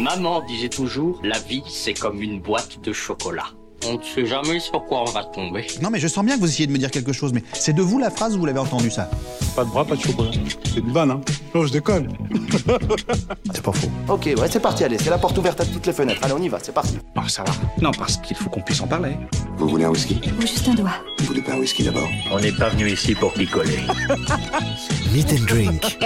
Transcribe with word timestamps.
Maman 0.00 0.40
disait 0.46 0.70
toujours, 0.70 1.20
la 1.22 1.38
vie 1.38 1.62
c'est 1.68 1.92
comme 1.92 2.22
une 2.22 2.40
boîte 2.40 2.80
de 2.82 2.90
chocolat. 2.90 3.48
On 3.86 3.98
ne 3.98 4.02
sait 4.02 4.24
jamais 4.24 4.58
sur 4.58 4.82
quoi 4.86 5.02
on 5.02 5.10
va 5.10 5.24
tomber. 5.24 5.66
Non 5.82 5.90
mais 5.90 5.98
je 5.98 6.08
sens 6.08 6.24
bien 6.24 6.36
que 6.36 6.40
vous 6.40 6.48
essayez 6.48 6.66
de 6.66 6.72
me 6.72 6.78
dire 6.78 6.90
quelque 6.90 7.12
chose, 7.12 7.34
mais 7.34 7.42
c'est 7.52 7.74
de 7.74 7.82
vous 7.82 7.98
la 7.98 8.10
phrase 8.10 8.34
ou 8.34 8.38
vous 8.40 8.46
l'avez 8.46 8.58
entendu 8.58 8.90
ça? 8.90 9.10
Pas 9.54 9.64
de 9.64 9.68
bras, 9.70 9.84
pas 9.84 9.96
de 9.96 10.00
chocolat. 10.00 10.30
C'est 10.64 10.80
une 10.80 10.90
vanne, 10.92 11.10
hein 11.10 11.20
Non, 11.54 11.66
je 11.66 11.72
déconne. 11.72 12.08
C'est 13.52 13.62
pas 13.62 13.72
faux. 13.72 13.90
Ok, 14.08 14.24
ouais, 14.38 14.48
c'est 14.50 14.60
parti, 14.60 14.84
allez, 14.84 14.96
c'est 14.98 15.10
la 15.10 15.18
porte 15.18 15.36
ouverte 15.36 15.60
à 15.60 15.66
toutes 15.66 15.86
les 15.86 15.92
fenêtres. 15.92 16.20
Allez, 16.22 16.34
on 16.34 16.42
y 16.42 16.48
va, 16.48 16.58
c'est 16.62 16.72
parti. 16.72 16.98
Oh, 17.16 17.20
ça 17.28 17.42
va. 17.42 17.52
Non, 17.80 17.90
parce 17.90 18.16
qu'il 18.18 18.36
faut 18.36 18.48
qu'on 18.48 18.60
puisse 18.62 18.80
en 18.80 18.86
parler. 18.86 19.16
Vous 19.60 19.68
voulez 19.68 19.84
un 19.84 19.90
whisky? 19.90 20.18
Ou 20.38 20.40
juste 20.40 20.66
un 20.68 20.74
doigt. 20.74 20.94
Vous 21.18 21.26
voulez 21.26 21.42
pas 21.42 21.52
un 21.52 21.58
whisky 21.58 21.82
d'abord? 21.82 22.08
On 22.30 22.40
n'est 22.40 22.50
pas 22.50 22.70
venu 22.70 22.90
ici 22.90 23.14
pour 23.14 23.34
picoler. 23.34 23.80
Meet 25.12 25.32
and 25.34 25.44
Drink. 25.46 25.98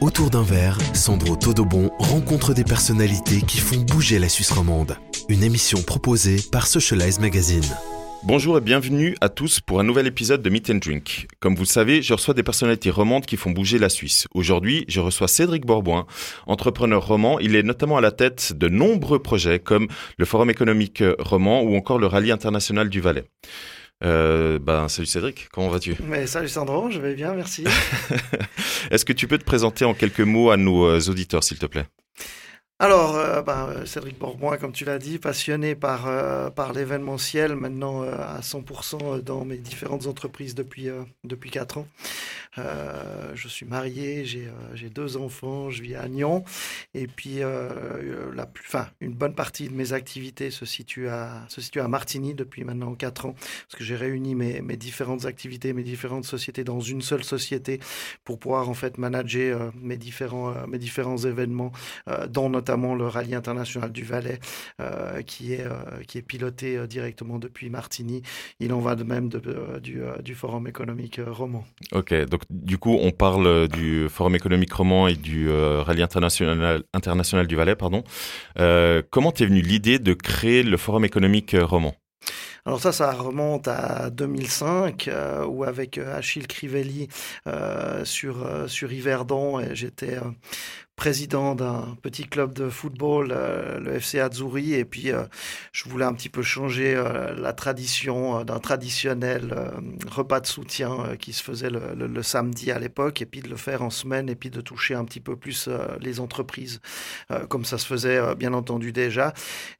Autour 0.00 0.30
d'un 0.30 0.44
verre, 0.44 0.78
Sandro 0.94 1.34
Todobon 1.34 1.90
rencontre 1.98 2.54
des 2.54 2.62
personnalités 2.62 3.42
qui 3.42 3.58
font 3.58 3.80
bouger 3.80 4.20
la 4.20 4.28
Suisse 4.28 4.52
romande. 4.52 4.96
Une 5.28 5.42
émission 5.42 5.82
proposée 5.82 6.36
par 6.52 6.68
Socialize 6.68 7.18
Magazine. 7.18 7.64
Bonjour 8.24 8.56
et 8.56 8.60
bienvenue 8.60 9.16
à 9.20 9.28
tous 9.28 9.58
pour 9.60 9.80
un 9.80 9.82
nouvel 9.82 10.06
épisode 10.06 10.42
de 10.42 10.48
Meet 10.48 10.70
and 10.70 10.76
Drink. 10.76 11.26
Comme 11.40 11.56
vous 11.56 11.62
le 11.62 11.66
savez, 11.66 12.02
je 12.02 12.14
reçois 12.14 12.34
des 12.34 12.44
personnalités 12.44 12.90
romandes 12.90 13.26
qui 13.26 13.36
font 13.36 13.50
bouger 13.50 13.78
la 13.78 13.88
Suisse. 13.88 14.28
Aujourd'hui, 14.32 14.84
je 14.86 15.00
reçois 15.00 15.26
Cédric 15.26 15.66
Borboin, 15.66 16.06
entrepreneur 16.46 17.04
roman. 17.04 17.40
Il 17.40 17.56
est 17.56 17.64
notamment 17.64 17.96
à 17.96 18.00
la 18.00 18.12
tête 18.12 18.52
de 18.52 18.68
nombreux 18.68 19.18
projets 19.18 19.58
comme 19.58 19.88
le 20.18 20.24
Forum 20.24 20.50
économique 20.50 21.02
roman 21.18 21.62
ou 21.62 21.74
encore 21.74 21.98
le 21.98 22.06
Rallye 22.06 22.30
international 22.30 22.88
du 22.88 23.00
Valais. 23.00 23.24
Euh, 24.04 24.60
ben, 24.60 24.88
salut 24.88 25.06
Cédric, 25.06 25.48
comment 25.50 25.68
vas-tu? 25.68 25.96
Mais 26.04 26.28
Salut 26.28 26.48
Sandro, 26.48 26.90
je 26.90 27.00
vais 27.00 27.14
bien, 27.14 27.34
merci. 27.34 27.64
Est-ce 28.92 29.04
que 29.04 29.12
tu 29.12 29.26
peux 29.26 29.38
te 29.38 29.44
présenter 29.44 29.84
en 29.84 29.94
quelques 29.94 30.20
mots 30.20 30.50
à 30.50 30.56
nos 30.56 30.86
euh, 30.86 31.00
auditeurs, 31.08 31.42
s'il 31.42 31.58
te 31.58 31.66
plaît? 31.66 31.86
Alors, 32.82 33.14
euh, 33.14 33.42
bah, 33.42 33.86
Cédric 33.86 34.18
Bourboin, 34.18 34.56
comme 34.56 34.72
tu 34.72 34.84
l'as 34.84 34.98
dit, 34.98 35.20
passionné 35.20 35.76
par, 35.76 36.08
euh, 36.08 36.50
par 36.50 36.72
l'événementiel, 36.72 37.54
maintenant 37.54 38.02
euh, 38.02 38.12
à 38.18 38.40
100% 38.40 39.20
dans 39.22 39.44
mes 39.44 39.56
différentes 39.58 40.08
entreprises 40.08 40.56
depuis, 40.56 40.88
euh, 40.88 41.04
depuis 41.22 41.50
4 41.50 41.78
ans. 41.78 41.86
Euh, 42.58 43.30
je 43.34 43.48
suis 43.48 43.64
marié, 43.64 44.24
j'ai 44.24 44.48
euh, 44.48 44.88
deux 44.90 45.16
enfants, 45.16 45.70
je 45.70 45.82
vis 45.82 45.94
à 45.94 46.08
Nyon. 46.08 46.44
Et 46.92 47.06
puis, 47.06 47.36
euh, 47.38 48.32
la 48.34 48.46
plus, 48.46 48.64
enfin, 48.66 48.88
une 49.00 49.14
bonne 49.14 49.34
partie 49.34 49.68
de 49.68 49.74
mes 49.74 49.92
activités 49.92 50.50
se 50.50 50.66
situe 50.66 51.08
à, 51.08 51.44
se 51.48 51.60
situe 51.60 51.80
à 51.80 51.86
Martigny 51.88 52.34
depuis 52.34 52.64
maintenant 52.64 52.94
4 52.94 53.26
ans. 53.26 53.34
Parce 53.34 53.78
que 53.78 53.84
j'ai 53.84 53.96
réuni 53.96 54.34
mes, 54.34 54.60
mes 54.60 54.76
différentes 54.76 55.24
activités, 55.24 55.72
mes 55.72 55.84
différentes 55.84 56.24
sociétés 56.24 56.64
dans 56.64 56.80
une 56.80 57.00
seule 57.00 57.22
société 57.24 57.80
pour 58.24 58.38
pouvoir 58.38 58.68
en 58.68 58.74
fait 58.74 58.98
manager 58.98 59.62
euh, 59.62 59.70
mes, 59.80 59.96
différents, 59.96 60.50
euh, 60.50 60.66
mes 60.66 60.78
différents 60.78 61.18
événements, 61.18 61.72
euh, 62.08 62.26
dont 62.26 62.50
notamment 62.50 62.71
le 62.76 63.06
Rallye 63.06 63.34
international 63.34 63.92
du 63.92 64.02
Valais, 64.02 64.38
euh, 64.80 65.22
qui, 65.22 65.54
est, 65.54 65.64
euh, 65.64 66.02
qui 66.06 66.18
est 66.18 66.22
piloté 66.22 66.76
euh, 66.76 66.86
directement 66.86 67.38
depuis 67.38 67.70
Martigny. 67.70 68.22
Il 68.60 68.72
en 68.72 68.80
va 68.80 68.94
de 68.94 69.04
même 69.04 69.28
de, 69.28 69.78
du, 69.80 70.02
du 70.22 70.34
Forum 70.34 70.66
économique 70.66 71.20
roman. 71.24 71.64
Ok, 71.92 72.14
donc 72.26 72.42
du 72.50 72.78
coup, 72.78 72.98
on 73.00 73.10
parle 73.10 73.68
du 73.68 74.08
Forum 74.08 74.34
économique 74.34 74.72
roman 74.72 75.08
et 75.08 75.14
du 75.14 75.50
Rallye 75.50 76.02
international, 76.02 76.82
international 76.92 77.46
du 77.46 77.56
Valais, 77.56 77.76
pardon. 77.76 78.02
Comment 79.10 79.32
t'es 79.32 79.46
venu 79.46 79.60
l'idée 79.60 79.98
de 79.98 80.14
créer 80.14 80.62
le 80.62 80.76
Forum 80.76 81.04
économique 81.04 81.56
roman? 81.58 81.94
Alors 82.64 82.80
ça, 82.80 82.92
ça 82.92 83.10
remonte 83.10 83.66
à 83.66 84.10
2005, 84.10 85.08
euh, 85.08 85.44
où 85.44 85.64
avec 85.64 85.98
Achille 85.98 86.46
Crivelli 86.46 87.08
euh, 87.48 88.04
sur, 88.04 88.46
euh, 88.46 88.68
sur 88.68 88.92
Yverdon, 88.92 89.58
et 89.58 89.74
j'étais 89.74 90.18
président 90.96 91.54
d'un 91.54 91.96
petit 92.02 92.24
club 92.24 92.52
de 92.52 92.68
football, 92.68 93.32
euh, 93.32 93.80
le 93.80 93.94
FC 93.94 94.20
Azzurri, 94.20 94.74
et 94.74 94.84
puis 94.84 95.10
euh, 95.10 95.24
je 95.72 95.88
voulais 95.88 96.04
un 96.04 96.12
petit 96.12 96.28
peu 96.28 96.42
changer 96.42 96.94
euh, 96.94 97.34
la 97.34 97.52
tradition 97.52 98.44
d'un 98.44 98.58
traditionnel 98.58 99.54
repas 100.06 100.40
de 100.40 100.46
soutien 100.46 101.16
qui 101.18 101.32
se 101.32 101.42
faisait 101.42 101.70
le, 101.70 102.22
samedi 102.22 102.70
à 102.70 102.78
l'époque, 102.78 103.22
et 103.22 103.26
puis 103.26 103.40
de 103.40 103.48
le 103.48 103.56
faire 103.56 103.82
en 103.82 103.90
semaine, 103.90 104.28
et 104.28 104.34
puis 104.34 104.50
de 104.50 104.60
toucher 104.60 104.94
un 104.94 105.04
petit 105.04 105.20
peu 105.20 105.36
plus 105.36 105.68
les 106.00 106.20
entreprises, 106.20 106.80
comme 107.48 107.64
ça 107.64 107.78
se 107.78 107.86
faisait 107.86 108.34
bien 108.36 108.52
entendu 108.52 108.92
déjà. 108.92 109.32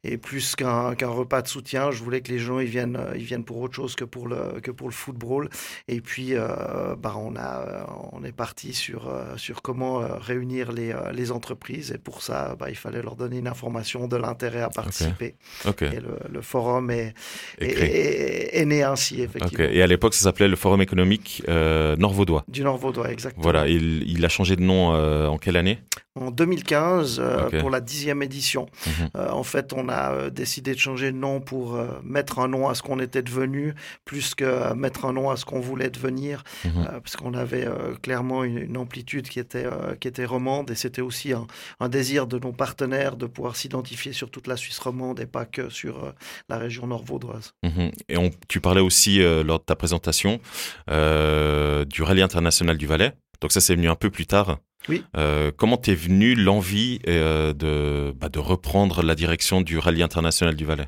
Et 0.03 0.17
plus 0.17 0.55
qu'un 0.55 0.93
repas 0.93 1.41
de 1.41 1.47
soutien, 1.47 1.91
je 1.91 2.03
voulais 2.03 2.21
que 2.21 2.31
les 2.31 2.39
gens 2.39 2.59
ils 2.59 2.67
viennent, 2.67 2.99
ils 3.15 3.23
viennent 3.23 3.45
pour 3.45 3.57
autre 3.59 3.75
chose 3.75 3.95
que 3.95 4.03
pour 4.03 4.27
le, 4.27 4.59
que 4.61 4.71
pour 4.71 4.87
le 4.87 4.93
football. 4.93 5.49
Et 5.87 6.01
puis, 6.01 6.33
bah, 6.33 7.15
on, 7.17 7.35
a, 7.35 7.87
on 8.11 8.23
est 8.23 8.31
parti 8.31 8.73
sur, 8.73 9.11
sur 9.37 9.61
comment 9.61 9.99
réunir 10.19 10.71
les, 10.71 10.93
les 11.11 11.31
entreprises. 11.31 11.91
Et 11.91 11.97
pour 11.97 12.21
ça, 12.21 12.55
bah, 12.57 12.69
il 12.69 12.75
fallait 12.75 13.01
leur 13.01 13.15
donner 13.15 13.37
une 13.39 13.47
information 13.47 14.07
de 14.07 14.15
l'intérêt 14.17 14.61
à 14.61 14.69
participer. 14.69 15.35
Et 15.65 15.99
le, 15.99 16.17
le 16.31 16.41
forum 16.41 16.89
est, 16.91 17.13
est, 17.59 17.67
créé. 17.67 18.55
est- 18.55 18.61
est 18.61 18.65
né 18.65 18.83
ainsi, 18.83 19.21
effectivement. 19.21 19.65
Et 19.71 19.81
à 19.81 19.87
l'époque, 19.87 20.13
ça 20.13 20.21
s'appelait 20.23 20.47
le 20.47 20.55
Forum 20.55 20.81
économique 20.81 21.43
euh, 21.49 21.95
Nord-Vaudois. 21.97 22.43
Du 22.47 22.63
Nord-Vaudois, 22.63 23.11
exactement. 23.11 23.43
Voilà, 23.43 23.67
il, 23.67 24.03
il 24.09 24.23
a 24.23 24.29
changé 24.29 24.55
de 24.55 24.61
nom 24.61 24.93
euh, 24.93 25.27
en 25.27 25.37
quelle 25.37 25.57
année? 25.57 25.79
En 26.15 26.29
2015, 26.29 27.19
euh, 27.19 27.59
pour 27.59 27.71
la 27.71 27.81
dixième 27.81 28.21
édition. 28.21 28.67
Mhm. 28.85 29.09
Euh, 29.17 29.29
en 29.31 29.41
fait, 29.41 29.73
on 29.73 29.89
a 29.89 30.11
euh, 30.13 30.29
décidé 30.29 30.75
de 30.75 30.79
changer 30.79 31.11
de 31.11 31.17
nom 31.17 31.41
pour 31.41 31.73
euh, 31.75 31.87
mettre 32.03 32.37
un 32.37 32.47
nom 32.47 32.69
à 32.69 32.75
ce 32.75 32.83
qu'on 32.83 32.99
était 32.99 33.23
devenu, 33.23 33.73
plus 34.05 34.35
que 34.35 34.73
mettre 34.75 35.05
un 35.05 35.13
nom 35.13 35.31
à 35.31 35.37
ce 35.37 35.45
qu'on 35.45 35.59
voulait 35.59 35.89
devenir, 35.89 36.43
Mhm. 36.65 36.85
parce 37.01 37.15
qu'on 37.15 37.33
avait 37.33 37.67
clairement 38.03 38.43
une, 38.43 38.59
une 38.59 38.77
amplitude 38.77 39.27
qui 39.27 39.39
était, 39.39 39.65
qui 39.99 40.07
était 40.07 40.25
romande, 40.25 40.69
et 40.69 40.75
c'était 40.75 41.01
aussi 41.01 41.33
un, 41.33 41.47
un 41.79 41.89
désir 41.89 42.27
de 42.27 42.37
nos 42.37 42.51
partenaires 42.51 43.15
de 43.15 43.25
pouvoir 43.25 43.55
s'identifier 43.55 44.13
sur 44.13 44.29
toute 44.29 44.45
la 44.45 44.55
Suisse 44.55 44.77
romande 44.77 45.19
et 45.19 45.25
pas 45.25 45.45
que 45.45 45.69
sur 45.69 46.13
la 46.47 46.59
région 46.59 46.85
nord-vaudoise. 46.85 47.53
Mhm. 47.63 47.91
Et 48.09 48.17
on, 48.17 48.29
tu 48.47 48.61
parlais 48.61 48.81
aussi 48.81 49.19
lors 49.43 49.57
de 49.59 49.63
ta 49.65 49.75
présentation 49.75 50.39
du 50.87 52.01
Rallye 52.03 52.21
international 52.21 52.77
du 52.77 52.85
Valais. 52.85 53.13
Donc 53.43 53.51
ça, 53.51 53.59
c'est 53.59 53.75
venu 53.75 53.89
un 53.89 53.95
peu 53.95 54.09
plus 54.09 54.25
tard. 54.25 54.59
Oui. 54.87 55.03
Euh, 55.17 55.51
comment 55.53 55.75
t'es 55.75 55.95
venu 55.95 56.33
l'envie 56.33 56.99
euh, 57.09 57.51
de, 57.51 58.13
bah, 58.17 58.29
de 58.29 58.39
reprendre 58.39 59.03
la 59.03 59.15
direction 59.15 59.59
du 59.59 59.77
Rallye 59.77 60.01
international 60.01 60.55
du 60.55 60.63
Valais? 60.63 60.87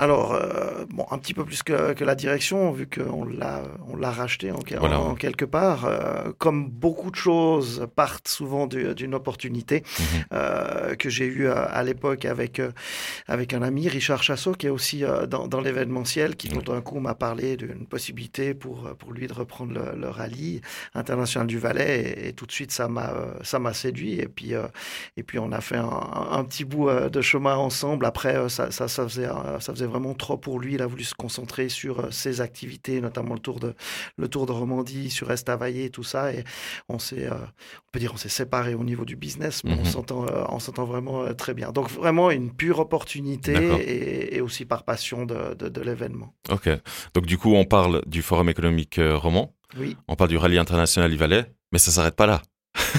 Alors, 0.00 0.32
euh, 0.32 0.86
bon, 0.88 1.04
un 1.10 1.18
petit 1.18 1.34
peu 1.34 1.44
plus 1.44 1.62
que, 1.62 1.92
que 1.92 2.04
la 2.04 2.14
direction, 2.14 2.72
vu 2.72 2.88
qu'on 2.88 3.26
l'a, 3.26 3.60
on 3.86 3.96
l'a 3.96 4.10
racheté 4.10 4.50
en, 4.50 4.58
quel- 4.60 4.78
Voilà. 4.78 4.98
en 4.98 5.14
quelque 5.14 5.44
part. 5.44 5.84
Euh, 5.84 6.32
comme 6.38 6.70
beaucoup 6.70 7.10
de 7.10 7.16
choses 7.16 7.86
partent 7.94 8.26
souvent 8.26 8.66
du- 8.66 8.94
d'une 8.94 9.14
opportunité 9.14 9.82
Mhm. 9.98 10.24
euh, 10.32 10.94
que 10.94 11.10
j'ai 11.10 11.26
eue 11.26 11.48
à, 11.48 11.60
à 11.64 11.82
l'époque 11.82 12.24
avec, 12.24 12.62
avec 13.28 13.52
un 13.52 13.60
ami, 13.60 13.88
Richard 13.88 14.22
Chassot, 14.22 14.52
qui 14.54 14.68
est 14.68 14.70
aussi 14.70 15.04
dans, 15.28 15.46
dans 15.48 15.60
l'événementiel, 15.60 16.34
qui 16.36 16.48
tout 16.48 16.62
d'un 16.62 16.80
coup 16.80 16.98
m'a 16.98 17.14
parlé 17.14 17.58
d'une 17.58 17.84
possibilité 17.86 18.54
pour, 18.54 18.88
pour 18.98 19.12
lui 19.12 19.26
de 19.26 19.34
reprendre 19.34 19.74
le, 19.74 20.00
le 20.00 20.08
rallye 20.08 20.62
international 20.94 21.46
du 21.46 21.58
Valais. 21.58 22.00
Et, 22.00 22.28
et 22.28 22.32
tout 22.32 22.46
de 22.46 22.52
suite, 22.52 22.72
ça 22.72 22.88
m'a, 22.88 23.12
ça 23.42 23.58
m'a 23.58 23.74
séduit. 23.74 24.14
Et 24.18 24.28
puis, 24.28 24.52
et 25.18 25.22
puis, 25.22 25.38
on 25.38 25.52
a 25.52 25.60
fait 25.60 25.76
un, 25.76 25.90
un 26.32 26.42
petit 26.44 26.64
bout 26.64 26.88
de 26.90 27.20
chemin 27.20 27.56
ensemble. 27.56 28.06
Après, 28.06 28.48
ça, 28.48 28.70
ça, 28.70 28.88
ça, 28.88 29.02
faisait, 29.06 29.28
ça 29.60 29.72
faisait 29.74 29.89
vraiment 29.90 30.14
trop 30.14 30.38
pour 30.38 30.58
lui. 30.60 30.74
Il 30.74 30.82
a 30.82 30.86
voulu 30.86 31.04
se 31.04 31.14
concentrer 31.14 31.68
sur 31.68 32.00
euh, 32.00 32.10
ses 32.10 32.40
activités, 32.40 33.00
notamment 33.00 33.34
le 33.34 33.40
tour 33.40 33.60
de, 33.60 33.74
le 34.16 34.28
tour 34.28 34.46
de 34.46 34.52
Romandie, 34.52 35.10
sur 35.10 35.30
Estavayer, 35.30 35.90
tout 35.90 36.02
ça. 36.04 36.32
Et 36.32 36.44
on 36.88 36.98
s'est, 36.98 37.26
euh, 37.26 37.34
on 37.34 37.90
peut 37.92 37.98
dire, 38.00 38.12
on 38.14 38.16
s'est 38.16 38.28
séparés 38.28 38.74
au 38.74 38.84
niveau 38.84 39.04
du 39.04 39.16
business, 39.16 39.62
mais 39.64 39.72
on 39.74 39.78
Mhm. 39.80 39.84
s'entend, 39.84 40.24
euh, 40.26 40.44
on 40.48 40.58
s'entend 40.60 40.84
vraiment 40.84 41.22
euh, 41.22 41.32
très 41.34 41.52
bien. 41.54 41.72
Donc, 41.72 41.90
vraiment 41.90 42.30
une 42.30 42.52
pure 42.54 42.78
opportunité 42.78 43.52
et, 43.52 44.36
et 44.36 44.40
aussi 44.40 44.64
par 44.64 44.84
passion 44.84 45.26
de, 45.26 45.54
de, 45.54 45.68
de 45.68 45.80
l'événement. 45.80 46.34
Ok. 46.50 46.68
Donc 47.14 47.26
du 47.26 47.36
coup, 47.38 47.54
on 47.54 47.64
parle 47.64 48.02
du 48.06 48.22
Forum 48.22 48.48
économique 48.48 48.98
roman, 49.00 49.54
Oui. 49.78 49.96
on 50.08 50.16
parle 50.16 50.30
du 50.30 50.36
Rallye 50.36 50.58
international 50.58 51.10
du 51.10 51.16
Valais, 51.16 51.44
mais 51.72 51.78
ça 51.78 51.90
s'arrête 51.90 52.16
pas 52.16 52.26
là. 52.26 52.42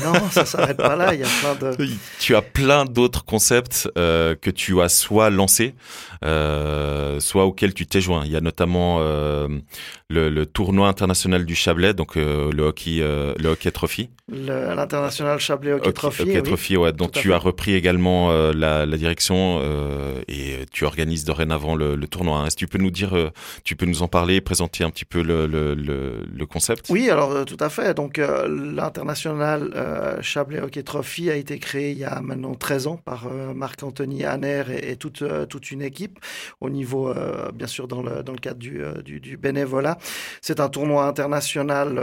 Non, 0.03 0.13
ça 0.31 0.46
s'arrête 0.46 0.78
pas 0.78 0.96
là. 0.96 1.13
Il 1.13 1.19
y 1.19 1.24
a 1.24 1.28
plein 1.41 1.72
de. 1.72 1.75
Tu 2.19 2.35
as 2.35 2.41
plein 2.41 2.85
d'autres 2.85 3.25
concepts 3.25 3.89
euh, 3.98 4.36
que 4.36 4.50
tu 4.50 4.81
as 4.81 4.89
soit 4.89 5.30
lancés, 5.30 5.75
euh, 6.24 7.19
soit 7.19 7.45
auxquels 7.45 7.74
tu 7.74 7.86
t'es 7.86 8.01
joint. 8.01 8.24
Il 8.25 8.31
y 8.31 8.36
a 8.38 8.42
notamment 8.42 8.98
euh, 9.00 9.48
le, 10.10 10.30
le 10.30 10.45
tournoi 10.45 10.88
international 10.88 11.45
du 11.45 11.56
Chablais, 11.56 11.94
donc 11.94 12.15
le 12.15 12.62
hockey, 12.62 13.00
le 13.00 13.48
hockey 13.50 13.71
trophy. 13.71 14.10
L'international 14.31 15.39
Chablais 15.39 15.74
Hockey 15.74 15.89
Hockey- 15.89 15.94
Trophy. 15.94 16.21
hockey 16.24 16.38
oui. 16.38 16.44
trophy, 16.44 16.77
ouais, 16.77 16.89
à 16.89 17.07
tu 17.12 17.27
fait. 17.27 17.33
as 17.33 17.38
repris 17.38 17.74
également 17.74 18.31
la, 18.51 18.86
la 18.86 18.98
direction 18.98 19.62
et 20.27 20.65
tu 20.71 20.86
organises 20.86 21.25
dorénavant 21.25 21.75
le, 21.75 21.95
le 21.95 22.07
tournoi. 22.07 22.38
hein. 22.39 22.45
Est-ce 22.45 22.56
que 22.56 22.60
tu 22.60 22.68
peux 22.68 22.77
nous 22.77 22.92
dire, 22.92 23.13
tu 23.63 23.75
peux 23.75 23.86
nous 23.86 24.04
en 24.04 24.07
parler, 24.07 24.39
présenter 24.42 24.83
un 24.83 24.89
petit 24.89 25.06
peu 25.06 25.21
le, 25.21 25.45
le, 25.48 26.45
concept? 26.45 26.86
Oui, 26.89 27.10
alors 27.10 27.44
tout 27.45 27.57
à 27.60 27.69
fait. 27.69 27.94
Donc 27.94 28.19
l'international 28.48 29.71
euh, 29.81 30.22
Chablais 30.22 30.62
Hockey 30.62 30.83
Trophy 30.83 31.30
a 31.30 31.36
été 31.36 31.60
créé 31.60 31.92
il 31.92 31.98
y 31.98 32.06
a 32.06 32.22
maintenant 32.22 32.54
13 32.56 32.88
ans 32.88 32.98
par 32.98 33.28
euh, 33.28 33.54
Marc-Anthony 33.54 34.24
Hanner 34.25 34.63
et, 34.69 34.92
et 34.92 34.95
toute, 34.95 35.22
euh, 35.22 35.45
toute 35.45 35.72
une 35.72 35.81
équipe 35.81 36.19
au 36.60 36.69
niveau, 36.69 37.10
euh, 37.10 37.51
bien 37.51 37.68
sûr, 37.68 37.88
dans 37.88 38.01
le, 38.01 38.24
dans 38.24 38.33
le 38.33 38.39
cadre 38.39 38.60
du, 38.60 38.81
du, 39.04 39.19
du 39.19 39.38
bénévolat. 39.38 39.98
C'est 40.42 40.60
un 40.60 40.69
tournoi 40.69 41.06
international 41.06 41.98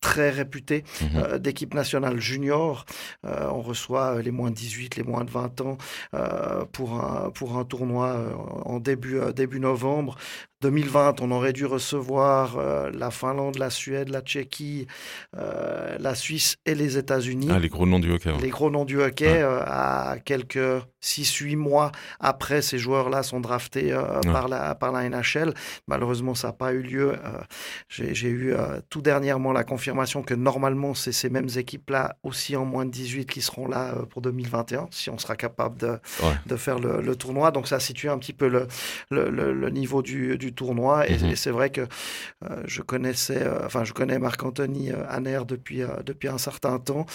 très 0.00 0.30
réputé 0.30 0.84
Mhm. 1.02 1.08
euh, 1.16 1.38
d'équipe 1.38 1.74
nationale 1.74 2.20
junior. 2.20 2.84
Euh, 3.26 3.48
on 3.50 3.60
reçoit 3.62 4.22
les 4.22 4.30
moins 4.30 4.50
de 4.50 4.54
18, 4.54 4.94
les 4.96 5.02
moins 5.02 5.24
de 5.24 5.30
20 5.30 5.60
ans 5.60 5.76
euh, 6.14 6.64
pour, 6.72 6.92
un, 7.04 7.30
pour 7.30 7.56
un 7.58 7.64
tournoi 7.64 8.16
en 8.64 8.78
début, 8.78 9.18
début 9.34 9.58
novembre. 9.60 10.16
2020, 10.60 11.20
on 11.20 11.30
aurait 11.30 11.52
dû 11.52 11.66
recevoir 11.66 12.58
euh, 12.58 12.90
la 12.92 13.10
Finlande, 13.12 13.58
la 13.58 13.70
Suède, 13.70 14.08
la 14.08 14.20
Tchéquie, 14.22 14.88
euh, 15.36 15.96
la 16.00 16.16
Suisse 16.16 16.56
et 16.66 16.74
les 16.74 16.98
États-Unis. 16.98 17.48
Ah, 17.52 17.60
les 17.60 17.68
gros 17.68 17.86
noms 17.86 18.00
du 18.00 18.10
hockey. 18.10 18.30
ouais. 18.32 18.40
Les 18.40 18.48
gros 18.50 18.68
noms 18.70 18.84
du 18.84 19.00
hockey, 19.00 19.28
Ouais. 19.28 19.42
euh, 19.42 19.60
à 19.64 20.16
quelques 20.24 20.58
6-8 21.00 21.54
mois 21.56 21.92
après, 22.18 22.60
ces 22.60 22.76
joueurs-là 22.78 23.22
sont 23.22 23.38
draftés 23.40 23.94
Ouais. 23.94 24.32
par, 24.32 24.48
la, 24.48 24.74
par 24.74 24.90
la 24.90 25.08
NHL. 25.08 25.54
Malheureusement, 25.86 26.34
ça 26.34 26.48
n'a 26.48 26.52
pas 26.54 26.72
eu 26.72 26.80
lieu. 26.82 27.12
J'ai 27.88 28.28
eu 28.28 28.54
tout 28.90 29.00
dernièrement 29.00 29.52
la 29.52 29.62
confirmation 29.62 30.22
que 30.22 30.34
normalement, 30.34 30.92
c'est 30.94 31.12
ces 31.12 31.30
mêmes 31.30 31.48
équipes-là, 31.54 32.16
aussi 32.24 32.56
en 32.56 32.64
moins 32.64 32.84
de 32.84 32.90
18, 32.90 33.26
qui 33.30 33.42
seront 33.42 33.68
là 33.68 33.94
pour 34.10 34.22
2021, 34.22 34.88
si 34.90 35.08
on 35.10 35.18
sera 35.18 35.36
capable 35.36 35.78
de, 35.78 36.56
faire 36.56 36.80
le, 36.80 37.00
le 37.00 37.14
tournoi. 37.16 37.52
Donc, 37.52 37.68
ça 37.68 37.78
situe 37.78 38.08
un 38.08 38.18
petit 38.18 38.32
peu 38.32 38.48
le, 38.48 38.66
le, 39.10 39.30
le- 39.30 39.52
le 39.52 39.70
niveau 39.70 40.02
du, 40.02 40.36
du 40.36 40.47
tournoi. 40.54 41.08
Et, 41.08 41.18
Mhm. 41.18 41.30
et 41.30 41.36
c'est 41.36 41.50
vrai 41.50 41.70
que 41.70 41.82
euh, 41.82 42.62
je 42.66 42.82
connaissais, 42.82 43.42
euh, 43.42 43.64
enfin, 43.66 43.84
je 43.84 43.92
connais 43.92 44.18
Marc-Anthony 44.18 44.90
euh, 44.92 45.04
Hanner 45.08 45.40
depuis, 45.46 45.82
depuis 46.04 46.28
un 46.28 46.38
certain 46.38 46.78
temps. 46.78 47.06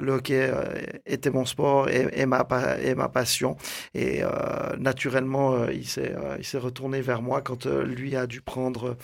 Le 0.00 0.12
hockey 0.12 0.50
était 1.06 1.30
mon 1.30 1.44
sport 1.44 1.88
et, 1.88 2.06
et 2.12 2.26
ma, 2.26 2.46
et 2.82 2.94
ma 2.94 3.08
passion. 3.08 3.56
Et 3.94 4.22
naturellement, 4.78 5.66
il 5.68 5.86
s'est 5.86 6.14
il 6.38 6.44
s'est 6.44 6.58
retourné 6.58 7.00
vers 7.00 7.22
moi 7.22 7.40
quand 7.42 7.66
lui 7.66 8.16
a 8.16 8.26
dû 8.26 8.40
prendre 8.40 8.96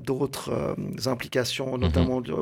d'autres 0.00 0.74
implications, 1.06 1.74
Mhm. 1.74 1.80
notamment 1.80 2.20
de- 2.20 2.32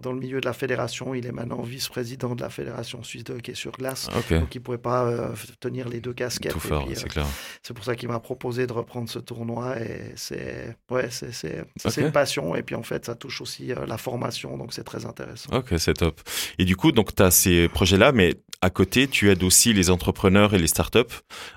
dans 0.00 0.12
le 0.12 0.18
milieu 0.18 0.40
de 0.40 0.46
la 0.46 0.52
fédération. 0.52 1.14
Il 1.14 1.26
est 1.26 1.32
maintenant 1.32 1.62
vice-président 1.62 2.34
de 2.34 2.42
la 2.42 2.50
fédération 2.50 3.02
suisse 3.02 3.24
de 3.24 3.34
hockey 3.34 3.54
sur 3.54 3.72
glace. 3.72 4.08
Ok. 4.16 4.32
Donc, 4.38 4.54
il 4.54 4.58
ne 4.58 4.62
pouvait 4.64 4.78
pas 4.78 5.30
tenir 5.60 5.88
les 5.88 6.00
deux 6.00 6.12
casquettes. 6.14 6.54
C'est 6.60 6.72
euh, 6.72 7.74
pour 7.74 7.84
ça 7.84 7.94
qu'il 7.96 8.08
m'a 8.08 8.20
proposé 8.20 8.66
de 8.66 8.72
reprendre 8.72 9.08
ce 9.08 9.18
tournoi 9.18 9.78
et 9.80 9.95
c'est 10.16 10.76
ouais, 10.90 11.08
c'est 11.10 12.00
une 12.00 12.12
passion 12.12 12.54
et 12.54 12.62
puis 12.62 12.74
en 12.74 12.82
fait 12.82 13.04
ça 13.06 13.14
touche 13.14 13.40
aussi 13.40 13.72
euh, 13.72 13.86
la 13.86 13.98
formation 13.98 14.56
donc 14.56 14.72
c'est 14.72 14.84
très 14.84 15.06
intéressant. 15.06 15.52
Ok, 15.52 15.74
c'est 15.78 15.94
top. 15.94 16.20
Et 16.58 16.64
du 16.64 16.76
coup, 16.76 16.92
donc 16.92 17.14
tu 17.14 17.22
as 17.22 17.30
ces 17.30 17.68
projets-là, 17.68 18.12
mais 18.12 18.34
à 18.62 18.70
côté, 18.70 19.06
tu 19.06 19.30
aides 19.30 19.42
aussi 19.42 19.72
les 19.72 19.90
entrepreneurs 19.90 20.54
et 20.54 20.58
les 20.58 20.66
startups 20.66 21.00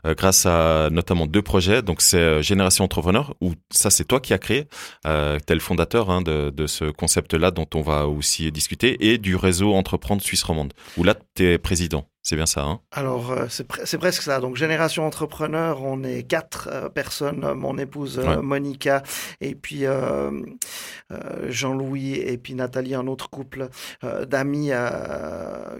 euh, 0.06 0.13
grâce 0.15 0.45
à 0.45 0.89
notamment 0.91 1.27
deux 1.27 1.41
projets. 1.41 1.81
Donc 1.81 2.01
c'est 2.01 2.18
euh, 2.18 2.41
Génération 2.41 2.83
Entrepreneur, 2.83 3.33
où 3.41 3.53
ça 3.71 3.89
c'est 3.89 4.03
toi 4.03 4.19
qui 4.19 4.33
as 4.33 4.38
créé, 4.38 4.68
euh, 5.07 5.39
t'es 5.45 5.53
le 5.53 5.59
fondateur 5.59 6.09
hein, 6.09 6.21
de, 6.21 6.50
de 6.50 6.68
ce 6.68 6.86
concept-là 6.86 7.51
dont 7.51 7.68
on 7.74 7.81
va 7.81 8.07
aussi 8.07 8.51
discuter, 8.51 9.12
et 9.12 9.18
du 9.18 9.36
réseau 9.36 9.74
Entreprendre 9.74 10.21
Suisse 10.21 10.44
Romande, 10.44 10.74
où 10.97 11.03
là 11.03 11.15
tu 11.36 11.45
es 11.45 11.57
président. 11.57 12.06
C'est 12.21 12.36
bien 12.36 12.45
ça, 12.45 12.63
hein 12.63 12.81
Alors 12.92 13.31
euh, 13.31 13.45
c'est 13.50 13.68
pre- 13.68 13.86
c'est 13.86 13.98
presque 13.98 14.21
ça. 14.24 14.39
Donc 14.39 14.56
génération 14.57 15.06
entrepreneur, 15.06 15.81
on 15.81 16.04
est 16.04 16.24
quatre 16.24 16.68
euh, 16.71 16.89
personnes, 16.89 17.44
euh, 17.44 17.56
mon 17.56 17.77
épouse 17.77 18.19
euh, 18.19 18.36
Ouais. 18.36 18.42
Monica 18.42 19.04
et 19.42 19.56
puis 19.56 19.86
euh, 19.86 20.31
Jean-Louis 21.48 22.13
et 22.16 22.38
puis 22.38 22.54
Nathalie, 22.56 22.94
un 22.94 23.07
autre 23.07 23.30
couple 23.30 23.69
d'amis 24.27 24.71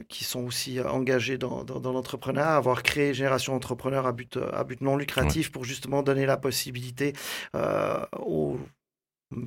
qui 0.08 0.24
sont 0.24 0.46
aussi 0.46 0.80
engagés 0.82 1.38
dans, 1.38 1.64
dans, 1.64 1.80
dans 1.80 1.92
l'entrepreneuriat, 1.92 2.56
avoir 2.56 2.84
créé 2.84 3.14
Génération 3.14 3.54
Entrepreneur 3.56 4.08
à 4.08 4.12
but, 4.12 4.40
à 4.54 4.64
but 4.64 4.82
non 4.82 4.98
lucratif 4.98 5.52
pour 5.52 5.66
justement 5.66 6.04
donner 6.04 6.26
la 6.26 6.38
possibilité 6.38 7.14
aux 8.20 8.58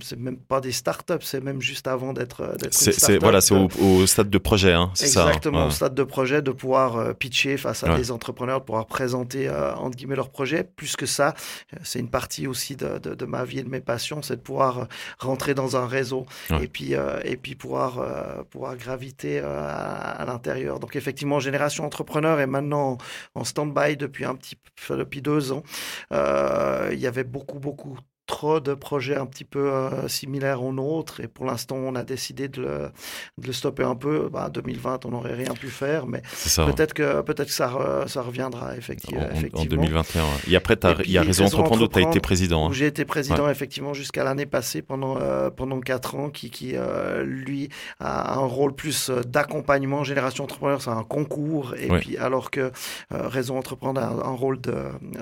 c'est 0.01 0.19
même 0.19 0.37
pas 0.37 0.61
des 0.61 0.71
startups, 0.71 1.15
c'est 1.23 1.43
même 1.43 1.61
juste 1.61 1.89
avant 1.89 2.13
d'être 2.13 2.41
une 2.65 2.71
C'est 2.71 3.19
voilà, 3.19 3.41
c'est 3.41 3.55
euh, 3.55 3.67
au, 3.81 4.03
au 4.03 4.07
stade 4.07 4.31
de 4.31 4.39
projet, 4.39 4.73
hein, 4.73 4.91
c'est 4.95 5.09
ça. 5.09 5.25
hein. 5.25 5.27
Exactement, 5.29 5.63
Ouais. 5.63 5.67
au 5.67 5.71
stade 5.71 5.95
de 5.95 6.05
projet, 6.05 6.41
de 6.41 6.53
pouvoir 6.53 6.97
euh, 6.97 7.13
pitcher 7.15 7.57
face 7.57 7.83
à 7.83 7.91
Ouais. 7.91 7.97
des 7.97 8.13
entrepreneurs, 8.13 8.61
de 8.61 8.65
pouvoir 8.65 8.87
présenter 8.87 9.49
euh, 9.49 9.75
entre 9.75 9.97
guillemets 9.97 10.15
leur 10.15 10.31
projet. 10.31 10.63
Plus 10.63 10.95
que 10.95 11.05
ça, 11.07 11.35
euh, 11.75 11.79
c'est 11.83 11.99
une 11.99 12.11
partie 12.11 12.47
aussi 12.47 12.77
de, 12.77 12.99
de, 12.99 13.15
de 13.17 13.25
ma 13.27 13.45
vie 13.45 13.59
et 13.59 13.63
de 13.65 13.69
mes 13.69 13.81
passions, 13.81 14.23
c'est 14.23 14.37
de 14.37 14.41
pouvoir 14.41 14.79
euh, 14.79 14.85
rentrer 15.19 15.55
dans 15.55 15.77
un 15.77 15.87
réseau 15.87 16.27
Ouais. 16.51 16.65
et 16.65 16.69
puis 16.69 16.95
euh, 16.95 17.19
et 17.25 17.37
puis 17.37 17.57
pouvoir 17.57 17.99
euh, 17.99 18.45
pouvoir 18.45 18.77
graviter 18.77 19.41
euh, 19.41 19.67
à, 19.69 20.23
à 20.23 20.25
l'intérieur. 20.27 20.79
Donc 20.79 20.95
effectivement, 20.95 21.41
génération 21.41 21.85
entrepreneur 21.85 22.39
est 22.39 22.47
maintenant 22.47 22.99
en, 23.35 23.43
stand-by 23.45 23.97
depuis 23.97 24.25
un 24.25 24.37
petit 24.37 24.57
depuis 24.91 25.23
deux 25.23 25.51
ans. 25.51 25.65
Euh, 26.13 26.91
il 26.93 27.01
y 27.01 27.07
avait 27.09 27.25
beaucoup 27.25 27.59
beaucoup 27.59 27.99
trop 28.33 28.61
de 28.61 28.73
projets 28.75 29.17
un 29.17 29.27
petit 29.27 29.45
peu 29.45 29.71
euh, 29.73 30.09
similaires 30.09 30.63
aux 30.65 30.73
nôtres 30.73 31.21
et 31.21 31.29
pour 31.29 31.45
l'instant 31.45 31.77
on 31.77 31.95
a 31.95 32.03
décidé 32.03 32.49
de 32.49 32.63
le, 32.63 32.91
de 33.39 33.47
le 33.47 33.53
stopper 33.53 33.85
un 33.85 33.95
peu. 33.95 34.29
Bah, 34.33 34.49
2020 34.49 35.05
on 35.07 35.11
n'aurait 35.11 35.35
rien 35.35 35.53
pu 35.53 35.69
faire 35.69 36.07
mais 36.07 36.23
peut-être 36.57 36.95
que 36.95 37.21
peut-être 37.21 37.49
que 37.49 37.53
ça, 37.55 37.69
re- 37.69 38.09
ça 38.09 38.23
reviendra 38.23 38.75
effecti- 38.77 39.15
En, 39.15 39.21
en- 39.21 39.25
en 39.27 39.31
effectivement. 39.33 39.83
2021. 39.83 40.23
ouais. 40.23 40.29
Et 40.51 40.57
après, 40.57 40.77
t'as- 40.77 40.93
Et 40.93 40.95
puis, 40.95 41.05
il 41.09 41.13
y 41.13 41.19
a 41.19 41.23
Réseau 41.23 41.45
Entreprendre 41.45 41.83
où 41.85 41.89
tu 41.89 41.99
as 41.99 42.09
été 42.09 42.21
président. 42.21 42.67
hein. 42.69 42.73
j'ai 42.73 42.87
été 42.87 43.05
président 43.05 43.49
effectivement 43.51 43.93
jusqu'à 43.95 44.25
l'année 44.25 44.47
passée 44.47 44.81
pendant 44.83 45.19
euh, 45.21 45.51
pendant 45.51 45.81
quatre 45.81 46.15
ans 46.17 46.31
qui 46.31 46.51
qui 46.51 46.73
euh, 46.75 47.23
lui 47.25 47.69
a 48.01 48.35
un 48.39 48.47
rôle 48.47 48.75
plus 48.75 49.11
d'accompagnement 49.27 50.05
génération 50.05 50.45
entrepreneur 50.45 50.81
c'est 50.81 50.91
un 50.91 51.05
concours 51.05 51.75
et 51.77 51.91
Ouais. 51.91 52.01
puis 52.01 52.17
alors 52.17 52.51
que 52.51 52.73
Réseau 53.11 53.55
Entreprendre 53.57 54.01
a 54.01 54.07
un, 54.07 54.19
un 54.33 54.37
rôle 54.37 54.59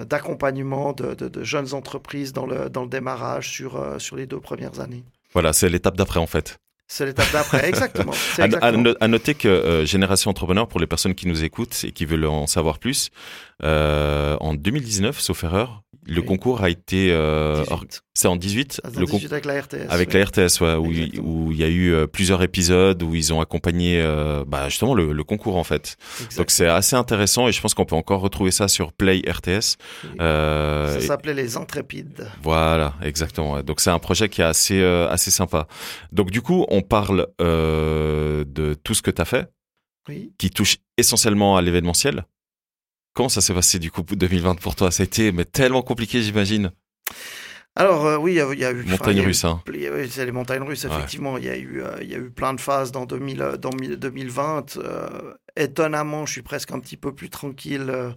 d'accompagnement 0.07 0.93
de, 0.93 1.15
de, 1.15 1.29
de 1.29 1.43
jeunes 1.43 1.75
entreprises 1.75 2.33
dans 2.33 2.47
le 2.47 2.69
dans 2.71 2.83
le 2.83 2.89
démarrage 3.01 3.47
sur 3.57 3.77
euh, 3.77 3.99
sur 3.99 4.15
les 4.17 4.27
deux 4.27 4.41
premières 4.41 4.81
années 4.81 5.05
Voilà, 5.33 5.53
c'est 5.53 5.69
l'étape 5.69 5.97
d'après 5.97 6.21
en 6.21 6.27
fait. 6.35 6.49
c'est 6.87 7.07
l'étape 7.07 7.33
d'après 7.33 7.61
exactement 7.69 8.13
exactement. 8.39 8.95
à 9.01 9.09
noter 9.09 9.35
que 9.35 9.49
euh, 9.49 9.85
Génération 9.95 10.31
Entrepreneur, 10.31 10.67
pour 10.69 10.81
les 10.81 10.87
personnes 10.87 11.15
qui 11.15 11.27
nous 11.29 11.41
écoutent 11.49 11.79
et 11.87 11.93
qui 11.93 12.05
veulent 12.11 12.27
en 12.27 12.47
savoir 12.47 12.79
plus, 12.79 13.11
euh, 13.63 14.37
en 14.41 14.53
2019, 14.55 15.19
sauf 15.21 15.45
erreur, 15.45 15.83
le 16.07 16.21
Oui. 16.21 16.27
concours 16.27 16.63
a 16.63 16.71
été... 16.71 17.01
euh, 17.13 17.63
18. 17.69 18.01
C'est 18.21 18.29
en 18.29 18.37
18 18.37 18.81
Ah, 18.85 18.89
le 18.89 18.95
dans 18.95 19.01
concours 19.03 19.19
18 19.21 19.33
avec 19.33 19.45
la 19.47 19.61
RTS 19.61 19.77
avec 19.91 20.09
ouais. 20.13 20.19
la 20.19 20.25
RTS, 20.27 20.61
ouais, 20.61 20.75
où 20.75 20.91
il 20.93 20.99
Exactement. 21.03 21.29
où 21.29 21.53
il 21.53 21.59
y 21.59 21.65
a 21.65 21.69
eu 21.69 21.93
euh, 21.93 22.07
plusieurs 22.07 22.43
épisodes 22.43 23.03
où 23.03 23.15
ils 23.15 23.33
ont 23.33 23.41
accompagné 23.41 24.01
euh, 24.01 24.45
bah, 24.47 24.69
justement 24.69 24.95
le, 24.95 25.13
le 25.13 25.25
concours 25.25 25.57
en 25.57 25.65
fait. 25.65 25.97
Donc 26.37 26.51
c'est 26.51 26.67
assez 26.69 26.97
intéressant 26.97 27.49
et 27.49 27.53
je 27.53 27.61
pense 27.61 27.75
qu'on 27.75 27.85
peut 27.85 27.97
encore 27.97 28.21
retrouver 28.21 28.51
ça 28.51 28.69
sur 28.69 28.93
Play 28.93 29.23
RTS. 29.27 29.77
Euh, 30.21 30.93
ça 30.93 30.99
et- 30.99 31.01
s'appelait 31.03 31.35
les 31.35 31.57
Intrépides 31.57 32.29
voilà, 32.43 32.95
exactement. 33.03 33.53
ouais. 33.55 33.63
Donc 33.63 33.81
c'est 33.81 33.91
un 33.91 33.99
projet 33.99 34.29
qui 34.29 34.41
est 34.41 34.45
assez 34.45 34.83
assez 34.83 35.31
sympa. 35.31 35.67
Donc 36.13 36.31
du 36.31 36.43
coup, 36.43 36.67
on 36.69 36.83
parle 36.83 37.27
de 37.39 38.75
tout 38.85 38.95
ce 38.95 39.03
que 39.03 39.11
tu 39.11 39.21
as 39.23 39.25
fait, 39.25 39.49
oui 40.09 40.33
qui 40.39 40.51
touche 40.51 40.77
essentiellement 40.97 41.57
à 41.57 41.63
l'événementiel. 41.63 42.25
Comment 43.15 43.29
ça 43.29 43.41
s'est 43.41 43.55
passé 43.55 43.79
du 43.79 43.91
coup 43.91 44.03
2020 44.03 44.61
pour 44.61 44.77
toi? 44.77 44.91
Ça 44.91 45.03
a 45.03 45.05
été 45.05 45.33
mais 45.33 45.45
tellement 45.45 45.83
compliqué, 45.83 46.23
j'imagine. 46.23 46.71
Alors 47.81 48.05
euh, 48.07 48.17
oui, 48.19 48.33
il 48.33 48.37
y 48.37 48.41
a, 48.43 48.53
il 48.53 48.59
y 48.59 48.65
a 48.67 48.73
eu 48.73 48.81
enfin, 48.83 48.91
Montagne 48.91 49.15
il 49.15 49.17
y 49.17 49.21
a 49.21 49.23
eu- 49.23 49.27
russe, 49.29 49.45
hein. 49.47 49.63
Oui, 49.69 49.89
c'est 50.11 50.27
les 50.27 50.33
montagnes 50.33 50.63
russes, 50.63 50.85
effectivement. 50.85 51.39
Il, 51.39 51.45
y 51.45 51.49
a 51.49 51.57
eu, 51.57 51.83
euh, 51.83 51.97
il 52.03 52.11
y 52.11 52.15
a 52.15 52.19
eu 52.19 52.29
plein 52.29 52.53
de 52.53 52.61
phases 52.61 52.93
dans, 52.93 53.07
2000, 53.07 53.41
euh, 53.41 53.57
dans 53.57 53.71
mi- 53.71 53.97
2020. 53.97 54.79
Étonnamment, 55.57 56.27
je 56.27 56.33
suis 56.33 56.43
presque 56.43 56.71
un 56.73 56.81
petit 56.81 56.97
peu 56.97 57.15
plus 57.15 57.31
tranquille 57.31 57.87
euh, 57.89 58.11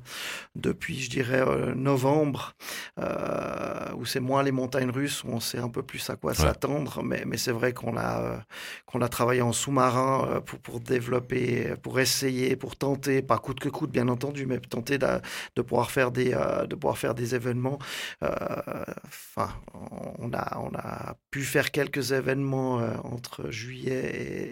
depuis, 0.55 0.99
je 1.01 1.09
dirais, 1.09 1.41
euh, 1.41 1.73
novembre, 1.75 2.53
euh, 2.99 3.91
où 3.95 4.05
c'est 4.05 4.19
moins 4.19 4.43
les 4.43 4.51
montagnes 4.51 4.89
russes, 4.91 5.23
où 5.23 5.29
on 5.29 5.39
sait 5.39 5.59
un 5.59 5.69
peu 5.69 5.83
plus 5.83 6.09
à 6.09 6.15
quoi 6.15 6.33
s'attendre. 6.33 7.03
Mais, 7.03 7.23
mais 7.25 7.37
c'est 7.37 7.51
vrai 7.51 7.73
qu'on 7.73 7.97
a, 7.97 8.43
qu'on 8.85 9.01
a 9.01 9.09
travaillé 9.09 9.41
en 9.41 9.53
sous-marin 9.53 10.41
pour, 10.45 10.59
pour 10.59 10.79
développer, 10.79 11.75
pour 11.81 11.99
essayer, 11.99 12.55
pour 12.55 12.75
tenter, 12.75 13.21
pas 13.21 13.37
coûte 13.37 13.59
que 13.59 13.69
coûte, 13.69 13.91
bien 13.91 14.07
entendu, 14.07 14.45
mais 14.45 14.59
tenter 14.59 14.97
de, 14.97 15.07
de 15.55 15.61
pouvoir, 15.61 15.91
faire 15.91 16.11
des, 16.11 16.31
de 16.69 16.75
pouvoir 16.75 16.97
faire 16.97 17.15
des 17.15 17.35
événements. 17.35 17.79
Enfin, 18.21 19.49
on 19.73 20.31
a, 20.33 20.59
on 20.59 20.71
a 20.75 21.15
pu 21.33 21.41
faire 21.41 21.71
quelques 21.71 22.11
événements 22.11 22.79
euh, 22.79 22.91
entre 23.03 23.49
juillet 23.49 24.03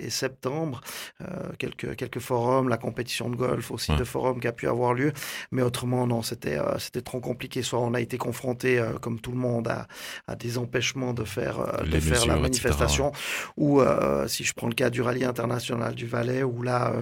et, 0.01 0.05
et 0.05 0.09
septembre, 0.09 0.81
euh, 1.21 1.25
quelques, 1.59 1.95
quelques 1.95 2.19
forums, 2.19 2.69
la 2.69 2.77
compétition 2.77 3.29
de 3.29 3.35
golf 3.35 3.69
aussi 3.69 3.91
Ouais. 3.91 3.97
de 3.97 4.03
forums 4.03 4.39
qui 4.39 4.47
a 4.47 4.51
pu 4.51 4.67
avoir 4.67 4.93
lieu, 4.95 5.11
mais 5.51 5.61
autrement 5.61 6.07
non, 6.07 6.21
c'était 6.23 6.57
euh, 6.57 6.79
c'était 6.79 7.01
trop 7.03 7.19
compliqué. 7.19 7.61
Soit 7.61 7.79
on 7.79 7.93
a 7.93 8.01
été 8.01 8.17
confronté, 8.17 8.83
comme 9.01 9.19
tout 9.19 9.31
le 9.31 9.37
monde, 9.37 9.67
à, 9.67 9.87
à 10.27 10.35
des 10.35 10.57
empêchements 10.57 11.13
de 11.13 11.23
faire, 11.23 11.57
de 11.83 11.99
faire 11.99 12.25
la 12.25 12.35
etc., 12.37 12.41
manifestation, 12.41 13.11
ou 13.57 13.81
si 14.27 14.43
je 14.43 14.53
prends 14.53 14.67
le 14.67 14.73
cas 14.73 14.89
du 14.89 15.01
rallye 15.03 15.25
international 15.25 15.93
du 15.93 16.07
Valais, 16.07 16.43
où 16.43 16.63
là, 16.63 16.93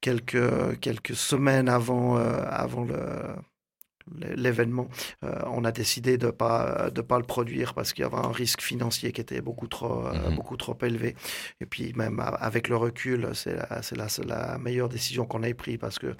quelques, 0.00 0.78
quelques 0.80 1.14
semaines 1.14 1.68
avant, 1.68 2.18
euh, 2.18 2.42
avant 2.48 2.84
le 2.84 2.96
l'événement, 4.36 4.88
on 5.22 5.64
a 5.64 5.72
décidé 5.72 6.18
de 6.18 6.30
pas 6.30 6.90
de 6.94 7.00
pas 7.00 7.18
le 7.18 7.24
produire 7.24 7.74
parce 7.74 7.92
qu'il 7.92 8.02
y 8.02 8.06
avait 8.06 8.16
un 8.16 8.32
risque 8.32 8.60
financier 8.60 9.12
qui 9.12 9.20
était 9.20 9.40
beaucoup 9.40 9.66
trop 9.66 10.02
mhm. 10.02 10.34
beaucoup 10.34 10.56
trop 10.56 10.76
élevé. 10.82 11.16
Et 11.60 11.66
puis 11.66 11.92
même 11.94 12.20
avec 12.20 12.68
le 12.68 12.76
recul, 12.76 13.30
c'est 13.34 13.54
la, 13.54 13.80
la, 13.96 14.06
la, 14.26 14.58
meilleure 14.58 14.88
décision 14.88 15.26
qu'on 15.26 15.42
ait 15.42 15.54
prise 15.54 15.78
parce 15.80 15.98
que 15.98 16.14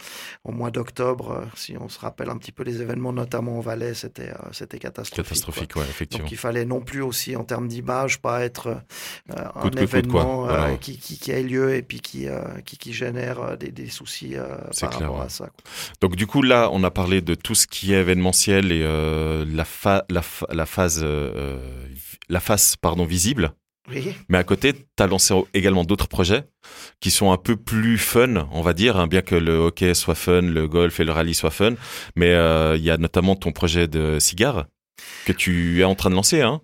au 0.45 0.53
mois 0.53 0.71
d'octobre, 0.71 1.47
si 1.55 1.77
on 1.79 1.89
se 1.89 1.99
rappelle 1.99 2.31
un 2.31 2.37
petit 2.37 2.53
peu 2.53 2.65
les 2.65 2.83
événements, 2.83 3.13
notamment 3.13 3.59
au 3.59 3.63
Valais, 3.63 3.95
c'était 3.95 4.33
c'était 4.53 4.79
catastrophique. 4.79 5.25
Catastrophique, 5.25 5.77
ouais, 5.77 5.83
effectivement. 5.83 6.25
Donc 6.25 6.33
il 6.33 6.39
fallait 6.39 6.65
non 6.65 6.81
plus 6.81 7.03
aussi 7.03 7.37
en 7.37 7.45
termes 7.45 7.69
d'image 7.69 8.21
pas 8.21 8.45
être 8.45 8.81
un 9.29 9.71
événement 9.71 10.49
qui, 10.81 10.99
qui, 10.99 11.19
qui, 11.19 11.33
a 11.33 11.41
lieu 11.41 11.75
et 11.75 11.83
puis 11.83 12.01
qui 12.01 12.27
qui, 12.65 12.79
qui 12.79 12.93
génère 12.93 13.57
des, 13.57 13.71
des 13.71 13.89
soucis 13.89 14.35
par 14.81 14.93
rapport 14.93 15.21
à 15.21 15.29
ça. 15.29 15.51
Donc 16.01 16.17
du 16.17 16.27
coup 16.27 16.43
là, 16.43 16.69
on 16.73 16.83
a 16.85 16.91
parlé 16.91 17.21
de 17.21 17.35
tout 17.35 17.55
ce 17.55 17.67
qui 17.67 17.76
est 17.85 18.01
événementiel 18.01 18.73
et 18.73 18.83
euh, 18.83 19.45
la, 19.49 19.65
la, 20.09 20.23
la, 20.51 20.67
phase, 20.67 21.01
euh, 21.03 21.59
la 22.29 22.41
face 22.41 22.77
pardon, 22.77 23.05
visible. 23.05 23.53
Oui. 23.89 24.15
Mais 24.29 24.39
à 24.39 24.45
côté, 24.45 24.73
tu 24.73 25.03
as 25.03 25.07
lancé 25.07 25.35
également 25.55 25.85
d'autres 25.85 26.09
projets 26.09 26.45
qui 27.01 27.11
sont 27.11 27.31
un 27.31 27.37
peu 27.37 27.57
plus 27.57 27.99
fun, 27.99 28.49
on 28.51 28.61
va 28.61 28.73
dire, 28.73 28.97
hein, 28.97 29.07
bien 29.07 29.23
que 29.23 29.37
le 29.37 29.55
hockey 29.55 29.95
soit 29.95 30.17
fun, 30.17 30.43
le 30.43 30.67
golf 30.67 30.99
et 30.99 31.05
le 31.05 31.13
rallye 31.13 31.35
soient 31.35 31.51
fun. 31.51 31.75
Mais 32.17 32.33
euh, 32.33 32.77
il 32.77 32.83
y 32.83 32.91
a 32.91 32.97
notamment 32.97 33.37
ton 33.37 33.53
projet 33.53 33.87
de 33.87 34.19
cigare 34.19 34.67
que 35.25 35.33
tu 35.33 35.81
es 35.81 35.85
en 35.85 35.95
train 35.95 36.11
de 36.11 36.17
lancer. 36.17 36.43
Hein 36.43 36.63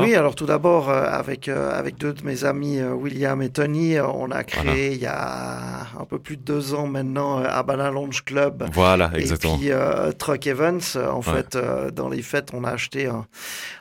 oui, 0.00 0.14
alors 0.16 0.34
tout 0.34 0.46
d'abord, 0.46 0.90
euh, 0.90 1.04
avec, 1.04 1.48
euh, 1.48 1.78
avec 1.78 1.96
deux 1.96 2.12
de 2.12 2.24
mes 2.24 2.44
amis, 2.44 2.78
euh, 2.80 2.92
William 2.92 3.40
et 3.40 3.50
Tony, 3.50 4.00
on 4.00 4.30
a 4.30 4.42
créé 4.42 4.92
il 4.92 5.00
y 5.00 5.06
a 5.06 5.86
un 5.98 6.04
peu 6.04 6.18
plus 6.18 6.36
de 6.36 6.42
deux 6.42 6.74
ans 6.74 6.88
maintenant 6.88 7.38
Abana 7.38 7.90
Lounge 7.90 8.24
Club. 8.24 8.68
Voilà, 8.72 9.10
exactement. 9.14 9.56
Et 9.56 9.58
puis 9.58 10.16
Truck 10.18 10.46
Events. 10.46 10.96
En 10.96 11.22
fait, 11.22 11.56
dans 11.94 12.08
les 12.08 12.22
fêtes, 12.22 12.50
on 12.52 12.64
a 12.64 12.70
acheté 12.70 13.06
un, 13.06 13.26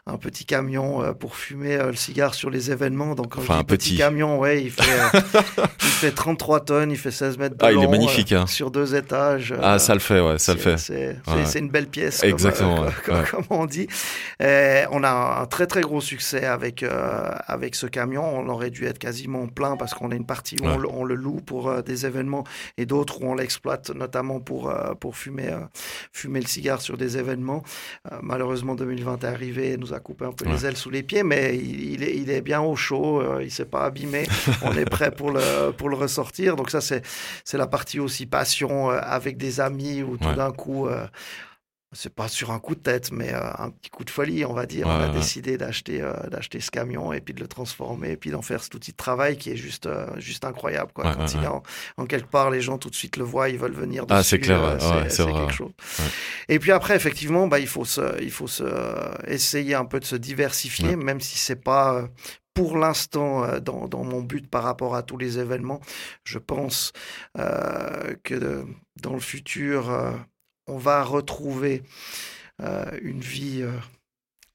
un 0.06 0.18
petit 0.18 0.46
camion 0.46 1.14
pour 1.20 1.36
fumer 1.36 1.78
le 1.78 1.96
cigare 1.96 2.34
sur 2.34 2.50
les 2.50 2.72
événements. 2.72 3.16
Donc, 3.16 3.38
enfin, 3.38 3.60
un 3.60 3.64
petit. 3.64 3.98
camion, 3.98 4.38
ouais, 4.38 4.62
il 4.62 4.72
fait, 4.72 4.84
il 5.82 5.88
fait 5.88 6.12
33 6.12 6.66
tonnes, 6.66 6.92
il 6.92 6.98
fait 6.98 7.12
16 7.12 7.38
mètres 7.38 7.58
de 7.58 7.66
ah, 7.66 7.72
long. 7.72 7.82
il 7.82 7.86
est 7.86 7.90
magnifique. 7.90 8.32
Hein. 8.32 8.46
Sur 8.46 8.70
deux 8.70 8.96
étages. 8.96 9.56
Ah, 9.62 9.80
ça 9.80 9.94
le 9.94 10.00
fait, 10.00 10.20
ouais, 10.20 10.38
ça 10.38 10.54
le 10.54 10.60
fait. 10.60 10.78
C'est 10.78 11.60
une 11.60 11.70
belle 11.70 11.88
pièce. 11.88 12.24
Exactement. 12.24 12.86
Comme, 13.06 13.24
comme, 13.26 13.46
on 13.50 13.66
dit. 13.66 13.88
Et 14.40 14.84
on 14.92 15.04
a 15.04 15.42
un 15.42 15.46
très, 15.46 15.66
très 15.66 15.79
gros 15.82 16.02
succès 16.02 16.46
avec, 16.46 16.84
euh, 16.84 17.32
avec 17.48 17.76
ce 17.76 17.88
camion. 17.88 18.24
On 18.24 18.50
aurait 18.50 18.70
dû 18.70 18.86
être 18.86 19.00
quasiment 19.00 19.48
plein 19.48 19.78
parce 19.78 19.94
qu'on 19.94 20.12
a 20.12 20.16
une 20.16 20.26
partie 20.26 20.58
où 20.62 20.66
on, 20.66 21.04
le 21.04 21.16
loue 21.16 21.42
pour 21.42 21.70
euh, 21.70 21.82
des 21.82 22.06
événements 22.06 22.44
et 22.78 22.86
d'autres 22.86 23.22
où 23.22 23.26
on 23.26 23.36
l'exploite 23.36 23.90
notamment 23.92 24.40
pour, 24.40 24.70
euh, 24.70 24.94
pour 24.96 25.18
fumer, 25.18 25.56
fumer 26.12 26.40
le 26.40 26.48
cigare 26.48 26.82
sur 26.82 26.98
des 26.98 27.18
événements. 27.18 27.64
malheureusement, 28.22 28.76
2020 28.76 29.24
est 29.24 29.28
arrivé 29.28 29.72
et 29.72 29.78
nous 29.78 29.94
a 29.94 30.00
coupé 30.00 30.26
un 30.26 30.32
peu 30.32 30.46
les 30.46 30.66
ailes 30.66 30.78
sous 30.78 30.90
les 30.90 31.04
pieds, 31.04 31.24
mais 31.24 31.58
il, 31.58 32.04
est, 32.04 32.16
il 32.16 32.30
est 32.30 32.42
bien 32.42 32.62
au 32.62 32.76
chaud, 32.76 33.40
il 33.42 33.52
s'est 33.52 33.66
pas 33.66 33.86
abîmé. 33.86 34.28
on 34.62 34.74
est 34.74 34.90
prêt 34.90 35.12
pour 35.12 35.32
le, 35.32 35.72
pour 35.72 35.90
le 35.90 35.96
ressortir. 35.96 36.56
Donc 36.56 36.70
ça, 36.70 36.82
c'est 36.82 37.04
la 37.54 37.68
partie 37.68 38.00
aussi 38.00 38.26
passion 38.26 38.90
avec 38.90 39.38
des 39.38 39.60
amis 39.60 40.04
où 40.04 40.18
tout 40.18 40.34
d'un 40.34 40.52
coup 40.52 40.88
c'est 41.92 42.14
pas 42.14 42.28
sur 42.28 42.52
un 42.52 42.60
coup 42.60 42.76
de 42.76 42.80
tête, 42.80 43.12
mais 43.12 43.34
euh, 43.34 43.52
un 43.58 43.72
petit 43.72 43.90
coup 43.90 44.04
de 44.04 44.12
folie, 44.12 44.46
on 44.46 44.54
va 44.54 44.68
dire. 44.68 44.86
on 44.86 44.92
a 44.92 45.10
décidé 45.10 45.58
d'acheter 45.58 46.02
euh, 46.02 46.14
d'acheter 46.30 46.60
ce 46.60 46.70
camion 46.70 47.12
et 47.14 47.20
puis 47.20 47.34
de 47.34 47.40
le 47.40 47.48
transformer 47.48 48.12
et 48.12 48.18
puis 48.18 48.30
d'en 48.30 48.44
faire 48.44 48.62
cet 48.62 48.76
outil 48.76 48.92
de 48.92 48.98
travail 48.98 49.38
qui 49.38 49.50
est 49.50 49.56
juste 49.56 49.88
euh, 49.88 50.08
juste 50.18 50.46
incroyable. 50.46 50.92
Quoi. 50.94 51.16
Quand 51.16 51.34
il 51.34 51.44
est 51.44 51.48
en, 51.48 52.06
quelque 52.06 52.30
part, 52.30 52.52
les 52.52 52.62
gens 52.62 52.78
tout 52.78 52.92
de 52.92 52.96
suite 52.96 53.18
le 53.18 53.24
voient, 53.24 53.50
ils 53.50 53.58
veulent 53.58 53.74
venir 53.74 54.06
dessus. 54.06 54.20
Ah, 54.20 54.24
c'est 54.24 54.40
clair, 54.40 54.78
c'est 55.10 55.26
quelque 55.26 55.52
chose. 55.52 55.72
Et 56.48 56.60
puis 56.60 56.72
après, 56.72 56.96
effectivement, 56.96 57.48
bah, 57.48 57.60
il 57.60 57.68
faut 57.68 57.86
se, 57.86 58.22
il 58.22 58.32
faut 58.32 58.48
se 58.48 58.64
essayer 59.28 59.74
un 59.74 59.86
peu 59.86 60.00
de 60.00 60.06
se 60.06 60.16
diversifier, 60.16 60.96
même 60.96 61.22
si 61.22 61.38
c'est 61.38 61.62
pas 61.64 62.08
pour 62.54 62.78
l'instant 62.78 63.60
dans, 63.60 63.88
dans, 63.88 64.04
mon 64.04 64.22
but 64.22 64.48
par 64.48 64.64
rapport 64.64 64.96
à 64.96 65.02
tous 65.02 65.18
les 65.18 65.40
événements. 65.40 65.80
Je 66.24 66.38
pense 66.38 66.94
que 67.36 68.66
dans 69.02 69.14
le 69.14 69.20
futur 69.20 69.90
on 70.70 70.78
va 70.78 71.04
retrouver 71.04 71.84
euh, 72.62 72.86
une 73.02 73.22
vie 73.22 73.62
euh, 73.62 73.72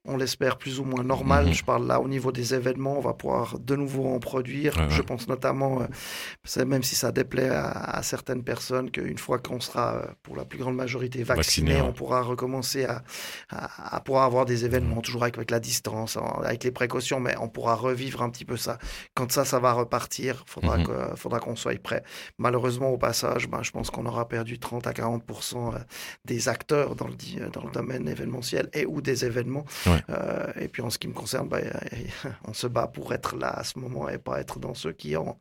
on 0.06 0.16
l'espère 0.16 0.58
plus 0.58 0.80
ou 0.80 0.84
moins 0.84 1.02
normal. 1.02 1.46
Mhm. 1.46 1.52
Je 1.52 1.64
parle 1.64 1.86
là 1.86 2.00
au 2.00 2.08
niveau 2.08 2.30
des 2.32 2.54
événements, 2.54 2.98
on 2.98 3.00
va 3.00 3.14
pouvoir 3.14 3.58
de 3.58 3.76
nouveau 3.76 4.06
en 4.06 4.18
produire. 4.18 4.90
Je 4.90 5.02
pense 5.02 5.28
notamment, 5.28 5.82
euh, 5.82 6.64
même 6.64 6.82
si 6.82 6.94
ça 6.94 7.10
déplaît 7.10 7.48
à, 7.50 8.00
certaines 8.02 8.42
personnes, 8.42 8.90
qu'une 8.90 9.18
fois 9.18 9.38
qu'on 9.38 9.60
sera, 9.60 9.94
euh, 9.94 10.06
pour 10.22 10.36
la 10.36 10.44
plus 10.44 10.58
grande 10.58 10.76
majorité, 10.76 11.22
vacciné, 11.22 11.80
on 11.80 11.92
pourra 11.92 12.22
recommencer 12.22 12.84
à, 12.84 13.02
à, 13.50 14.00
pouvoir 14.00 14.24
avoir 14.24 14.44
des 14.44 14.64
événements, 14.64 14.96
mhm. 14.96 15.02
toujours 15.02 15.22
avec, 15.22 15.36
avec, 15.36 15.50
la 15.50 15.60
distance, 15.60 16.18
avec 16.42 16.64
les 16.64 16.70
précautions, 16.70 17.20
mais 17.20 17.34
on 17.40 17.48
pourra 17.48 17.74
revivre 17.74 18.22
un 18.22 18.30
petit 18.30 18.44
peu 18.44 18.56
ça. 18.56 18.78
Quand 19.14 19.30
ça, 19.32 19.44
ça 19.44 19.58
va 19.58 19.72
repartir, 19.72 20.44
il 20.46 20.50
faudra 20.50 20.78
mhm. 20.78 21.40
qu'on 21.40 21.56
soit 21.56 21.80
prêt. 21.80 22.02
Malheureusement, 22.38 22.90
au 22.90 22.98
passage, 22.98 23.48
ben, 23.48 23.62
je 23.62 23.70
pense 23.70 23.90
qu'on 23.90 24.06
aura 24.06 24.28
perdu 24.28 24.58
30 24.58 24.86
à 24.86 24.92
40 24.92 25.22
euh, 25.54 25.78
des 26.24 26.48
acteurs 26.48 26.94
dans 26.94 27.08
le, 27.08 27.14
dans 27.50 27.64
le 27.64 27.70
domaine 27.70 28.08
événementiel 28.08 28.68
et 28.72 28.84
ou 28.86 29.00
des 29.00 29.24
événements. 29.24 29.64
Euh, 30.10 30.52
et 30.60 30.68
puis 30.68 30.82
en 30.82 30.90
ce 30.90 30.98
qui 30.98 31.08
me 31.08 31.12
concerne, 31.12 31.48
bah, 31.48 31.58
on 32.48 32.52
se 32.52 32.66
bat 32.66 32.86
pour 32.86 33.12
être 33.12 33.36
là 33.36 33.48
à 33.48 33.64
ce 33.64 33.78
moment 33.78 34.08
et 34.08 34.18
pas 34.18 34.40
être 34.40 34.58
dans 34.58 34.74
ceux 34.74 34.92
qui 34.92 35.16
ont, 35.16 35.36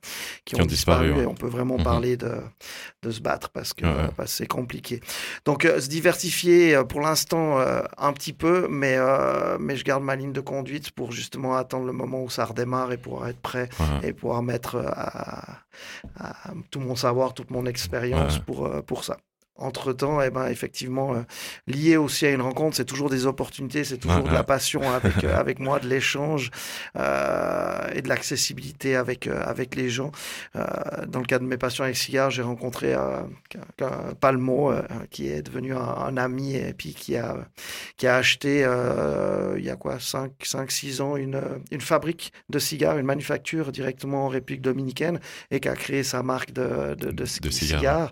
qui, 0.46 0.60
ont, 0.60 0.66
disparu. 0.66 1.22
Et 1.22 1.26
on 1.26 1.36
peut 1.36 1.48
vraiment 1.48 1.78
mhm. 1.78 1.84
parler 1.84 2.18
de, 2.18 2.32
de 3.02 3.12
se 3.12 3.22
battre 3.22 3.50
parce 3.50 3.74
que 3.74 3.86
c'est 4.26 4.48
compliqué. 4.48 5.02
Donc 5.46 5.66
euh, 5.66 5.80
se 5.80 5.88
diversifier 5.88 6.76
euh, 6.76 6.84
pour 6.84 7.02
l'instant 7.02 7.58
un 7.98 8.14
petit 8.14 8.34
peu, 8.34 8.68
mais, 8.70 8.98
mais 9.60 9.76
je 9.76 9.84
garde 9.84 10.04
ma 10.04 10.16
ligne 10.16 10.34
de 10.34 10.42
conduite 10.42 10.92
pour 10.92 11.12
justement 11.12 11.56
attendre 11.56 11.86
le 11.86 11.94
moment 11.94 12.24
où 12.24 12.30
ça 12.30 12.46
redémarre 12.46 12.92
et 12.92 12.98
pouvoir 12.98 13.28
être 13.30 13.40
prêt 13.40 13.70
et 14.04 14.14
pouvoir 14.14 14.44
mettre 14.44 14.78
à, 14.78 15.60
tout 16.72 16.80
mon 16.80 16.96
savoir, 16.96 17.34
toute 17.34 17.52
mon 17.52 17.66
expérience 17.66 18.40
pour, 18.40 18.70
pour 18.84 19.04
ça 19.04 19.18
entre-temps, 19.56 20.20
eh 20.22 20.32
ben, 20.32 20.48
effectivement, 20.48 21.14
euh, 21.14 21.22
lié 21.68 21.96
aussi 21.96 22.26
à 22.26 22.32
une 22.32 22.42
rencontre, 22.42 22.76
c'est 22.76 22.86
toujours 22.86 23.10
des 23.10 23.28
opportunités, 23.28 23.84
c'est 23.84 23.98
toujours 23.98 24.24
de 24.24 24.34
la 24.34 24.44
passion 24.44 24.82
avec, 24.92 25.14
euh, 25.24 25.38
avec 25.38 25.60
moi, 25.60 25.80
de 25.80 25.88
l'échange 25.88 26.50
euh, 26.98 27.88
et 27.94 28.02
de 28.02 28.10
l'accessibilité 28.10 28.96
avec, 28.96 29.28
avec 29.28 29.76
les 29.76 29.90
gens. 29.90 30.12
dans 30.56 31.20
le 31.20 31.26
cas 31.26 31.40
de 31.40 31.46
mes 31.46 31.58
passions 31.58 31.84
avec 31.84 31.98
cigares, 31.98 32.32
j'ai 32.32 32.42
rencontré 32.42 32.96
Palmo, 34.20 34.74
qui 35.12 35.28
est 35.28 35.42
devenu 35.42 35.74
un, 35.76 36.18
ami 36.18 36.56
et 36.56 36.74
puis 36.74 36.94
qui 36.94 37.18
a, 37.18 37.38
qui 37.98 38.08
a 38.08 38.16
acheté, 38.16 38.60
il 39.58 39.64
y 39.64 39.70
a 39.70 39.76
quoi, 39.76 39.98
5-6 39.98 41.02
ans, 41.02 41.16
une, 41.16 41.42
une 41.72 41.82
fabrique 41.82 42.34
de 42.50 42.60
cigares, 42.60 42.98
une 42.98 43.06
manufacture 43.06 43.72
directement 43.72 44.26
en 44.26 44.28
République 44.30 44.62
dominicaine 44.62 45.20
et 45.52 45.60
qui 45.60 45.70
a 45.70 45.76
créé 45.76 46.04
sa 46.04 46.24
marque 46.24 46.52
de, 46.52 46.96
de, 46.96 47.12
de, 47.12 47.26
cigares. 47.26 48.12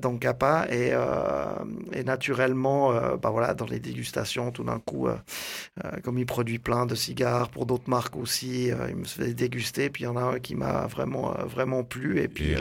donc, 0.00 0.24
à 0.24 0.34
euh, 0.70 1.46
et, 1.92 2.04
naturellement, 2.04 2.92
euh, 2.92 3.16
bah 3.16 3.30
voilà, 3.30 3.54
dans 3.54 3.66
les 3.66 3.80
dégustations, 3.80 4.50
tout 4.50 4.64
d'un 4.64 4.78
coup, 4.78 5.08
euh, 5.08 5.16
comme 6.02 6.18
il 6.18 6.26
produit 6.26 6.58
plein 6.58 6.86
de 6.86 6.94
cigares 6.94 7.48
pour 7.50 7.66
d'autres 7.66 7.88
marques 7.88 8.16
aussi, 8.16 8.70
il 8.88 8.96
me 8.96 9.04
fait 9.04 9.34
déguster. 9.34 9.90
Puis 9.90 10.04
il 10.04 10.06
y 10.06 10.08
en 10.08 10.16
a 10.16 10.22
un 10.22 10.38
qui 10.38 10.54
m'a 10.54 10.86
vraiment, 10.86 11.34
vraiment 11.44 11.84
plu. 11.84 12.20
Et 12.20 12.28
puis, 12.28 12.54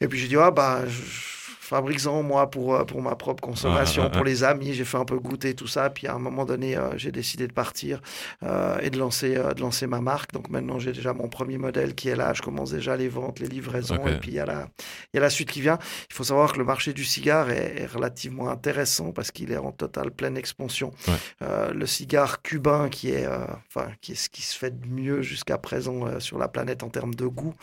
et 0.00 0.08
puis 0.08 0.18
j'ai 0.18 0.28
dit, 0.28 0.36
ah 0.36 0.50
bah. 0.50 0.82
Je, 0.86 1.37
fabriquant 1.68 2.22
moi 2.22 2.50
pour, 2.50 2.74
euh, 2.74 2.84
pour 2.84 3.02
ma 3.02 3.14
propre 3.14 3.42
consommation, 3.42 4.08
pour 4.08 4.24
les 4.24 4.42
amis. 4.42 4.72
J'ai 4.72 4.84
fait 4.84 4.96
un 4.96 5.04
peu 5.04 5.18
goûter 5.18 5.54
tout 5.54 5.66
ça. 5.66 5.90
Puis 5.90 6.06
à 6.06 6.14
un 6.14 6.18
moment 6.18 6.46
donné, 6.46 6.76
euh, 6.76 6.96
j'ai 6.96 7.12
décidé 7.12 7.46
de 7.46 7.52
partir 7.52 8.00
euh, 8.42 8.78
et 8.80 8.88
de 8.90 8.98
lancer, 8.98 9.34
de 9.34 9.60
lancer 9.60 9.86
ma 9.86 10.00
marque. 10.00 10.32
Donc 10.32 10.48
maintenant, 10.48 10.78
j'ai 10.78 10.92
déjà 10.92 11.12
mon 11.12 11.28
premier 11.28 11.58
modèle 11.58 11.94
qui 11.94 12.08
est 12.08 12.16
là. 12.16 12.32
Je 12.32 12.40
commence 12.40 12.70
déjà 12.70 12.96
les 12.96 13.08
ventes, 13.08 13.38
les 13.38 13.48
livraisons. 13.48 14.06
Et 14.06 14.18
puis 14.18 14.30
il 14.30 14.34
y, 14.34 14.40
a 14.40 14.46
la, 14.46 14.68
il 15.12 15.16
y 15.16 15.18
a 15.18 15.20
la 15.20 15.30
suite 15.30 15.50
qui 15.50 15.60
vient. 15.60 15.78
Il 16.10 16.14
faut 16.14 16.24
savoir 16.24 16.52
que 16.54 16.58
le 16.58 16.64
marché 16.64 16.94
du 16.94 17.04
cigare 17.04 17.50
est, 17.50 17.86
relativement 17.86 18.48
intéressant 18.48 19.12
parce 19.12 19.30
qu'il 19.30 19.52
est 19.52 19.56
en 19.56 19.72
totale 19.72 20.10
pleine 20.10 20.36
expansion. 20.36 20.92
le 21.40 21.86
cigare 21.86 22.42
cubain, 22.42 22.88
qui 22.88 23.10
est, 23.10 23.26
enfin, 23.26 23.88
qui 24.00 24.12
est 24.12 24.14
ce 24.14 24.30
qui 24.30 24.42
se 24.42 24.56
fait 24.56 24.70
de 24.70 24.86
mieux 24.86 25.22
jusqu'à 25.22 25.58
présent 25.58 26.18
sur 26.18 26.38
la 26.38 26.48
planète 26.48 26.82
en 26.82 26.88
termes 26.88 27.14
de 27.14 27.26
goût, 27.26 27.54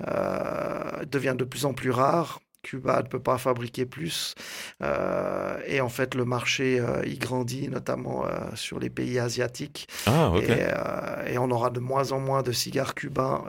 devient 0.00 1.34
de 1.36 1.44
plus 1.44 1.64
en 1.64 1.72
plus 1.72 1.90
rare. 1.90 2.40
Cuba 2.64 3.02
ne 3.02 3.08
peut 3.08 3.20
pas 3.20 3.38
fabriquer 3.38 3.86
plus. 3.86 4.34
Euh, 4.82 5.58
et 5.66 5.80
en 5.80 5.88
fait, 5.88 6.14
le 6.14 6.24
marché, 6.24 6.80
euh, 6.80 7.02
il 7.06 7.18
grandit, 7.18 7.68
notamment 7.68 8.24
euh, 8.24 8.30
sur 8.54 8.80
les 8.80 8.90
pays 8.90 9.18
asiatiques. 9.18 9.86
Ah, 10.06 10.32
et, 11.28 11.38
on 11.38 11.50
aura 11.50 11.70
de 11.70 11.80
moins 11.80 12.12
en 12.12 12.20
moins 12.20 12.42
de 12.42 12.52
cigares 12.52 12.94
cubains 12.94 13.44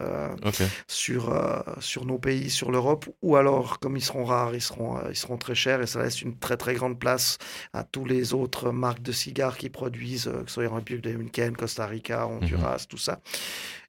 sur, 0.88 1.34
sur 1.79 2.05
nos 2.05 2.17
pays, 2.17 2.50
sur 2.50 2.72
l'Europe. 2.72 3.05
Ou 3.22 3.38
alors, 3.38 3.79
comme 3.79 3.95
ils 3.95 4.03
seront 4.03 4.25
rares, 4.25 4.53
ils 4.53 4.62
seront, 4.62 5.00
ils 5.10 5.15
seront 5.15 5.38
très 5.38 5.55
chers. 5.55 5.81
Et 5.81 5.88
ça 5.88 6.03
laisse 6.03 6.22
une 6.22 6.38
très, 6.38 6.57
très 6.57 6.74
grande 6.74 7.00
place 7.00 7.38
à 7.74 7.86
tous 7.86 8.03
les 8.03 8.34
autres 8.34 8.72
marques 8.72 9.01
de 9.01 9.13
cigares 9.13 9.57
qui 9.57 9.69
produisent, 9.69 10.25
que 10.25 10.48
ce 10.48 10.53
soit 10.55 10.67
en 10.67 10.75
République 10.75 11.05
dominicaine, 11.05 11.55
Costa 11.55 11.86
Rica, 11.86 12.27
Honduras, 12.27 12.79
mhm. 12.81 12.88
tout 12.89 12.98
ça. 12.98 13.19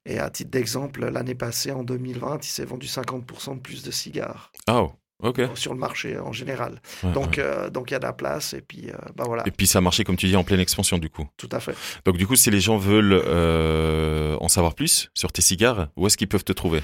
Et 0.07 0.19
à 0.19 0.29
titre 0.29 0.51
d'exemple, 0.51 1.05
l'année 1.09 1.35
passée, 1.35 1.71
en 1.71 1.83
2020, 1.83 2.39
il 2.41 2.47
s'est 2.47 2.63
vendu 2.65 2.87
50% 2.87 3.55
de 3.55 3.59
plus 3.59 3.83
de 3.83 3.91
cigares. 3.91 4.53
Oh, 4.69 4.91
ok. 5.21 5.41
Sur 5.55 5.73
le 5.73 5.79
marché 5.79 6.17
en 6.17 6.31
général. 6.31 6.81
Ouais, 7.03 7.11
donc, 7.11 7.31
ouais. 7.31 7.39
euh, 7.39 7.69
donc 7.69 7.91
il 7.91 7.93
y 7.93 7.95
a 7.95 7.99
de 7.99 8.05
la 8.05 8.13
place 8.13 8.53
et 8.53 8.61
puis, 8.61 8.89
euh, 8.89 8.95
bah 9.15 9.25
voilà. 9.27 9.43
Et 9.45 9.51
puis 9.51 9.67
ça 9.67 9.79
a 9.79 9.81
marché, 9.81 10.05
comme 10.05 10.15
tu 10.15 10.27
dis, 10.27 10.35
en 10.37 10.45
pleine 10.45 10.61
expansion 10.61 10.97
du 10.97 11.09
coup. 11.09 11.27
Tout 11.35 11.49
à 11.51 11.59
fait. 11.59 11.75
Donc 12.05 12.15
du 12.15 12.25
coup, 12.25 12.37
si 12.37 12.49
les 12.49 12.61
gens 12.61 12.77
veulent 12.77 13.21
euh, 13.25 14.37
en 14.39 14.47
savoir 14.47 14.75
plus 14.75 15.09
sur 15.13 15.33
tes 15.33 15.41
cigares, 15.41 15.89
où 15.97 16.07
est-ce 16.07 16.15
qu'ils 16.15 16.29
peuvent 16.29 16.45
te 16.45 16.53
trouver? 16.53 16.81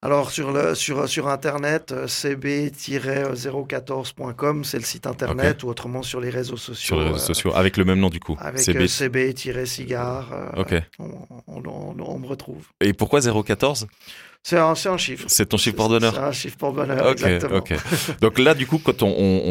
Alors 0.00 0.30
sur, 0.30 0.52
le, 0.52 0.76
sur, 0.76 1.08
sur 1.08 1.26
Internet, 1.26 1.90
euh, 1.90 2.06
cb-014.com, 2.06 4.62
c'est 4.64 4.78
le 4.78 4.84
site 4.84 5.08
Internet, 5.08 5.64
ou 5.64 5.68
autrement 5.68 6.04
sur 6.04 6.20
les 6.20 6.30
réseaux 6.30 6.56
sociaux. 6.56 6.86
Sur 6.86 6.98
les 7.00 7.06
réseaux 7.06 7.16
euh, 7.16 7.18
sociaux, 7.18 7.50
avec 7.54 7.76
le 7.76 7.84
même 7.84 7.98
nom 7.98 8.08
du 8.08 8.20
coup. 8.20 8.36
Avec 8.40 8.60
CB. 8.60 8.84
euh, 8.84 8.86
cb-cigare, 8.86 10.32
euh, 10.32 10.50
Ok. 10.62 10.74
on, 11.00 11.10
on- 11.48 11.62
on- 11.66 11.96
on 12.00 12.18
me 12.20 12.26
retrouve. 12.26 12.64
Et 12.80 12.92
pourquoi 12.92 13.20
014 13.20 13.88
C'est 14.44 14.56
un, 14.56 14.74
chiffre. 14.96 15.24
C'est 15.28 15.46
ton 15.46 15.58
chiffre 15.58 15.76
C'est- 15.82 15.88
d'honneur 15.90 16.14
C'est 16.14 16.20
un 16.20 16.32
chiffre 16.32 16.56
pour 16.56 16.72
bonheur, 16.72 17.04
Ok, 17.06 17.20
exactement. 17.22 17.58
ok. 17.58 17.74
Donc 18.22 18.38
là, 18.38 18.54
du 18.54 18.66
coup, 18.66 18.78
quand 18.78 19.02
on, 19.02 19.08
on- 19.10 19.42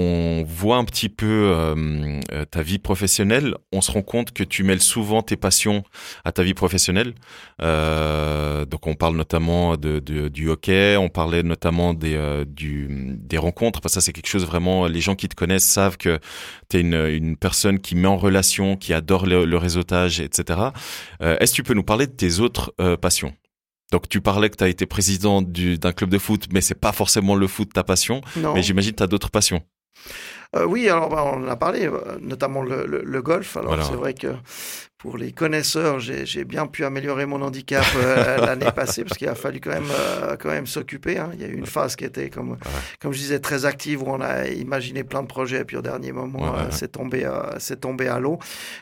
on 0.42 0.44
voit 0.44 0.78
un 0.78 0.86
petit 0.86 1.10
peu 1.10 1.26
euh, 1.54 2.20
euh, 2.32 2.46
ta 2.46 2.64
vie 2.64 2.80
professionnelle, 2.80 3.54
on 3.72 3.82
se 3.82 3.92
rend 3.92 4.02
compte 4.02 4.32
que 4.32 4.44
tu 4.44 4.64
mêles 4.64 4.82
souvent 4.82 5.22
tes 5.22 5.38
passions 5.38 5.84
à 6.26 6.32
ta 6.32 6.42
vie 6.42 6.56
professionnelle. 6.56 7.14
Euh, 7.62 8.66
donc 8.66 8.88
on 8.88 8.96
parle 8.96 9.16
notamment 9.16 9.78
de, 9.78 10.00
de- 10.00 10.30
du 10.30 10.50
hockey, 10.50 10.98
on 10.98 11.10
parlait 11.10 11.44
notamment 11.44 11.94
des, 11.94 12.16
euh, 12.16 12.44
du, 12.46 12.88
des 13.20 13.38
rencontres. 13.38 13.82
Parce 13.82 13.94
que 13.94 14.00
ça, 14.02 14.06
c'est 14.06 14.14
quelque 14.14 14.30
chose 14.30 14.46
vraiment, 14.48 14.88
les 14.88 15.02
gens 15.02 15.14
qui 15.16 15.28
te 15.30 15.36
connaissent 15.36 15.66
savent 15.68 15.98
que 15.98 16.18
tu 16.70 16.78
es 16.78 16.82
une, 16.82 16.96
une 16.96 17.38
personne 17.38 17.80
qui 17.80 17.96
met 17.96 18.08
en 18.08 18.18
relation, 18.18 18.76
qui 18.78 18.94
adore 18.94 19.28
le, 19.28 19.46
le 19.46 19.58
réseautage, 19.58 20.20
etc. 20.22 20.60
Est-ce 21.20 21.52
que 21.52 21.56
tu 21.58 21.64
peux 21.64 21.74
nous 21.76 21.84
parler 21.84 22.08
de 22.08 22.14
tes 22.14 22.40
autres 22.40 22.74
passions? 23.00 23.34
Donc 23.92 24.10
tu 24.10 24.22
parlais 24.22 24.50
que 24.50 24.56
tu 24.58 24.64
as 24.64 24.68
été 24.68 24.86
président 24.86 25.42
du- 25.42 25.78
d'un 25.78 25.92
club 25.94 26.10
de 26.10 26.18
foot, 26.18 26.46
mais 26.52 26.62
c'est 26.62 26.76
pas 26.80 26.92
forcément 26.92 27.36
le 27.36 27.48
foot 27.48 27.72
ta 27.74 27.84
passion. 27.84 28.22
Non. 28.36 28.54
Mais 28.54 28.62
j'imagine 28.64 28.92
que 28.92 28.98
tu 28.98 29.04
as 29.04 29.08
d'autres 29.08 29.32
passions. 29.32 29.62
Euh, 30.56 30.66
oui, 30.66 30.88
alors 30.90 31.10
bah, 31.10 31.24
on 31.26 31.44
en 31.44 31.48
a 31.48 31.56
parlé, 31.56 31.88
euh, 31.88 32.18
notamment 32.22 32.62
le, 32.62 32.86
le- 32.86 33.04
le 33.04 33.22
golf. 33.22 33.58
Alors 33.58 33.70
Voilà. 33.70 33.84
c'est 33.84 33.96
vrai 33.96 34.14
que 34.14 34.28
pour 34.98 35.18
les 35.18 35.32
connaisseurs, 35.32 36.00
j'ai 36.00 36.44
bien 36.44 36.66
pu 36.66 36.84
améliorer 36.84 37.26
mon 37.28 37.42
handicap 37.44 37.86
euh, 37.96 38.38
l'année 38.46 38.72
passée 38.76 39.04
parce 39.04 39.18
qu'il 39.18 39.28
a 39.28 39.36
fallu 39.36 39.60
quand 39.60 39.70
même, 39.70 39.86
euh, 39.92 40.36
quand 40.38 40.50
même 40.50 40.66
s'occuper. 40.66 41.20
hein. 41.20 41.30
Il 41.36 41.42
y 41.42 41.46
a 41.46 41.48
eu 41.48 41.54
une 41.56 41.68
phase 41.68 41.96
qui 41.96 42.04
était, 42.04 42.30
comme, 42.32 42.58
comme 43.00 43.14
je 43.14 43.20
disais, 43.20 43.40
très 43.40 43.66
active 43.66 44.02
où 44.02 44.08
on 44.08 44.22
a 44.22 44.48
imaginé 44.48 45.04
plein 45.04 45.22
de 45.22 45.28
projets. 45.28 45.62
Et 45.62 45.66
puis 45.66 45.78
au 45.78 45.82
dernier 45.84 46.12
moment, 46.12 46.40
Ouais, 46.40 46.50
ouais, 46.50 46.66
euh, 46.66 46.72
c'est 46.72 46.92
tombé, 46.94 47.30
c'est 47.60 47.80
tombé 47.82 48.08
à 48.08 48.20
l'eau. 48.20 48.40